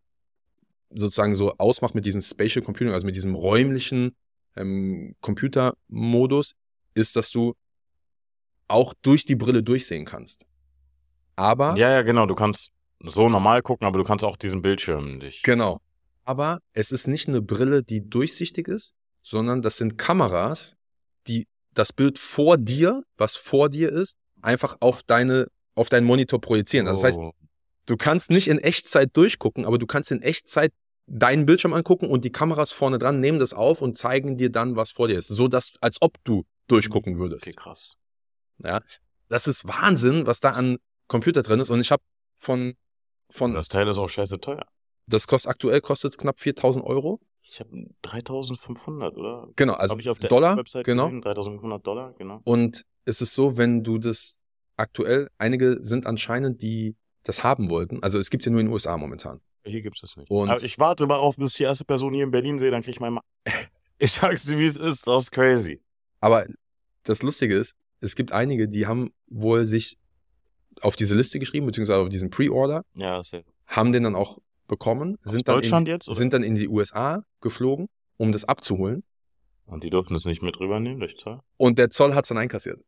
sozusagen 0.89 1.35
so 1.35 1.55
ausmacht 1.57 1.95
mit 1.95 2.05
diesem 2.05 2.21
Spatial 2.21 2.63
Computing, 2.63 2.93
also 2.93 3.05
mit 3.05 3.15
diesem 3.15 3.35
räumlichen 3.35 4.15
ähm, 4.55 5.15
Computermodus 5.21 6.53
ist, 6.93 7.15
dass 7.15 7.31
du 7.31 7.55
auch 8.67 8.93
durch 9.01 9.25
die 9.25 9.35
Brille 9.35 9.63
durchsehen 9.63 10.05
kannst. 10.05 10.45
Aber 11.35 11.75
Ja, 11.77 11.89
ja, 11.89 12.01
genau. 12.01 12.25
Du 12.25 12.35
kannst 12.35 12.71
so 12.99 13.27
normal 13.29 13.61
gucken, 13.61 13.85
aber 13.87 13.97
du 13.97 14.03
kannst 14.03 14.23
auch 14.23 14.37
diesen 14.37 14.61
Bildschirm 14.61 15.19
dich. 15.19 15.43
Genau. 15.43 15.79
Aber 16.23 16.59
es 16.73 16.91
ist 16.91 17.07
nicht 17.07 17.27
eine 17.27 17.41
Brille, 17.41 17.83
die 17.83 18.07
durchsichtig 18.07 18.67
ist, 18.67 18.93
sondern 19.21 19.61
das 19.61 19.77
sind 19.77 19.97
Kameras, 19.97 20.75
die 21.27 21.47
das 21.73 21.91
Bild 21.91 22.17
vor 22.19 22.57
dir, 22.57 23.03
was 23.17 23.35
vor 23.35 23.69
dir 23.69 23.91
ist, 23.91 24.15
einfach 24.41 24.77
auf 24.79 25.03
deine, 25.03 25.47
auf 25.75 25.89
deinen 25.89 26.05
Monitor 26.05 26.39
projizieren. 26.39 26.87
Also 26.87 27.01
das 27.01 27.07
heißt, 27.13 27.19
Oh. 27.19 27.33
du 27.87 27.97
kannst 27.97 28.29
nicht 28.29 28.47
in 28.47 28.59
Echtzeit 28.59 29.09
durchgucken, 29.17 29.65
aber 29.65 29.77
du 29.77 29.85
kannst 29.87 30.11
in 30.11 30.21
Echtzeit 30.21 30.71
deinen 31.07 31.45
Bildschirm 31.45 31.73
angucken 31.73 32.07
und 32.07 32.23
die 32.23 32.31
Kameras 32.31 32.71
vorne 32.71 32.99
dran 32.99 33.19
nehmen 33.19 33.39
das 33.39 33.53
auf 33.53 33.81
und 33.81 33.97
zeigen 33.97 34.37
dir 34.37 34.49
dann, 34.49 34.75
was 34.77 34.91
vor 34.91 35.07
dir 35.09 35.17
ist. 35.17 35.27
So 35.27 35.47
dass, 35.49 35.71
als 35.81 35.97
ob 36.01 36.15
du 36.23 36.45
durchgucken 36.67 37.17
würdest. 37.19 37.45
okay, 37.47 37.55
krass. 37.55 37.95
Ja. 38.63 38.81
Das 39.29 39.47
ist 39.47 39.67
Wahnsinn, 39.67 40.25
was 40.27 40.39
da 40.39 40.51
an 40.51 40.77
Computer 41.07 41.41
drin 41.43 41.59
ist. 41.59 41.69
Und 41.69 41.81
ich 41.81 41.91
habe 41.91 42.03
von, 42.37 42.75
von, 43.29 43.53
Das 43.53 43.67
Teil 43.67 43.87
ist 43.87 43.97
auch 43.97 44.09
scheiße 44.09 44.39
teuer. 44.39 44.65
das 45.07 45.27
kostet 45.27 45.49
aktuell 45.51 45.81
kostet 45.81 46.11
es 46.11 46.17
knapp 46.17 46.39
4000 46.39 46.85
Euro. 46.85 47.19
Ich 47.41 47.59
habe 47.59 47.69
3500, 48.01 49.15
oder? 49.17 49.47
Genau, 49.55 49.73
also 49.73 49.93
Hab 49.93 49.99
ich 49.99 50.09
auf 50.09 50.19
der 50.19 50.29
Dollar, 50.29 50.57
Website 50.57 50.85
genau. 50.85 51.05
gesehen, 51.07 51.21
3500 51.21 51.85
Dollar, 51.85 52.13
genau. 52.13 52.41
Und 52.43 52.85
es 53.05 53.21
ist 53.21 53.35
so, 53.35 53.57
wenn 53.57 53.83
du 53.83 53.97
das 53.97 54.39
aktuell, 54.77 55.29
einige 55.37 55.77
sind 55.81 56.05
anscheinend, 56.05 56.61
die 56.61 56.95
das 57.23 57.43
haben 57.43 57.69
wollten. 57.69 58.01
Also 58.03 58.19
es 58.19 58.29
gibt 58.29 58.45
ja 58.45 58.51
nur 58.51 58.59
in 58.61 58.67
den 58.67 58.73
USA 58.73 58.97
momentan. 58.97 59.39
Hier 59.65 59.81
gibt's 59.81 60.01
das 60.01 60.17
nicht. 60.17 60.29
Und- 60.29 60.49
Aber 60.49 60.63
ich 60.63 60.79
warte 60.79 61.05
mal 61.05 61.15
auf, 61.17 61.35
bis 61.37 61.51
ich 61.51 61.57
die 61.57 61.63
erste 61.63 61.85
Person 61.85 62.13
hier 62.13 62.23
in 62.23 62.31
Berlin 62.31 62.59
sehe, 62.59 62.71
dann 62.71 62.81
krieg 62.81 62.95
ich 62.95 62.99
mein 62.99 63.13
Ma 63.13 63.21
Ich 63.99 64.13
sag's 64.13 64.45
dir, 64.45 64.57
wie 64.57 64.65
es 64.65 64.75
ist, 64.77 65.05
das 65.07 65.25
ist 65.25 65.31
crazy. 65.31 65.81
Aber 66.19 66.45
das 67.03 67.21
Lustige 67.21 67.55
ist, 67.57 67.75
es 68.03 68.15
gibt 68.15 68.31
einige, 68.31 68.67
die 68.67 68.85
haben 68.85 69.11
wohl 69.27 69.65
sich 69.65 69.97
auf 70.81 70.95
diese 70.95 71.15
Liste 71.15 71.39
geschrieben, 71.39 71.65
beziehungsweise 71.65 72.01
auf 72.01 72.09
diesen 72.09 72.29
Pre-Order, 72.29 72.83
Ja, 72.95 73.21
ja. 73.21 73.39
haben 73.67 73.93
den 73.93 74.03
dann 74.03 74.15
auch 74.15 74.39
bekommen, 74.67 75.17
Aus 75.23 75.31
sind 75.31 75.47
dann, 75.47 75.55
Deutschland 75.55 75.87
in, 75.87 75.93
jetzt? 75.93 76.07
Oder? 76.07 76.17
sind 76.17 76.33
dann 76.33 76.43
in 76.43 76.55
die 76.55 76.67
USA 76.67 77.23
geflogen, 77.41 77.87
um 78.17 78.31
das 78.31 78.43
abzuholen. 78.43 79.03
Und 79.65 79.83
die 79.83 79.89
durften 79.89 80.15
es 80.15 80.25
nicht 80.25 80.41
mit 80.41 80.59
rübernehmen 80.59 80.99
durch 80.99 81.17
Zoll? 81.17 81.39
Und 81.57 81.79
der 81.79 81.89
Zoll 81.89 82.13
hat 82.13 82.25
es 82.25 82.29
dann 82.29 82.37
einkassiert. 82.37 82.81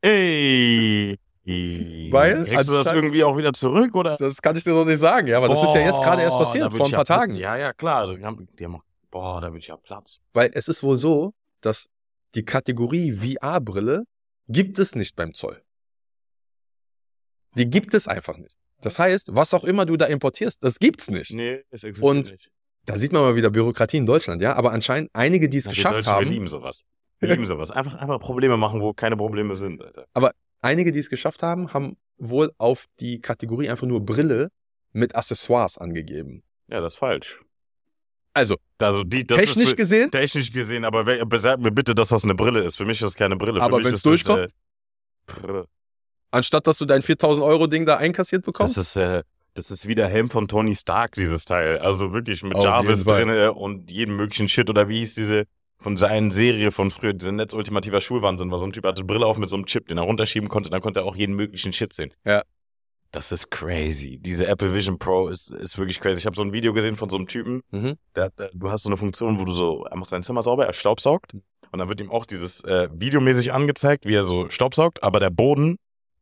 Ey! 0.00 1.18
Weil, 1.44 2.44
Kriegst 2.44 2.56
also 2.56 2.72
du 2.72 2.78
das 2.78 2.92
irgendwie 2.92 3.24
auch 3.24 3.36
wieder 3.36 3.52
zurück, 3.52 3.94
oder? 3.96 4.16
Das 4.16 4.40
kann 4.40 4.56
ich 4.56 4.64
dir 4.64 4.72
noch 4.72 4.84
nicht 4.84 4.98
sagen, 4.98 5.26
ja, 5.26 5.38
aber 5.38 5.48
das 5.48 5.62
ist 5.62 5.74
ja 5.74 5.80
jetzt 5.80 6.00
gerade 6.00 6.22
erst 6.22 6.36
Boah, 6.38 6.44
passiert, 6.44 6.72
vor 6.72 6.86
ein 6.86 6.92
paar 6.92 7.00
ja, 7.00 7.04
Tagen. 7.04 7.34
Ja, 7.34 7.56
ja, 7.56 7.72
klar. 7.72 8.14
Die 8.14 8.24
haben, 8.24 8.48
die 8.58 8.64
haben 8.64 8.76
auch, 8.76 8.84
boah, 9.10 9.40
da 9.40 9.48
würde 9.48 9.58
ich 9.58 9.66
ja 9.66 9.76
Platz. 9.76 10.20
Weil 10.32 10.50
es 10.54 10.68
ist 10.68 10.82
wohl 10.84 10.98
so, 10.98 11.34
dass 11.60 11.88
die 12.36 12.44
Kategorie 12.44 13.12
VR-Brille 13.12 14.04
gibt 14.52 14.78
es 14.78 14.94
nicht 14.94 15.16
beim 15.16 15.34
Zoll. 15.34 15.62
Die 17.56 17.68
gibt 17.68 17.94
es 17.94 18.08
einfach 18.08 18.38
nicht. 18.38 18.56
Das 18.80 18.98
heißt, 18.98 19.28
was 19.34 19.54
auch 19.54 19.64
immer 19.64 19.86
du 19.86 19.96
da 19.96 20.06
importierst, 20.06 20.62
das 20.62 20.78
gibt's 20.78 21.10
nicht. 21.10 21.32
Nee, 21.32 21.62
es 21.70 21.84
existiert 21.84 22.10
Und 22.10 22.30
nicht. 22.30 22.50
Da 22.84 22.98
sieht 22.98 23.12
man 23.12 23.22
mal 23.22 23.36
wieder 23.36 23.50
Bürokratie 23.50 23.98
in 23.98 24.06
Deutschland, 24.06 24.42
ja. 24.42 24.54
Aber 24.54 24.72
anscheinend 24.72 25.10
einige, 25.12 25.48
die 25.48 25.58
es 25.58 25.66
wir 25.66 25.70
geschafft 25.72 26.06
haben, 26.06 26.24
Wir 26.24 26.32
lieben 26.32 26.48
sowas. 26.48 26.82
Wir 27.20 27.28
lieben 27.28 27.46
sowas. 27.46 27.70
Einfach, 27.70 27.94
einfach 27.94 28.18
Probleme 28.18 28.56
machen, 28.56 28.80
wo 28.80 28.92
keine 28.92 29.16
Probleme 29.16 29.54
sind, 29.54 29.80
Alter. 29.80 30.06
einige, 30.60 30.90
die 30.90 30.98
es 30.98 31.08
geschafft 31.08 31.42
haben, 31.44 31.72
haben 31.72 31.96
wohl 32.16 32.52
auf 32.58 32.86
die 32.98 33.20
Kategorie 33.20 33.68
einfach 33.70 33.86
nur 33.86 34.04
Brille 34.04 34.50
mit 34.92 35.14
Accessoires 35.14 35.78
angegeben. 35.78 36.42
Ja, 36.68 36.80
das 36.80 36.94
ist 36.94 36.98
falsch. 36.98 37.40
Also, 38.34 38.56
Also 38.78 39.04
die, 39.04 39.26
das 39.26 39.38
technisch 39.38 39.68
ist, 39.68 39.76
gesehen, 39.76 40.10
technisch 40.10 40.52
gesehen, 40.52 40.84
aber 40.84 41.06
wer, 41.06 41.26
sag 41.38 41.60
mir 41.60 41.70
bitte, 41.70 41.94
dass 41.94 42.08
das 42.08 42.24
eine 42.24 42.34
Brille 42.34 42.60
ist. 42.60 42.76
Für 42.76 42.84
mich 42.84 42.98
ist 43.00 43.04
das 43.04 43.14
keine 43.14 43.36
Brille. 43.36 43.60
Für 43.60 43.66
Aber 43.66 43.76
mich 43.78 43.86
wenn's 43.86 44.04
ist 44.04 44.06
das, 44.06 44.24
durchkommt? 44.24 44.54
Äh, 45.44 45.64
anstatt 46.30 46.66
dass 46.66 46.78
du 46.78 46.86
dein 46.86 47.02
4000 47.02 47.46
Euro 47.46 47.66
Ding 47.66 47.84
da 47.86 47.96
einkassiert 47.96 48.44
bekommst. 48.44 48.76
das 48.76 48.88
ist, 48.88 48.96
äh, 48.96 49.22
das 49.54 49.70
ist 49.70 49.86
wie 49.86 49.94
der 49.94 50.08
Helm 50.08 50.30
von 50.30 50.48
Tony 50.48 50.74
Stark, 50.74 51.12
dieses 51.12 51.44
Teil. 51.44 51.78
Also 51.78 52.12
wirklich 52.12 52.42
mit 52.42 52.54
Auf 52.54 52.64
Jarvis 52.64 53.04
drinne 53.04 53.52
und 53.52 53.90
jedem 53.90 54.16
möglichen 54.16 54.48
Shit. 54.48 54.70
Oder 54.70 54.88
wie 54.88 55.00
hieß 55.00 55.14
diese 55.14 55.44
von 55.78 55.96
seinen 55.96 56.30
Serie 56.30 56.70
von 56.70 56.90
früher, 56.90 57.12
diese 57.12 57.32
Netz 57.32 57.52
ultimativer 57.52 58.00
Schulwahnsinn, 58.00 58.50
war 58.50 58.58
so 58.58 58.64
ein 58.64 58.72
Typ 58.72 58.86
hatte 58.86 59.04
Brille 59.04 59.26
auf 59.26 59.36
mit 59.36 59.48
so 59.48 59.56
einem 59.56 59.66
Chip, 59.66 59.88
den 59.88 59.98
er 59.98 60.04
runterschieben 60.04 60.48
konnte, 60.48 60.70
dann 60.70 60.80
konnte 60.80 61.00
er 61.00 61.06
auch 61.06 61.16
jeden 61.16 61.34
möglichen 61.34 61.72
Shit 61.72 61.92
sehen. 61.92 62.12
Ja. 62.24 62.42
Das 63.12 63.30
ist 63.30 63.50
crazy. 63.50 64.18
Diese 64.18 64.46
Apple 64.46 64.72
Vision 64.74 64.98
Pro 64.98 65.28
ist, 65.28 65.50
ist 65.50 65.76
wirklich 65.78 66.00
crazy. 66.00 66.18
Ich 66.18 66.26
habe 66.26 66.34
so 66.34 66.42
ein 66.42 66.52
Video 66.52 66.72
gesehen 66.72 66.96
von 66.96 67.10
so 67.10 67.16
einem 67.16 67.26
Typen, 67.26 67.62
Mhm. 67.70 67.96
der, 68.16 68.30
der, 68.30 68.50
du 68.54 68.70
hast 68.70 68.82
so 68.82 68.88
eine 68.88 68.96
Funktion, 68.96 69.38
wo 69.38 69.44
du 69.44 69.52
so, 69.52 69.84
er 69.84 69.96
macht 69.96 70.08
sein 70.08 70.22
Zimmer 70.22 70.42
sauber, 70.42 70.66
er 70.66 70.72
staubsaugt 70.72 71.34
und 71.34 71.78
dann 71.78 71.88
wird 71.88 72.00
ihm 72.00 72.10
auch 72.10 72.24
dieses 72.26 72.64
äh, 72.64 72.88
videomäßig 72.92 73.52
angezeigt, 73.52 74.06
wie 74.06 74.14
er 74.14 74.24
so 74.24 74.48
staubsaugt, 74.48 75.02
aber 75.02 75.20
der 75.20 75.30
Boden 75.30 75.76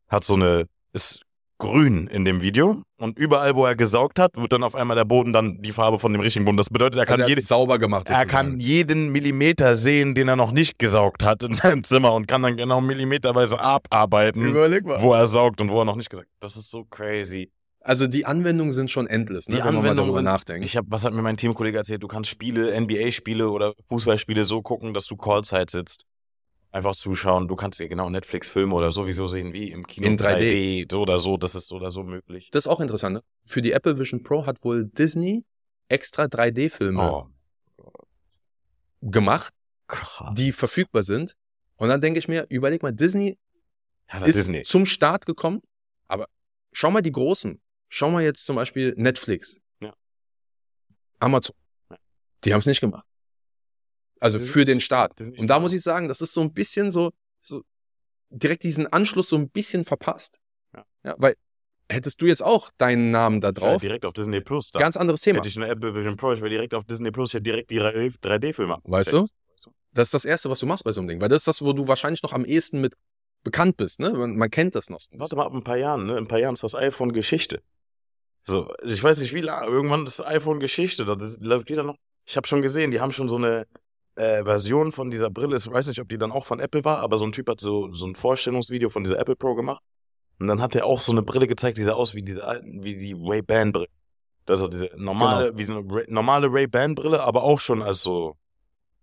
hat 0.08 0.24
so 0.24 0.34
eine, 0.34 0.66
ist 0.92 1.22
grün 1.60 2.08
in 2.08 2.24
dem 2.24 2.42
Video 2.42 2.82
und 2.98 3.18
überall, 3.18 3.54
wo 3.54 3.64
er 3.64 3.76
gesaugt 3.76 4.18
hat, 4.18 4.36
wird 4.36 4.52
dann 4.52 4.64
auf 4.64 4.74
einmal 4.74 4.96
der 4.96 5.04
Boden 5.04 5.32
dann 5.32 5.62
die 5.62 5.70
Farbe 5.72 5.98
von 6.00 6.12
dem 6.12 6.20
richtigen 6.20 6.44
Boden. 6.44 6.56
Das 6.56 6.70
bedeutet, 6.70 6.98
er 6.98 7.06
kann 7.06 7.20
Also 7.20 7.24
er 7.24 7.28
jede, 7.28 7.42
sauber 7.42 7.78
gemacht. 7.78 8.10
er 8.10 8.26
kann 8.26 8.58
jeden 8.58 9.12
Millimeter 9.12 9.76
sehen, 9.76 10.14
den 10.14 10.26
er 10.28 10.36
noch 10.36 10.50
nicht 10.52 10.78
gesaugt 10.78 11.22
hat 11.24 11.42
in 11.44 11.52
seinem 11.54 11.84
Zimmer 11.84 12.12
und 12.14 12.26
kann 12.26 12.42
dann 12.42 12.56
genau 12.56 12.80
millimeterweise 12.80 13.60
abarbeiten, 13.60 14.44
Überleg 14.48 14.84
mal. 14.84 15.00
wo 15.02 15.14
er 15.14 15.26
saugt 15.28 15.60
und 15.60 15.70
wo 15.70 15.80
er 15.80 15.84
noch 15.84 15.96
nicht 15.96 16.10
gesaugt 16.10 16.26
hat. 16.28 16.42
Das 16.42 16.56
ist 16.56 16.70
so 16.70 16.84
crazy. 16.84 17.50
Also 17.82 18.06
die 18.06 18.26
Anwendungen 18.26 18.72
sind 18.72 18.90
schon 18.90 19.06
endless, 19.06 19.48
ne, 19.48 19.54
Die 19.54 19.58
wenn 19.60 19.66
man 19.66 19.74
mal 19.76 19.80
Anwendungen 19.80 20.08
darüber 20.08 20.14
sind- 20.18 20.24
nachdenkt. 20.24 20.66
Ich 20.66 20.76
habe, 20.76 20.86
was 20.90 21.02
hat 21.04 21.14
mir 21.14 21.22
mein 21.22 21.38
Teamkollege 21.38 21.78
erzählt? 21.78 22.02
Du 22.02 22.08
kannst 22.08 22.28
Spiele, 22.28 22.74
NBA-Spiele 22.78 23.48
oder 23.48 23.72
Fußballspiele 23.88 24.44
so 24.44 24.60
gucken, 24.60 24.92
dass 24.92 25.06
du 25.06 25.16
Callzeit 25.16 25.70
sitzt. 25.70 26.04
Einfach 26.72 26.94
zuschauen. 26.94 27.48
Du 27.48 27.56
kannst 27.56 27.80
dir 27.80 27.88
genau 27.88 28.08
Netflix-Filme 28.10 28.72
oder 28.74 28.92
sowieso 28.92 29.26
sehen 29.26 29.52
wie 29.52 29.72
im 29.72 29.86
Kino 29.86 30.06
In 30.06 30.16
3D. 30.16 30.86
so 30.90 31.00
oder 31.02 31.18
so. 31.18 31.36
Das 31.36 31.54
ist 31.56 31.66
so 31.66 31.76
oder 31.76 31.90
so 31.90 32.04
möglich. 32.04 32.50
das 32.52 32.64
ist 32.66 32.68
auch 32.68 32.80
interessant. 32.80 33.14
Ne? 33.14 33.22
Für 33.44 33.60
die 33.60 33.72
Apple 33.72 33.98
Vision 33.98 34.22
Pro 34.22 34.46
hat 34.46 34.62
wohl 34.64 34.84
Disney 34.84 35.44
extra 35.88 36.24
3D-Filme 36.24 37.02
Oh, 37.12 37.26
gemacht, 39.00 39.52
krass. 39.88 40.32
die 40.34 40.52
verfügbar 40.52 41.02
sind. 41.02 41.34
Und 41.76 41.88
dann 41.88 42.00
denke 42.00 42.18
ich 42.18 42.28
mir, 42.28 42.46
überleg 42.50 42.82
mal, 42.82 42.92
Disney 42.92 43.38
Ja, 44.12 44.24
ist 44.24 44.48
nicht. 44.48 44.66
zum 44.68 44.84
Start 44.86 45.26
gekommen, 45.26 45.62
aber 46.08 46.28
schau 46.72 46.90
mal 46.90 47.00
die 47.02 47.12
Großen. 47.12 47.60
Schau 47.88 48.10
mal 48.10 48.22
jetzt 48.22 48.44
zum 48.46 48.56
Beispiel 48.56 48.94
Netflix. 48.96 49.60
Ja. 49.82 49.92
Amazon. 51.18 51.56
Die 52.44 52.52
haben 52.52 52.60
es 52.60 52.66
nicht 52.66 52.80
gemacht. 52.80 53.04
Also 54.20 54.38
Das 54.38 54.50
für 54.50 54.64
den 54.64 54.78
nicht 54.78 54.92
Und 55.38 55.46
da 55.46 55.58
muss 55.58 55.72
ich 55.72 55.82
sagen, 55.82 56.08
das 56.08 56.20
ist 56.20 56.32
so 56.32 56.40
ein 56.42 56.52
bisschen 56.52 56.92
so, 56.92 57.10
so 57.40 57.62
direkt 58.28 58.62
diesen 58.62 58.86
Anschluss 58.86 59.28
so 59.28 59.36
ein 59.36 59.48
bisschen 59.50 59.84
verpasst. 59.84 60.38
Ja. 60.74 60.84
ja 61.04 61.14
weil 61.18 61.34
hättest 61.90 62.22
du 62.22 62.26
jetzt 62.26 62.42
auch 62.42 62.70
deinen 62.78 63.10
Namen 63.10 63.40
da 63.40 63.50
drauf, 63.52 63.80
direkt 63.80 64.04
auf 64.04 64.12
Disney 64.12 64.40
Plus. 64.40 64.70
Da. 64.70 64.78
ganz 64.78 64.96
anderes 64.96 65.22
Thema. 65.22 65.38
Hätte 65.38 65.48
ich 65.48 65.56
eine 65.56 65.68
Apple 65.68 65.94
Vision 65.94 66.16
Pro, 66.16 66.32
ich 66.32 66.40
wäre 66.40 66.50
direkt 66.50 66.74
auf 66.74 66.84
Disney 66.84 67.10
Plus, 67.10 67.30
ich 67.30 67.34
hätte 67.34 67.44
direkt 67.44 67.70
die 67.70 67.80
3D-Filme. 67.80 68.78
Weißt 68.84 69.12
du? 69.12 69.24
Das 69.92 70.08
ist 70.08 70.14
das 70.14 70.24
Erste, 70.24 70.48
was 70.48 70.60
du 70.60 70.66
machst 70.66 70.84
bei 70.84 70.92
so 70.92 71.00
einem 71.00 71.08
Ding. 71.08 71.20
Weil 71.20 71.28
das 71.28 71.38
ist 71.38 71.48
das, 71.48 71.62
wo 71.62 71.72
du 71.72 71.88
wahrscheinlich 71.88 72.22
noch 72.22 72.32
am 72.32 72.44
ehesten 72.44 72.80
mit 72.80 72.94
bekannt 73.42 73.76
bist. 73.76 73.98
Ne? 73.98 74.12
Man, 74.12 74.36
man 74.36 74.50
kennt 74.50 74.74
das 74.76 74.88
noch. 74.88 75.00
Warte 75.12 75.34
mal, 75.34 75.46
ab 75.46 75.54
ein 75.54 75.64
paar 75.64 75.78
Jahren, 75.78 76.06
ne? 76.06 76.12
In 76.12 76.24
ein 76.24 76.28
paar 76.28 76.38
Jahren 76.38 76.54
ist 76.54 76.62
das 76.62 76.74
iPhone 76.74 77.12
Geschichte. 77.12 77.60
So, 78.44 78.72
ich 78.84 79.02
weiß 79.02 79.20
nicht 79.20 79.34
wie 79.34 79.40
lange, 79.40 79.66
irgendwann 79.66 80.04
ist 80.04 80.18
das 80.18 80.26
iPhone 80.26 80.60
Geschichte. 80.60 81.04
Das 81.04 81.38
läuft 81.40 81.70
jeder 81.70 81.82
noch. 81.82 81.96
Ich 82.24 82.36
habe 82.36 82.46
schon 82.46 82.62
gesehen, 82.62 82.90
die 82.90 83.00
haben 83.00 83.12
schon 83.12 83.28
so 83.28 83.36
eine 83.36 83.66
äh, 84.16 84.42
Version 84.44 84.92
von 84.92 85.10
dieser 85.10 85.30
Brille. 85.30 85.56
Ich 85.56 85.70
weiß 85.70 85.86
nicht, 85.88 86.00
ob 86.00 86.08
die 86.08 86.18
dann 86.18 86.32
auch 86.32 86.44
von 86.46 86.60
Apple 86.60 86.84
war, 86.84 86.98
aber 86.98 87.18
so 87.18 87.24
ein 87.24 87.32
Typ 87.32 87.48
hat 87.48 87.60
so, 87.60 87.92
so 87.92 88.06
ein 88.06 88.14
Vorstellungsvideo 88.14 88.88
von 88.90 89.04
dieser 89.04 89.18
Apple 89.18 89.36
Pro 89.36 89.54
gemacht. 89.54 89.82
Und 90.38 90.46
dann 90.46 90.60
hat 90.62 90.74
er 90.74 90.86
auch 90.86 91.00
so 91.00 91.12
eine 91.12 91.22
Brille 91.22 91.46
gezeigt, 91.46 91.76
die 91.78 91.82
sah 91.82 91.92
aus 91.92 92.14
wie 92.14 92.22
diese 92.22 92.44
alten, 92.44 92.82
wie 92.82 92.96
die 92.96 93.14
Ray-Ban-Brille. 93.18 93.88
Das 94.46 94.60
ist 94.60 94.66
auch 94.66 94.70
diese 94.70 94.90
normale, 94.96 95.56
wie 95.56 95.64
so 95.64 95.76
eine 95.76 95.94
Ray, 95.94 96.04
normale 96.08 96.48
Ray-Ban-Brille, 96.50 97.22
aber 97.22 97.42
auch 97.44 97.60
schon 97.60 97.82
als 97.82 98.02
so, 98.02 98.36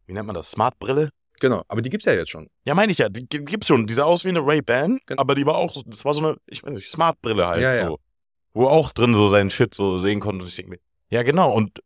wie 0.08 0.14
nennt 0.14 0.26
man 0.26 0.34
das, 0.36 0.52
Smart-Brille? 0.52 1.10
Genau, 1.40 1.62
aber 1.68 1.84
die 1.84 1.92
gibt's 1.92 2.08
ja 2.08 2.14
jetzt 2.14 2.32
schon. 2.32 2.50
Ja, 2.66 2.74
meine 2.74 2.92
ich 2.92 2.98
ja, 2.98 3.10
die 3.10 3.28
gi- 3.30 3.44
gibt's 3.46 3.68
schon. 3.68 3.86
Die 3.86 3.94
sah 3.94 4.06
aus 4.06 4.26
wie 4.26 4.30
eine 4.30 4.40
Ray-Ban, 4.44 5.00
Gen- 5.06 5.20
aber 5.20 5.36
die 5.36 5.46
war 5.46 5.56
auch 5.56 5.72
so, 5.72 5.84
das 5.86 6.04
war 6.04 6.14
so 6.16 6.22
eine, 6.22 6.38
ich 6.48 6.64
meine, 6.64 6.80
Smart-Brille 6.80 7.46
halt 7.48 7.62
Ja, 7.62 7.74
ja. 7.76 7.88
so. 7.88 8.00
Wo 8.54 8.66
er 8.66 8.72
auch 8.72 8.92
drin 8.92 9.14
so 9.14 9.30
seinen 9.30 9.52
Shit 9.52 9.76
so 9.76 10.00
sehen 10.00 10.20
konnte. 10.20 10.42
Und 10.42 10.50
ich 10.50 10.56
denke 10.56 10.72
mir, 10.72 10.80
ja, 11.10 11.22
genau. 11.22 11.54
Und 11.54 11.84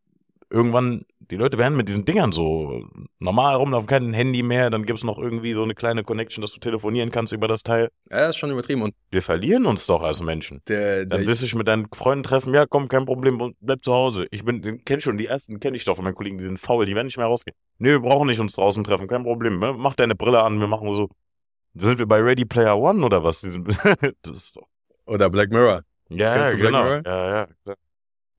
irgendwann, 0.49 1.03
die 1.31 1.37
Leute 1.37 1.57
werden 1.57 1.77
mit 1.77 1.87
diesen 1.87 2.03
Dingern 2.05 2.31
so 2.31 2.85
normal 3.19 3.55
rumlaufen, 3.55 3.87
kein 3.87 4.13
Handy 4.13 4.43
mehr, 4.43 4.69
dann 4.69 4.85
gibt's 4.85 5.03
noch 5.03 5.17
irgendwie 5.17 5.53
so 5.53 5.63
eine 5.63 5.73
kleine 5.73 6.03
Connection, 6.03 6.41
dass 6.41 6.51
du 6.51 6.59
telefonieren 6.59 7.09
kannst 7.09 7.31
über 7.33 7.47
das 7.47 7.63
Teil. 7.63 7.89
Ja, 8.09 8.19
das 8.19 8.31
ist 8.31 8.37
schon 8.37 8.51
übertrieben. 8.51 8.81
Und 8.81 8.93
Wir 9.09 9.21
verlieren 9.21 9.65
uns 9.65 9.87
doch 9.87 10.03
als 10.03 10.21
Menschen. 10.21 10.61
der, 10.67 11.05
Dann 11.05 11.21
der 11.21 11.27
wirst 11.27 11.41
du 11.41 11.45
dich 11.45 11.55
mit 11.55 11.67
deinen 11.67 11.87
Freunden 11.93 12.23
treffen, 12.23 12.53
ja, 12.53 12.65
komm, 12.67 12.89
kein 12.89 13.05
Problem, 13.05 13.53
bleib 13.61 13.83
zu 13.83 13.93
Hause. 13.93 14.27
Ich 14.31 14.43
bin, 14.43 14.61
den 14.61 14.83
kenn 14.83 14.97
ich 14.99 15.03
schon, 15.05 15.17
die 15.17 15.27
ersten 15.27 15.59
kenne 15.59 15.77
ich 15.77 15.85
doch 15.85 15.95
von 15.95 16.03
meinen 16.03 16.15
Kollegen, 16.15 16.37
die 16.37 16.43
sind 16.43 16.59
faul, 16.59 16.85
die 16.85 16.93
werden 16.95 17.07
nicht 17.07 17.17
mehr 17.17 17.27
rausgehen. 17.27 17.55
Nee, 17.79 17.89
wir 17.91 17.99
brauchen 18.01 18.27
nicht 18.27 18.39
uns 18.39 18.53
draußen 18.53 18.83
treffen, 18.83 19.07
kein 19.07 19.23
Problem. 19.23 19.57
ne? 19.59 19.73
Mach 19.77 19.95
deine 19.95 20.15
Brille 20.15 20.43
an, 20.43 20.59
wir 20.59 20.67
machen 20.67 20.93
so. 20.93 21.09
Sind 21.73 21.97
wir 21.99 22.05
bei 22.05 22.19
Ready 22.19 22.43
Player 22.45 22.77
One 22.77 23.05
oder 23.05 23.23
was? 23.23 23.41
Das 24.21 24.37
ist 24.37 24.57
doch. 24.57 24.67
oder 25.05 25.29
Black 25.29 25.49
Mirror. 25.49 25.83
Ja, 26.09 26.33
Black 26.49 26.57
genau. 26.57 26.83
Mirror? 26.83 27.01
Ja, 27.05 27.35
ja. 27.35 27.47
klar. 27.63 27.75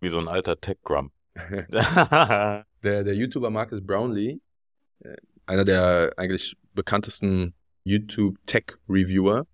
Wie 0.00 0.08
so 0.10 0.18
ein 0.18 0.28
alter 0.28 0.60
Tech-Grum. 0.60 1.10
Der, 2.82 3.04
der 3.04 3.14
YouTuber 3.14 3.50
Marcus 3.50 3.80
Brownlee, 3.84 4.40
äh, 5.00 5.16
einer 5.46 5.64
der 5.64 6.12
eigentlich 6.16 6.56
bekanntesten 6.74 7.54
YouTube-Tech-Reviewer, 7.84 9.46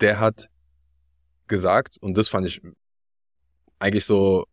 der 0.00 0.18
hat 0.20 0.48
gesagt, 1.46 1.96
und 2.00 2.16
das 2.16 2.28
fand 2.28 2.46
ich 2.46 2.60
eigentlich 3.78 4.04
so, 4.04 4.44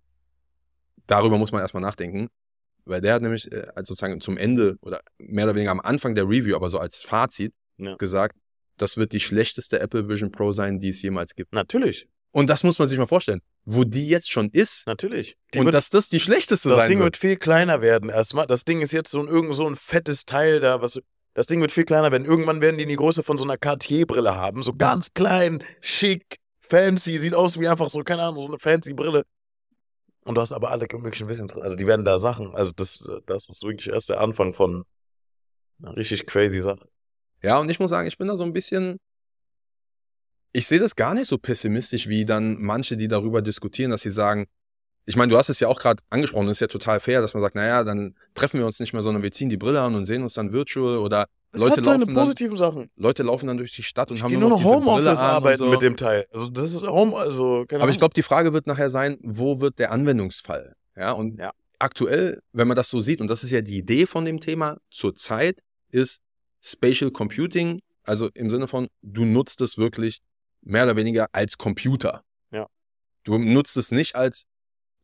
darüber 1.05 1.37
muss 1.37 1.51
man 1.51 1.61
erstmal 1.61 1.81
nachdenken, 1.81 2.27
weil 2.85 3.01
der 3.01 3.13
hat 3.13 3.21
nämlich 3.21 3.51
äh, 3.51 3.67
also 3.75 3.93
sozusagen 3.93 4.19
zum 4.21 4.37
Ende 4.37 4.77
oder 4.81 5.01
mehr 5.17 5.45
oder 5.45 5.55
weniger 5.55 5.71
am 5.71 5.79
Anfang 5.79 6.15
der 6.15 6.25
Review, 6.25 6.55
aber 6.55 6.69
so 6.69 6.79
als 6.79 7.01
Fazit 7.01 7.53
Ja. 7.77 7.95
gesagt, 7.95 8.39
das 8.77 8.97
wird 8.97 9.13
die 9.13 9.19
schlechteste 9.19 9.79
Apple 9.79 10.07
Vision 10.07 10.31
Pro 10.31 10.51
sein, 10.51 10.79
die 10.79 10.89
es 10.89 11.01
jemals 11.01 11.35
gibt. 11.35 11.53
Natürlich, 11.53 12.07
Und 12.37 12.51
das 12.51 12.63
muss 12.63 12.77
man 12.77 12.87
sich 12.87 12.99
mal 12.99 13.07
vorstellen, 13.07 13.41
wo 13.65 13.83
die 13.83 14.07
jetzt 14.07 14.29
schon 14.29 14.51
ist 14.51 14.85
natürlich. 14.85 15.37
Die 15.55 15.57
und 15.57 15.65
wird, 15.65 15.73
dass 15.73 15.89
das 15.89 16.07
die 16.07 16.19
schlechteste 16.19 16.69
das 16.69 16.77
sein 16.77 16.87
Ding 16.87 16.99
wird. 16.99 17.05
wird 17.05 17.17
viel 17.17 17.35
kleiner 17.35 17.81
werden 17.81 18.11
erstmal. 18.11 18.45
Das 18.45 18.63
Ding 18.63 18.79
ist 18.81 18.91
jetzt 18.91 19.09
so 19.09 19.19
ein, 19.19 19.27
irgend 19.27 19.55
so 19.55 19.67
ein 19.67 19.75
fettes 19.75 20.27
Teil 20.27 20.59
da, 20.59 20.79
was. 20.79 21.01
Das 21.33 21.47
Ding 21.47 21.61
wird 21.61 21.71
viel 21.71 21.85
kleiner 21.85 22.11
werden. 22.11 22.25
Irgendwann 22.25 22.61
werden 22.61 22.77
die 22.77 22.85
die 22.85 22.95
Größe 22.95 23.23
von 23.23 23.39
so 23.39 23.43
einer 23.43 23.57
Cartier-Brille 23.57 24.35
haben. 24.35 24.61
So 24.61 24.75
ganz 24.75 25.15
klein, 25.15 25.63
schick, 25.81 26.37
fancy. 26.59 27.17
Sieht 27.17 27.33
aus 27.33 27.59
wie 27.59 27.67
einfach 27.67 27.89
so, 27.89 28.03
keine 28.03 28.21
Ahnung, 28.21 28.41
so 28.41 28.47
eine 28.49 28.59
fancy 28.59 28.93
Brille. 28.93 29.23
Und 30.23 30.35
du 30.35 30.41
hast 30.41 30.51
aber 30.51 30.69
alle 30.69 30.85
möglichen 30.93 31.27
Visions 31.27 31.53
drin. 31.53 31.63
Also 31.63 31.75
die 31.75 31.87
werden 31.87 32.05
da 32.05 32.19
Sachen. 32.19 32.53
Also 32.53 32.71
das, 32.75 33.03
das 33.25 33.49
ist 33.49 33.63
wirklich 33.63 33.89
erst 33.91 34.09
der 34.09 34.21
Anfang 34.21 34.53
von 34.53 34.85
einer 35.81 35.97
richtig 35.97 36.27
crazy 36.27 36.61
Sache. 36.61 36.87
Ja, 37.41 37.57
und 37.57 37.71
ich 37.71 37.79
muss 37.79 37.89
sagen, 37.89 38.07
ich 38.07 38.19
bin 38.19 38.27
da 38.27 38.35
so 38.35 38.43
ein 38.43 38.53
bisschen. 38.53 38.99
Ich 40.53 40.67
sehe 40.67 40.79
das 40.79 40.95
gar 40.95 41.13
nicht 41.13 41.27
so 41.27 41.37
pessimistisch 41.37 42.07
wie 42.07 42.25
dann 42.25 42.57
manche, 42.61 42.97
die 42.97 43.07
darüber 43.07 43.41
diskutieren, 43.41 43.91
dass 43.91 44.01
sie 44.01 44.11
sagen, 44.11 44.47
ich 45.05 45.15
meine, 45.15 45.29
du 45.29 45.37
hast 45.37 45.49
es 45.49 45.59
ja 45.59 45.67
auch 45.69 45.79
gerade 45.79 46.03
angesprochen, 46.09 46.47
das 46.47 46.57
ist 46.57 46.61
ja 46.61 46.67
total 46.67 46.99
fair, 46.99 47.21
dass 47.21 47.33
man 47.33 47.41
sagt, 47.41 47.55
naja, 47.55 47.83
dann 47.83 48.15
treffen 48.33 48.59
wir 48.59 48.65
uns 48.65 48.79
nicht 48.79 48.91
mehr, 48.91 49.01
sondern 49.01 49.23
wir 49.23 49.31
ziehen 49.31 49.49
die 49.49 49.55
Brille 49.57 49.81
an 49.81 49.95
und 49.95 50.05
sehen 50.05 50.21
uns 50.21 50.33
dann 50.33 50.51
virtual 50.51 50.97
oder 50.97 51.27
Das 51.53 51.61
Leute 51.61 51.77
hat 51.77 51.85
seine 51.85 51.97
laufen 51.99 52.15
dann, 52.15 52.23
positiven 52.25 52.57
Sachen. 52.57 52.89
Leute 52.97 53.23
laufen 53.23 53.47
dann 53.47 53.57
durch 53.57 53.71
die 53.73 53.83
Stadt 53.83 54.09
und 54.09 54.17
Ich 54.17 54.23
haben 54.23 54.33
nur 54.33 54.49
noch 54.49 54.59
noch 54.59 54.65
Homeoffice 54.65 55.19
arbeiten 55.19 55.57
so. 55.59 55.69
mit 55.69 55.81
dem 55.81 55.95
Teil. 55.95 56.25
Also 56.33 56.49
das 56.49 56.73
ist 56.73 56.83
Home, 56.85 57.15
also 57.15 57.63
keine 57.67 57.81
Aber 57.83 57.89
ich 57.89 57.93
Ahnung. 57.95 57.99
glaube, 57.99 58.13
die 58.15 58.23
Frage 58.23 58.51
wird 58.53 58.67
nachher 58.67 58.89
sein, 58.89 59.17
wo 59.21 59.61
wird 59.61 59.79
der 59.79 59.91
Anwendungsfall? 59.91 60.75
Ja, 60.97 61.13
und 61.13 61.39
Ja. 61.39 61.51
aktuell, 61.79 62.41
wenn 62.51 62.67
man 62.67 62.75
das 62.75 62.89
so 62.89 62.99
sieht, 62.99 63.21
und 63.21 63.27
das 63.29 63.43
ist 63.45 63.51
ja 63.51 63.61
die 63.61 63.77
Idee 63.77 64.07
von 64.07 64.25
dem 64.25 64.41
Thema 64.41 64.77
zurzeit, 64.91 65.61
ist 65.89 66.19
Spatial 66.61 67.11
Computing, 67.11 67.79
also 68.03 68.29
im 68.33 68.49
Sinne 68.49 68.67
von, 68.67 68.87
du 69.03 69.23
nutzt 69.23 69.61
es 69.61 69.77
wirklich 69.77 70.19
mehr 70.67 70.83
oder 70.83 70.95
weniger 70.95 71.27
als 71.31 71.57
Computer. 71.57 72.23
Ja. 72.51 72.67
Du 73.23 73.37
nutzt 73.37 73.77
es 73.77 73.91
nicht 73.91 74.15
als 74.15 74.45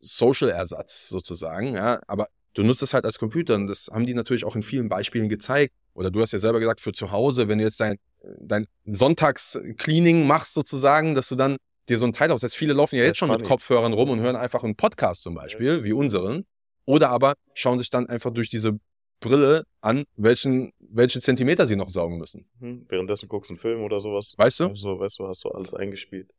Social-Ersatz 0.00 1.08
sozusagen, 1.08 1.74
ja, 1.74 2.00
aber 2.06 2.28
du 2.54 2.62
nutzt 2.62 2.82
es 2.82 2.94
halt 2.94 3.04
als 3.04 3.18
Computer 3.18 3.54
und 3.54 3.66
das 3.66 3.88
haben 3.92 4.06
die 4.06 4.14
natürlich 4.14 4.44
auch 4.44 4.56
in 4.56 4.62
vielen 4.62 4.88
Beispielen 4.88 5.28
gezeigt. 5.28 5.74
Oder 5.94 6.10
du 6.10 6.20
hast 6.20 6.32
ja 6.32 6.38
selber 6.38 6.60
gesagt, 6.60 6.80
für 6.80 6.92
zu 6.92 7.10
Hause, 7.10 7.48
wenn 7.48 7.58
du 7.58 7.64
jetzt 7.64 7.80
dein, 7.80 7.98
dein 8.40 8.66
Sonntags-Cleaning 8.84 10.26
machst 10.26 10.54
sozusagen, 10.54 11.14
dass 11.14 11.28
du 11.28 11.36
dann 11.36 11.56
dir 11.88 11.98
so 11.98 12.06
ein 12.06 12.12
Teil 12.12 12.30
aufsetzt. 12.30 12.56
Viele 12.56 12.72
laufen 12.72 12.96
ja 12.96 13.02
Das 13.02 13.08
jetzt 13.08 13.18
schon 13.18 13.30
mit. 13.30 13.44
Kopfhörern 13.44 13.92
rum 13.92 14.10
und 14.10 14.20
hören 14.20 14.36
einfach 14.36 14.64
einen 14.64 14.76
Podcast 14.76 15.22
zum 15.22 15.34
Beispiel, 15.34 15.84
wie 15.84 15.92
unseren. 15.92 16.44
Oder 16.86 17.10
aber 17.10 17.34
schauen 17.54 17.78
sich 17.78 17.90
dann 17.90 18.08
einfach 18.08 18.30
durch 18.30 18.48
diese 18.48 18.78
Brille 19.20 19.64
an, 19.80 20.04
welchen, 20.16 20.72
welche 20.78 21.20
Zentimeter 21.20 21.66
sie 21.66 21.76
noch 21.76 21.90
saugen 21.90 22.18
müssen. 22.18 22.46
Hm, 22.60 22.86
Währenddessen 22.88 23.28
guckst 23.28 23.50
du 23.50 23.54
einen 23.54 23.58
Film 23.58 23.82
oder 23.82 24.00
sowas. 24.00 24.34
Weißt 24.36 24.60
du? 24.60 24.74
So, 24.74 24.98
weißt 24.98 25.18
du, 25.18 25.28
hast 25.28 25.44
du 25.44 25.48
alles 25.50 25.74
eingespielt. 25.74 26.30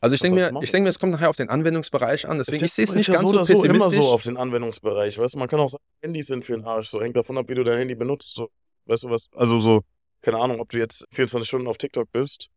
Also 0.00 0.14
ich 0.14 0.20
denke 0.20 0.52
mir, 0.52 0.62
ich 0.62 0.70
denke 0.70 0.84
mir, 0.84 0.90
es 0.90 0.98
kommt 0.98 1.12
nachher 1.12 1.30
auf 1.30 1.36
den 1.36 1.48
Anwendungsbereich 1.48 2.28
an. 2.28 2.36
Deswegen, 2.36 2.56
Ist 2.62 2.70
ich 2.70 2.72
sehe 2.74 2.84
es 2.84 2.94
nicht 2.94 3.08
ja 3.08 3.14
ganz 3.14 3.30
so 3.30 3.38
so 3.38 3.44
so 3.44 3.64
immer 3.64 3.72
pessimistisch. 3.72 4.04
so 4.04 4.10
auf 4.10 4.22
den 4.22 4.36
Anwendungsbereich. 4.36 5.18
Weißt 5.18 5.34
du, 5.34 5.38
man 5.38 5.48
kann 5.48 5.60
auch 5.60 5.70
sagen, 5.70 5.82
Handys 6.02 6.26
sind 6.26 6.44
für 6.44 6.52
den 6.52 6.64
Arsch. 6.64 6.88
So 6.90 7.00
hängt 7.00 7.16
davon 7.16 7.38
ab, 7.38 7.48
wie 7.48 7.54
du 7.54 7.64
dein 7.64 7.78
Handy 7.78 7.94
benutzt. 7.94 8.34
So, 8.34 8.50
weißt 8.84 9.04
du 9.04 9.10
was? 9.10 9.28
Also 9.34 9.60
so, 9.60 9.80
keine 10.20 10.38
Ahnung, 10.38 10.60
ob 10.60 10.68
du 10.68 10.76
jetzt 10.78 11.06
24 11.12 11.48
Stunden 11.48 11.66
auf 11.68 11.78
TikTok 11.78 12.12
bist 12.12 12.48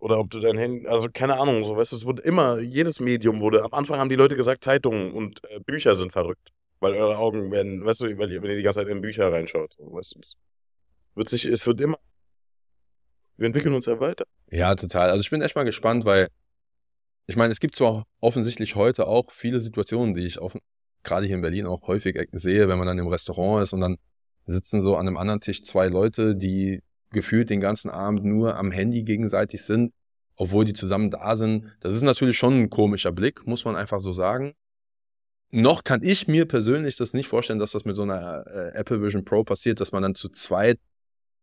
oder 0.00 0.18
ob 0.18 0.30
du 0.30 0.40
dein 0.40 0.58
Handy, 0.58 0.88
also 0.88 1.08
keine 1.12 1.38
Ahnung, 1.38 1.62
so, 1.62 1.76
weißt 1.76 1.92
du, 1.92 1.96
es 1.96 2.04
wurde 2.04 2.22
immer, 2.22 2.58
jedes 2.58 2.98
Medium 2.98 3.40
wurde, 3.40 3.62
am 3.64 3.72
Anfang 3.72 4.00
haben 4.00 4.08
die 4.08 4.16
Leute 4.16 4.34
gesagt, 4.34 4.64
Zeitungen 4.64 5.12
und 5.12 5.40
äh, 5.50 5.60
Bücher 5.60 5.94
sind 5.94 6.10
verrückt. 6.10 6.48
Weil 6.82 6.94
eure 6.94 7.16
Augen 7.16 7.52
werden, 7.52 7.84
weißt 7.84 8.00
du, 8.00 8.18
weil 8.18 8.32
ihr, 8.32 8.42
wenn 8.42 8.50
ihr 8.50 8.56
die 8.56 8.62
ganze 8.64 8.80
Zeit 8.80 8.88
in 8.88 9.00
Bücher 9.00 9.30
reinschaut, 9.30 9.76
weißt 9.78 10.16
du, 10.16 10.18
es 10.18 10.36
wird 11.14 11.28
sich, 11.28 11.44
es 11.44 11.64
wird 11.64 11.80
immer, 11.80 11.96
wir 13.36 13.46
entwickeln 13.46 13.72
uns 13.72 13.86
ja 13.86 14.00
weiter. 14.00 14.24
Ja, 14.50 14.74
total. 14.74 15.08
Also 15.10 15.20
ich 15.20 15.30
bin 15.30 15.42
echt 15.42 15.54
mal 15.54 15.62
gespannt, 15.62 16.04
weil 16.04 16.26
ich 17.28 17.36
meine, 17.36 17.52
es 17.52 17.60
gibt 17.60 17.76
zwar 17.76 18.04
offensichtlich 18.18 18.74
heute 18.74 19.06
auch 19.06 19.30
viele 19.30 19.60
Situationen, 19.60 20.16
die 20.16 20.26
ich 20.26 20.40
offen, 20.40 20.60
gerade 21.04 21.24
hier 21.24 21.36
in 21.36 21.42
Berlin 21.42 21.66
auch 21.66 21.86
häufig 21.86 22.18
sehe, 22.32 22.66
wenn 22.66 22.78
man 22.78 22.88
dann 22.88 22.98
im 22.98 23.06
Restaurant 23.06 23.62
ist 23.62 23.72
und 23.74 23.80
dann 23.80 23.96
sitzen 24.46 24.82
so 24.82 24.96
an 24.96 25.06
einem 25.06 25.16
anderen 25.16 25.40
Tisch 25.40 25.62
zwei 25.62 25.86
Leute, 25.86 26.34
die 26.34 26.82
gefühlt 27.10 27.48
den 27.48 27.60
ganzen 27.60 27.90
Abend 27.90 28.24
nur 28.24 28.56
am 28.56 28.72
Handy 28.72 29.04
gegenseitig 29.04 29.62
sind, 29.62 29.92
obwohl 30.34 30.64
die 30.64 30.72
zusammen 30.72 31.12
da 31.12 31.36
sind. 31.36 31.76
Das 31.78 31.94
ist 31.94 32.02
natürlich 32.02 32.38
schon 32.38 32.54
ein 32.54 32.70
komischer 32.70 33.12
Blick, 33.12 33.46
muss 33.46 33.64
man 33.64 33.76
einfach 33.76 34.00
so 34.00 34.12
sagen. 34.12 34.54
Noch 35.52 35.84
kann 35.84 36.02
ich 36.02 36.26
mir 36.26 36.46
persönlich 36.46 36.96
das 36.96 37.12
nicht 37.12 37.28
vorstellen, 37.28 37.58
dass 37.58 37.72
das 37.72 37.84
mit 37.84 37.94
so 37.94 38.02
einer 38.02 38.46
äh, 38.46 38.74
Apple 38.74 39.02
Vision 39.02 39.24
Pro 39.24 39.44
passiert, 39.44 39.80
dass 39.80 39.92
man 39.92 40.02
dann 40.02 40.14
zu 40.14 40.30
zweit 40.30 40.78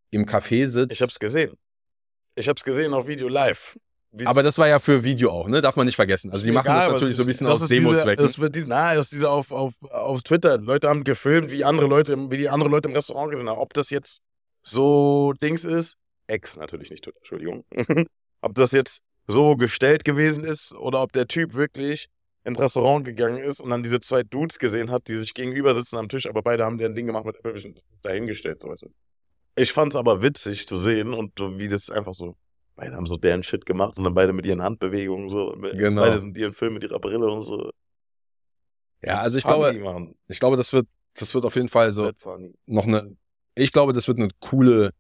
im 0.10 0.26
Café 0.26 0.66
sitzt. 0.68 0.96
Ich 0.96 1.02
hab's 1.02 1.20
gesehen. 1.20 1.54
Ich 2.36 2.50
hab's 2.50 2.64
gesehen 2.64 2.94
auf 2.94 3.08
Video 3.08 3.28
live. 3.28 3.78
Wie 4.12 4.26
Aber 4.26 4.42
das 4.42 4.58
war 4.58 4.68
ja 4.68 4.80
für 4.80 5.04
Video 5.04 5.30
auch, 5.30 5.48
ne? 5.48 5.62
Darf 5.62 5.76
man 5.76 5.86
nicht 5.86 5.96
vergessen. 5.96 6.32
Also 6.32 6.44
die 6.44 6.52
machen 6.52 6.66
das 6.66 6.88
natürlich 6.88 7.16
so 7.16 7.22
ein 7.22 7.28
bisschen 7.28 7.46
aus 7.46 7.68
Demo-Zwecken. 7.68 8.26
Das 8.26 8.40
wird 8.40 8.56
diese, 8.56 8.68
na, 8.68 8.96
das 8.96 9.08
ist 9.08 9.14
diese 9.14 9.30
auf, 9.30 9.52
auf, 9.52 9.74
auf 9.84 10.24
Twitter. 10.24 10.58
Leute 10.58 10.90
haben 10.90 11.04
gefilmt, 11.04 11.52
wie 11.52 11.64
andere 11.64 11.86
Leute, 11.86 12.18
wie 12.32 12.38
die 12.38 12.50
andere 12.50 12.70
Leute 12.70 12.90
im 12.90 12.96
Restaurant 12.96 13.30
gesehen 13.30 13.48
haben. 13.48 13.60
Ob 13.60 13.74
das 13.76 13.92
jetzt 13.92 14.24
so 14.64 15.34
Dings 15.34 15.64
ist, 15.64 15.96
Ex 16.26 16.58
natürlich 16.58 16.90
nicht 16.90 17.04
Twitter, 17.04 17.18
Entschuldigung. 17.18 17.66
ob 18.42 18.56
das 18.56 18.72
jetzt 18.72 19.02
so 19.28 19.56
gestellt 19.56 20.04
gewesen 20.04 20.44
ist 20.44 20.74
oder 20.74 21.04
ob 21.04 21.12
der 21.14 21.28
Typ 21.28 21.54
wirklich 21.54 22.08
ins 22.44 22.60
Restaurant 22.60 23.06
gegangen 23.06 23.38
ist 23.38 23.60
und 23.62 23.70
dann 23.70 23.84
diese 23.84 24.00
zwei 24.00 24.24
Dudes 24.24 24.60
gesehen 24.60 24.92
hat, 24.92 25.08
die 25.08 25.16
sich 25.16 25.34
gegenüber 25.34 25.76
sitzen 25.76 25.98
am 25.98 26.10
Tisch, 26.10 26.28
aber 26.28 26.42
beide 26.42 26.66
haben 26.66 26.78
deren 26.78 26.96
Ding 26.96 27.06
gemacht 27.06 27.26
mit 27.26 27.36
Apple 27.36 27.54
Vision. 27.54 27.76
Dahingestellt, 28.02 28.62
so 28.62 28.70
weißt 28.70 28.84
du. 28.84 28.94
Ich 29.56 29.74
fand's 29.74 29.96
aber 29.96 30.22
witzig 30.22 30.68
zu 30.68 30.78
sehen 30.78 31.14
und 31.14 31.38
wie 31.40 31.68
das 31.68 31.90
einfach 31.90 32.14
so, 32.14 32.38
beide 32.76 32.96
haben 32.96 33.06
so 33.06 33.18
deren 33.18 33.44
Shit 33.44 33.66
gemacht 33.66 33.98
und 33.98 34.06
dann 34.06 34.14
beide 34.14 34.32
mit 34.32 34.46
ihren 34.46 34.64
Handbewegungen 34.64 35.30
so. 35.30 35.56
Genau. 35.74 36.02
Beide 36.02 36.20
sind 36.20 36.38
ihren 36.38 36.54
Film 36.54 36.76
mit 36.76 36.84
ihrer 36.84 37.00
Brille 37.00 37.30
und 37.30 37.42
so. 37.42 37.72
ja, 39.02 39.20
also 39.20 39.38
ich 39.38 39.44
Funny, 39.44 39.78
glaube, 39.78 39.80
Mann. 39.80 40.16
ich 40.28 40.40
glaube, 40.40 40.56
das 40.56 40.72
wird, 40.72 40.88
das 41.16 41.34
wird 41.34 41.44
auf 41.44 41.56
jeden 41.56 41.70
Fall 41.70 41.92
so 41.92 42.12
noch 42.66 42.88
eine, 42.88 43.18
ich 43.56 43.74
glaube, 43.74 43.92
das 43.92 44.08
wird 44.08 44.20
eine 44.20 44.30
coole, 44.40 44.92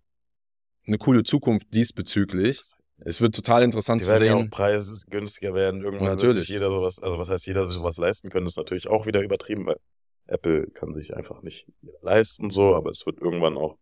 eine 0.85 0.97
coole 0.97 1.23
Zukunft 1.23 1.73
diesbezüglich. 1.73 2.59
Es 3.05 3.21
wird 3.21 3.33
total 3.35 3.63
interessant 3.63 4.01
Die 4.01 4.05
zu 4.05 4.11
werden 4.11 4.25
ja 4.25 4.35
auch 4.35 4.39
sehen. 4.41 4.49
preisgünstiger 4.49 5.53
werden. 5.53 5.81
Irgendwann 5.81 6.07
wird 6.09 6.15
Natürlich. 6.17 6.37
sich 6.39 6.49
jeder 6.49 6.69
sowas, 6.69 6.99
also 6.99 7.17
was 7.17 7.29
heißt 7.29 7.45
jeder 7.47 7.65
sich 7.67 7.77
sowas 7.77 7.97
leisten 7.97 8.29
können, 8.29 8.45
ist 8.47 8.57
natürlich 8.57 8.87
auch 8.87 9.05
wieder 9.05 9.21
übertrieben, 9.21 9.65
weil 9.65 9.77
Apple 10.27 10.67
kann 10.71 10.93
sich 10.93 11.15
einfach 11.15 11.41
nicht 11.41 11.65
leisten 12.01 12.49
so, 12.51 12.75
aber 12.75 12.89
es 12.91 13.05
wird 13.05 13.19
irgendwann 13.19 13.57
auch 13.57 13.77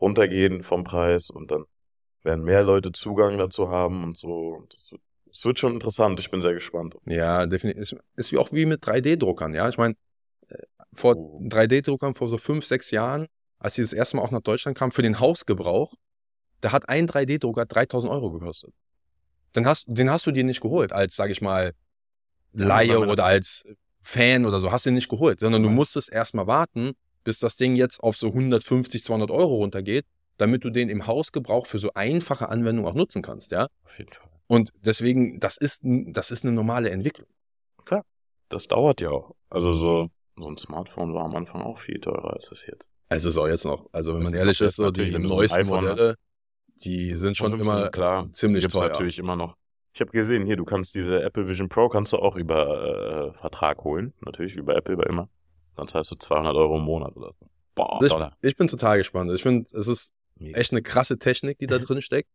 runtergehen 0.00 0.62
vom 0.62 0.84
Preis 0.84 1.30
und 1.30 1.50
dann 1.50 1.64
werden 2.22 2.44
mehr 2.44 2.62
Leute 2.62 2.92
Zugang 2.92 3.38
dazu 3.38 3.68
haben 3.68 4.04
und 4.04 4.16
so. 4.16 4.28
Und 4.58 4.72
das 4.72 4.92
wird, 4.92 5.00
es 5.32 5.44
wird 5.44 5.58
schon 5.58 5.72
interessant. 5.74 6.18
Ich 6.20 6.30
bin 6.30 6.40
sehr 6.42 6.54
gespannt. 6.54 6.96
Ja, 7.06 7.46
definitiv. 7.46 7.80
Ist, 7.82 7.96
ist 8.16 8.32
wie 8.32 8.38
auch 8.38 8.52
wie 8.52 8.66
mit 8.66 8.82
3D-Druckern, 8.84 9.54
ja. 9.54 9.68
Ich 9.68 9.78
meine, 9.78 9.94
äh, 10.48 10.56
vor 10.92 11.16
Oh. 11.16 11.40
3D-Druckern 11.48 12.14
vor 12.14 12.28
so 12.28 12.38
fünf, 12.38 12.64
sechs 12.66 12.90
Jahren, 12.90 13.26
als 13.58 13.74
sie 13.74 13.82
das 13.82 13.92
erste 13.92 14.16
Mal 14.16 14.22
auch 14.24 14.30
nach 14.30 14.40
Deutschland 14.40 14.76
kamen, 14.76 14.92
für 14.92 15.02
den 15.02 15.20
Hausgebrauch, 15.20 15.94
da 16.62 16.72
hat 16.72 16.88
ein 16.88 17.06
3D-Drucker 17.08 17.66
3000 17.66 18.12
Euro 18.12 18.30
gekostet. 18.30 18.72
Den 19.54 19.66
hast, 19.66 19.84
den 19.86 20.10
hast 20.10 20.26
du 20.26 20.30
dir 20.30 20.44
nicht 20.44 20.60
geholt, 20.60 20.92
als, 20.92 21.14
sag 21.14 21.30
ich 21.30 21.42
mal, 21.42 21.72
Laie 22.54 22.98
oder 22.98 23.24
als 23.24 23.64
Fan 24.00 24.44
oder 24.44 24.60
so, 24.60 24.72
hast 24.72 24.84
du 24.86 24.90
ihn 24.90 24.94
nicht 24.94 25.08
geholt, 25.08 25.40
sondern 25.40 25.62
du 25.62 25.70
musstest 25.70 26.12
erstmal 26.12 26.46
warten, 26.46 26.92
bis 27.24 27.38
das 27.38 27.56
Ding 27.56 27.76
jetzt 27.76 28.02
auf 28.02 28.16
so 28.16 28.28
150, 28.28 29.04
200 29.04 29.30
Euro 29.30 29.56
runtergeht, 29.56 30.04
damit 30.38 30.64
du 30.64 30.70
den 30.70 30.88
im 30.88 31.06
Hausgebrauch 31.06 31.66
für 31.66 31.78
so 31.78 31.92
einfache 31.94 32.48
Anwendungen 32.48 32.90
auch 32.90 32.94
nutzen 32.94 33.22
kannst, 33.22 33.52
ja. 33.52 33.68
Auf 33.84 33.98
jeden 33.98 34.12
Fall. 34.12 34.28
Und 34.48 34.70
deswegen, 34.80 35.40
das 35.40 35.56
ist, 35.56 35.80
das 35.82 36.30
ist 36.30 36.44
eine 36.44 36.52
normale 36.52 36.90
Entwicklung. 36.90 37.28
Das 38.52 38.68
dauert 38.68 39.00
ja 39.00 39.08
auch. 39.08 39.34
Also 39.48 39.74
so, 39.74 40.10
so 40.36 40.46
ein 40.46 40.58
Smartphone 40.58 41.14
war 41.14 41.24
am 41.24 41.34
Anfang 41.34 41.62
auch 41.62 41.78
viel 41.78 41.98
teurer 41.98 42.34
als 42.34 42.52
es 42.52 42.66
jetzt. 42.66 42.86
Es 43.08 43.24
ist 43.24 43.38
auch 43.38 43.48
jetzt 43.48 43.64
noch, 43.64 43.86
also 43.92 44.14
wenn 44.14 44.24
Das 44.24 44.30
man 44.30 44.40
ehrlich 44.40 44.60
ist, 44.60 44.76
so 44.76 44.90
die 44.90 45.18
neuesten 45.18 45.60
iPhone 45.60 45.84
Modelle, 45.84 46.16
die 46.84 47.16
sind 47.16 47.36
schon 47.36 47.58
immer 47.58 47.88
klar, 47.90 48.28
ziemlich 48.32 48.62
gibt's 48.62 48.78
teuer. 48.78 48.88
natürlich 48.88 49.18
immer 49.18 49.36
noch. 49.36 49.56
Ich 49.94 50.00
habe 50.00 50.10
gesehen, 50.10 50.46
hier, 50.46 50.56
du 50.56 50.64
kannst 50.64 50.94
diese 50.94 51.22
Apple 51.22 51.46
Vision 51.46 51.68
Pro 51.68 51.88
kannst 51.88 52.12
du 52.12 52.16
auch 52.18 52.36
über 52.36 53.30
äh, 53.34 53.38
Vertrag 53.38 53.84
holen. 53.84 54.14
Natürlich 54.24 54.56
über 54.56 54.74
Apple 54.74 54.96
bei 54.96 55.04
immer. 55.04 55.28
Dann 55.76 55.86
zahlst 55.88 56.10
du 56.10 56.16
200 56.16 56.54
Euro 56.54 56.76
im 56.78 56.82
Monat 56.84 57.14
oder 57.16 57.32
so. 57.38 57.46
Boah, 57.74 57.98
Das- 58.00 58.10
Dollar. 58.10 58.36
Ich 58.40 58.56
bin 58.56 58.68
total 58.68 58.98
gespannt. 58.98 59.30
Ich 59.32 59.42
finde, 59.42 59.66
es 59.76 59.88
ist 59.88 60.12
echt 60.40 60.72
eine 60.72 60.82
krasse 60.82 61.18
Technik, 61.18 61.58
die 61.58 61.66
da 61.66 61.78
drin 61.78 62.00
steckt. 62.02 62.28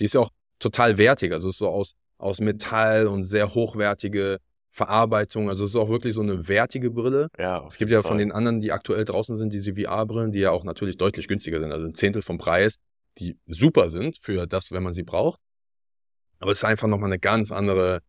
Die 0.00 0.04
ist 0.04 0.14
ja 0.14 0.20
auch 0.22 0.30
total 0.58 0.98
wertig. 0.98 1.32
Also 1.32 1.48
es 1.48 1.54
ist 1.54 1.58
so 1.58 1.68
aus, 1.68 1.94
aus 2.18 2.40
Metall 2.40 3.06
und 3.06 3.22
sehr 3.24 3.54
hochwertige 3.54 4.38
Verarbeitung. 4.72 5.48
Also 5.48 5.64
es 5.64 5.70
ist 5.70 5.76
auch 5.76 5.88
wirklich 5.88 6.14
so 6.14 6.20
eine 6.20 6.48
wertige 6.48 6.90
Brille. 6.90 7.28
Ja, 7.38 7.64
Es 7.68 7.78
gibt 7.78 7.92
ja 7.92 8.02
von 8.02 8.18
den 8.18 8.32
anderen, 8.32 8.60
die 8.60 8.72
aktuell 8.72 9.04
draußen 9.04 9.36
sind, 9.36 9.52
diese 9.54 9.74
VR-Brillen, 9.74 10.32
die 10.32 10.40
ja 10.40 10.50
auch 10.50 10.64
natürlich 10.64 10.96
deutlich 10.96 11.28
günstiger 11.28 11.60
sind, 11.60 11.70
also 11.70 11.86
ein 11.86 11.94
Zehntel 11.94 12.22
vom 12.22 12.38
Preis, 12.38 12.78
die 13.18 13.38
super 13.46 13.90
sind 13.90 14.18
für 14.18 14.46
das, 14.46 14.72
wenn 14.72 14.82
man 14.82 14.92
sie 14.92 15.02
braucht. 15.02 15.40
Aber 16.38 16.50
es 16.50 16.58
ist 16.58 16.64
einfach 16.64 16.88
nochmal 16.88 17.08
eine 17.08 17.18
ganz 17.18 17.52
andere, 17.52 18.00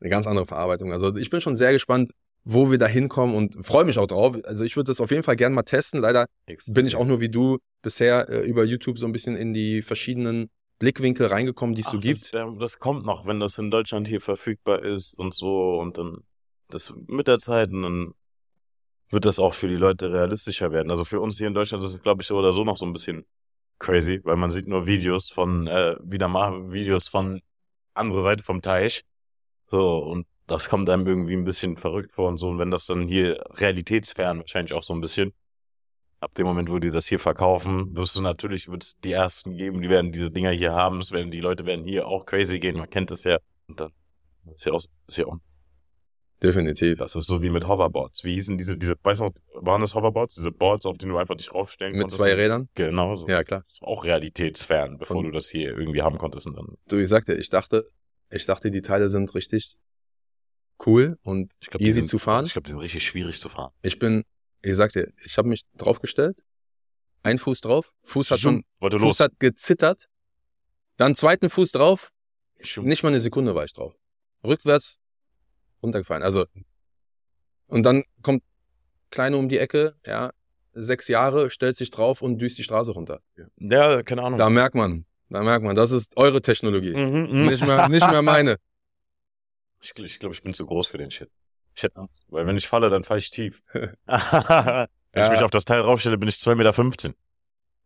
eine 0.00 0.10
ganz 0.10 0.26
andere 0.26 0.46
Verarbeitung. 0.46 0.92
Also 0.92 1.14
ich 1.16 1.30
bin 1.30 1.40
schon 1.40 1.54
sehr 1.54 1.72
gespannt, 1.72 2.12
wo 2.44 2.70
wir 2.70 2.78
da 2.78 2.86
hinkommen 2.86 3.34
und 3.34 3.64
freue 3.64 3.84
mich 3.84 3.98
auch 3.98 4.06
drauf. 4.06 4.36
Also 4.44 4.64
ich 4.64 4.76
würde 4.76 4.88
das 4.88 5.00
auf 5.00 5.10
jeden 5.10 5.22
Fall 5.22 5.36
gerne 5.36 5.54
mal 5.54 5.62
testen. 5.62 6.00
Leider 6.00 6.26
bin 6.68 6.86
ich 6.86 6.96
auch 6.96 7.06
nur 7.06 7.20
wie 7.20 7.30
du 7.30 7.58
bisher 7.82 8.28
äh, 8.28 8.40
über 8.40 8.64
YouTube 8.64 8.98
so 8.98 9.06
ein 9.06 9.12
bisschen 9.12 9.36
in 9.36 9.54
die 9.54 9.82
verschiedenen 9.82 10.50
Blickwinkel 10.78 11.26
reingekommen, 11.26 11.74
die 11.74 11.80
es 11.80 11.88
so 11.88 11.96
Ach, 11.96 12.02
gibt. 12.02 12.34
Das, 12.34 12.46
das 12.58 12.78
kommt 12.78 13.06
noch, 13.06 13.26
wenn 13.26 13.40
das 13.40 13.56
in 13.58 13.70
Deutschland 13.70 14.06
hier 14.08 14.20
verfügbar 14.20 14.82
ist 14.82 15.18
und 15.18 15.34
so 15.34 15.78
und 15.78 15.96
dann 15.96 16.18
das 16.68 16.94
mit 17.06 17.28
der 17.28 17.38
Zeit 17.38 17.70
und 17.70 17.82
dann 17.82 18.14
wird 19.10 19.24
das 19.24 19.38
auch 19.38 19.54
für 19.54 19.68
die 19.68 19.76
Leute 19.76 20.12
realistischer 20.12 20.72
werden. 20.72 20.90
Also 20.90 21.04
für 21.04 21.20
uns 21.20 21.38
hier 21.38 21.46
in 21.46 21.54
Deutschland 21.54 21.82
ist 21.84 21.90
es, 21.90 22.02
glaube 22.02 22.22
ich, 22.22 22.26
so 22.26 22.36
oder 22.36 22.52
so 22.52 22.64
noch 22.64 22.76
so 22.76 22.84
ein 22.84 22.92
bisschen 22.92 23.24
crazy, 23.84 24.20
weil 24.24 24.36
man 24.36 24.50
sieht 24.50 24.66
nur 24.66 24.86
Videos 24.86 25.30
von, 25.30 25.66
äh, 25.66 25.96
wieder 26.02 26.28
mal 26.28 26.72
Videos 26.72 27.06
von 27.08 27.40
andere 27.92 28.22
Seite 28.22 28.42
vom 28.42 28.62
Teich. 28.62 29.04
So, 29.70 29.98
und 29.98 30.26
das 30.46 30.68
kommt 30.68 30.88
einem 30.88 31.06
irgendwie 31.06 31.34
ein 31.34 31.44
bisschen 31.44 31.76
verrückt 31.76 32.12
vor 32.12 32.28
und 32.28 32.38
so. 32.38 32.48
Und 32.48 32.58
wenn 32.58 32.70
das 32.70 32.86
dann 32.86 33.06
hier 33.06 33.44
realitätsfern 33.56 34.38
wahrscheinlich 34.40 34.72
auch 34.72 34.82
so 34.82 34.94
ein 34.94 35.00
bisschen, 35.00 35.32
ab 36.20 36.34
dem 36.34 36.46
Moment, 36.46 36.70
wo 36.70 36.78
die 36.78 36.90
das 36.90 37.06
hier 37.06 37.18
verkaufen, 37.18 37.94
wirst 37.94 38.16
du 38.16 38.22
natürlich, 38.22 38.68
wird 38.68 38.82
es 38.82 38.98
die 39.00 39.12
ersten 39.12 39.56
geben, 39.56 39.82
die 39.82 39.90
werden 39.90 40.12
diese 40.12 40.30
Dinger 40.30 40.50
hier 40.50 40.72
haben. 40.72 41.00
Es 41.00 41.12
werden, 41.12 41.30
die 41.30 41.40
Leute 41.40 41.66
werden 41.66 41.84
hier 41.84 42.08
auch 42.08 42.24
crazy 42.24 42.58
gehen. 42.60 42.78
Man 42.78 42.88
kennt 42.88 43.10
das 43.10 43.24
ja. 43.24 43.38
Und 43.68 43.80
dann 43.80 43.92
ist 44.54 44.64
ja 44.64 44.72
auch, 44.72 44.80
ist 45.06 45.16
ja 45.16 45.26
auch, 45.26 45.36
Definitiv. 46.44 46.98
das 46.98 47.14
ist 47.16 47.26
so 47.26 47.42
wie 47.42 47.50
mit 47.50 47.66
Hoverboards. 47.66 48.22
Wie 48.24 48.34
hießen 48.34 48.56
diese, 48.58 48.76
diese, 48.76 48.94
weißt 49.02 49.20
du 49.20 49.24
noch, 49.24 49.32
waren 49.54 49.80
das 49.80 49.94
Hoverboards? 49.94 50.34
Diese 50.36 50.52
Boards, 50.52 50.86
auf 50.86 50.96
denen 50.98 51.12
du 51.12 51.18
einfach 51.18 51.36
dich 51.36 51.52
raufstellen 51.52 51.92
Mit 51.92 52.02
konntest? 52.02 52.18
zwei 52.20 52.34
Rädern? 52.34 52.68
Genau 52.74 53.16
so. 53.16 53.26
Ja, 53.28 53.42
klar. 53.44 53.64
Das 53.68 53.80
war 53.80 53.88
auch 53.88 54.04
realitätsfern, 54.04 54.98
bevor 54.98 55.16
Und- 55.16 55.24
du 55.24 55.30
das 55.30 55.48
hier 55.48 55.76
irgendwie 55.76 56.02
haben 56.02 56.18
konntest 56.18 56.46
und 56.46 56.56
dann. 56.56 56.76
Du, 56.86 56.98
ich 56.98 57.08
sagte, 57.08 57.34
ich 57.34 57.48
dachte, 57.48 57.90
ich 58.30 58.46
dachte, 58.46 58.70
die 58.70 58.82
Teile 58.82 59.10
sind 59.10 59.34
richtig 59.34 59.76
cool 60.86 61.18
und 61.22 61.54
Ich 61.60 61.68
glaub, 61.70 61.80
easy 61.80 61.92
sind, 62.00 62.06
zu 62.08 62.18
fahren. 62.18 62.44
Ich 62.46 62.52
glaube, 62.52 62.66
die 62.66 62.72
sind 62.72 62.80
richtig 62.80 63.04
schwierig 63.06 63.38
zu 63.40 63.48
fahren. 63.48 63.72
Ich 63.82 63.98
bin, 63.98 64.24
ich 64.62 64.74
sag's 64.76 64.92
dir, 64.94 65.12
ich 65.24 65.38
habe 65.38 65.48
mich 65.48 65.62
draufgestellt, 65.76 66.42
ein 67.22 67.38
Fuß 67.38 67.60
drauf, 67.60 67.92
Fuß 68.02 68.30
hat 68.32 68.40
schon, 68.40 68.64
Fuß 68.80 68.92
los. 69.00 69.20
hat 69.20 69.32
gezittert, 69.38 70.08
dann 70.96 71.14
zweiten 71.14 71.48
Fuß 71.48 71.70
drauf, 71.72 72.10
Schum. 72.60 72.84
nicht 72.86 73.02
mal 73.02 73.08
eine 73.10 73.20
Sekunde 73.20 73.54
war 73.54 73.64
ich 73.64 73.72
drauf. 73.72 73.94
Rückwärts 74.44 74.98
runtergefallen. 75.84 76.22
Also 76.24 76.46
und 77.68 77.84
dann 77.84 78.02
kommt 78.22 78.42
Kleine 79.10 79.36
um 79.36 79.48
die 79.48 79.58
Ecke, 79.58 79.94
ja, 80.04 80.30
sechs 80.72 81.06
Jahre, 81.08 81.48
stellt 81.50 81.76
sich 81.76 81.90
drauf 81.92 82.20
und 82.20 82.38
düst 82.38 82.58
die 82.58 82.64
Straße 82.64 82.90
runter. 82.92 83.20
Ja, 83.58 84.02
keine 84.02 84.22
Ahnung. 84.24 84.38
Da 84.38 84.50
merkt 84.50 84.74
man, 84.74 85.06
da 85.28 85.42
merkt 85.44 85.64
man, 85.64 85.76
das 85.76 85.92
ist 85.92 86.16
eure 86.16 86.42
Technologie, 86.42 86.94
Mhm, 86.96 87.28
mhm. 87.30 87.46
nicht 87.46 87.64
mehr, 87.64 87.88
nicht 87.88 88.08
mehr 88.10 88.22
meine. 88.22 88.56
Ich, 89.80 89.92
ich 89.98 90.18
glaube, 90.18 90.34
ich 90.34 90.42
bin 90.42 90.54
zu 90.54 90.64
groß 90.64 90.86
für 90.86 90.96
den 90.96 91.10
Shit. 91.10 91.28
Ich 91.74 91.82
hätte 91.82 91.96
Angst. 91.96 92.24
Weil 92.28 92.46
wenn 92.46 92.56
ich 92.56 92.66
falle, 92.66 92.88
dann 92.88 93.04
falle 93.04 93.18
ich 93.18 93.30
tief. 93.30 93.62
wenn 93.74 93.92
ich 93.92 95.14
Ja. 95.14 95.30
mich 95.30 95.42
auf 95.42 95.50
das 95.50 95.66
Teil 95.66 95.82
raufstelle, 95.82 96.16
bin 96.16 96.26
ich 96.26 96.36
2,15 96.36 96.54
Meter. 96.54 97.14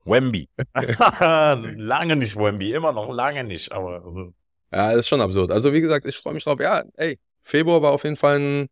Wemby. 0.04 0.48
lange 1.76 2.14
nicht 2.14 2.36
Wemby, 2.36 2.72
immer 2.72 2.92
noch 2.92 3.12
lange 3.12 3.42
nicht, 3.42 3.72
aber 3.72 3.96
also, 4.04 4.32
Ja, 4.72 4.90
das 4.92 5.00
ist 5.00 5.08
schon 5.08 5.20
absurd. 5.20 5.50
Also 5.50 5.72
wie 5.72 5.80
gesagt, 5.80 6.06
ich 6.06 6.16
freue 6.16 6.34
mich 6.34 6.44
drauf. 6.44 6.60
Ja, 6.60 6.84
ey, 6.94 7.18
Februar 7.48 7.80
war 7.80 7.92
auf 7.92 8.04
jeden 8.04 8.16
Fall 8.16 8.38
ein, 8.38 8.68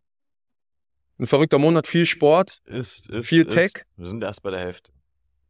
ein 1.18 1.26
verrückter 1.26 1.58
Monat, 1.58 1.86
viel 1.86 2.04
Sport 2.04 2.58
ist, 2.66 3.08
ist, 3.08 3.26
Viel 3.26 3.46
ist, 3.46 3.54
Tech. 3.54 3.72
Wir 3.96 4.06
sind 4.06 4.22
erst 4.22 4.42
bei 4.42 4.50
der 4.50 4.60
Hälfte. 4.60 4.92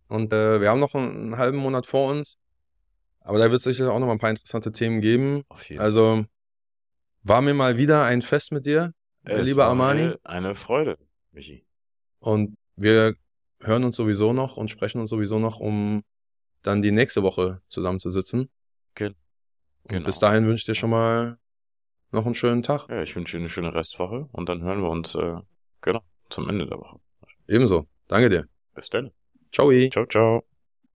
und 0.09 0.33
äh, 0.33 0.61
wir 0.61 0.71
haben 0.71 0.79
noch 0.79 0.95
einen, 0.95 1.11
einen 1.11 1.37
halben 1.37 1.59
Monat 1.59 1.87
vor 1.87 2.11
uns. 2.11 2.39
Aber 3.21 3.39
da 3.39 3.51
wird 3.51 3.59
es 3.59 3.65
sicher 3.65 3.93
auch 3.93 3.99
noch 3.99 4.07
mal 4.07 4.13
ein 4.13 4.21
paar 4.21 4.31
interessante 4.31 4.71
Themen 4.71 5.01
geben. 5.01 5.43
Auf 5.49 5.69
jeden 5.69 5.81
Also 5.83 6.25
war 7.25 7.43
mir 7.43 7.55
mal 7.55 7.77
wieder 7.77 8.05
ein 8.05 8.23
Fest 8.23 8.53
mit 8.53 8.65
dir, 8.65 8.93
Es 9.25 9.45
lieber 9.45 9.65
Armani. 9.65 10.03
Eine, 10.03 10.19
eine 10.23 10.55
Freude, 10.55 10.97
Michi. 11.33 11.67
Und 12.21 12.57
wir 12.77 13.17
hören 13.61 13.83
uns 13.83 13.97
sowieso 13.97 14.33
noch 14.33 14.57
und 14.57 14.71
sprechen 14.71 15.01
uns 15.01 15.11
sowieso 15.11 15.41
noch, 15.41 15.59
um 15.59 16.05
dann 16.63 16.81
die 16.83 16.93
nächste 16.93 17.25
Woche 17.25 17.61
zusammenzusitzen. 17.69 18.49
Gen- 18.95 19.15
Und 19.83 19.89
genau. 19.89 20.07
bis 20.07 20.21
dahin 20.21 20.47
wünsche 20.47 20.61
ich 20.61 20.67
dir 20.67 20.77
schon 20.77 20.91
mal 20.91 21.39
noch 22.17 22.27
einen 22.27 22.35
schönen 22.35 22.63
Tag. 22.63 22.89
Ja, 22.89 23.03
ich 23.03 23.15
wünsche 23.15 23.37
dir 23.37 23.43
eine 23.43 23.49
schöne 23.49 23.75
Restwoche 23.75 24.29
und 24.33 24.49
dann 24.49 24.63
hören 24.63 24.83
wir 24.83 24.91
uns, 24.91 25.15
äh, 25.15 25.37
genau, 25.81 26.01
zum 26.29 26.49
Ende 26.49 26.67
der 26.67 26.79
Woche. 26.79 26.99
Ebenso. 27.47 27.87
Danke 28.09 28.29
dir. 28.29 28.49
Bis 28.75 28.91
dann. 28.91 29.13
Ciao. 29.53 29.71
Ciao, 29.91 30.07
ciao. 30.07 30.56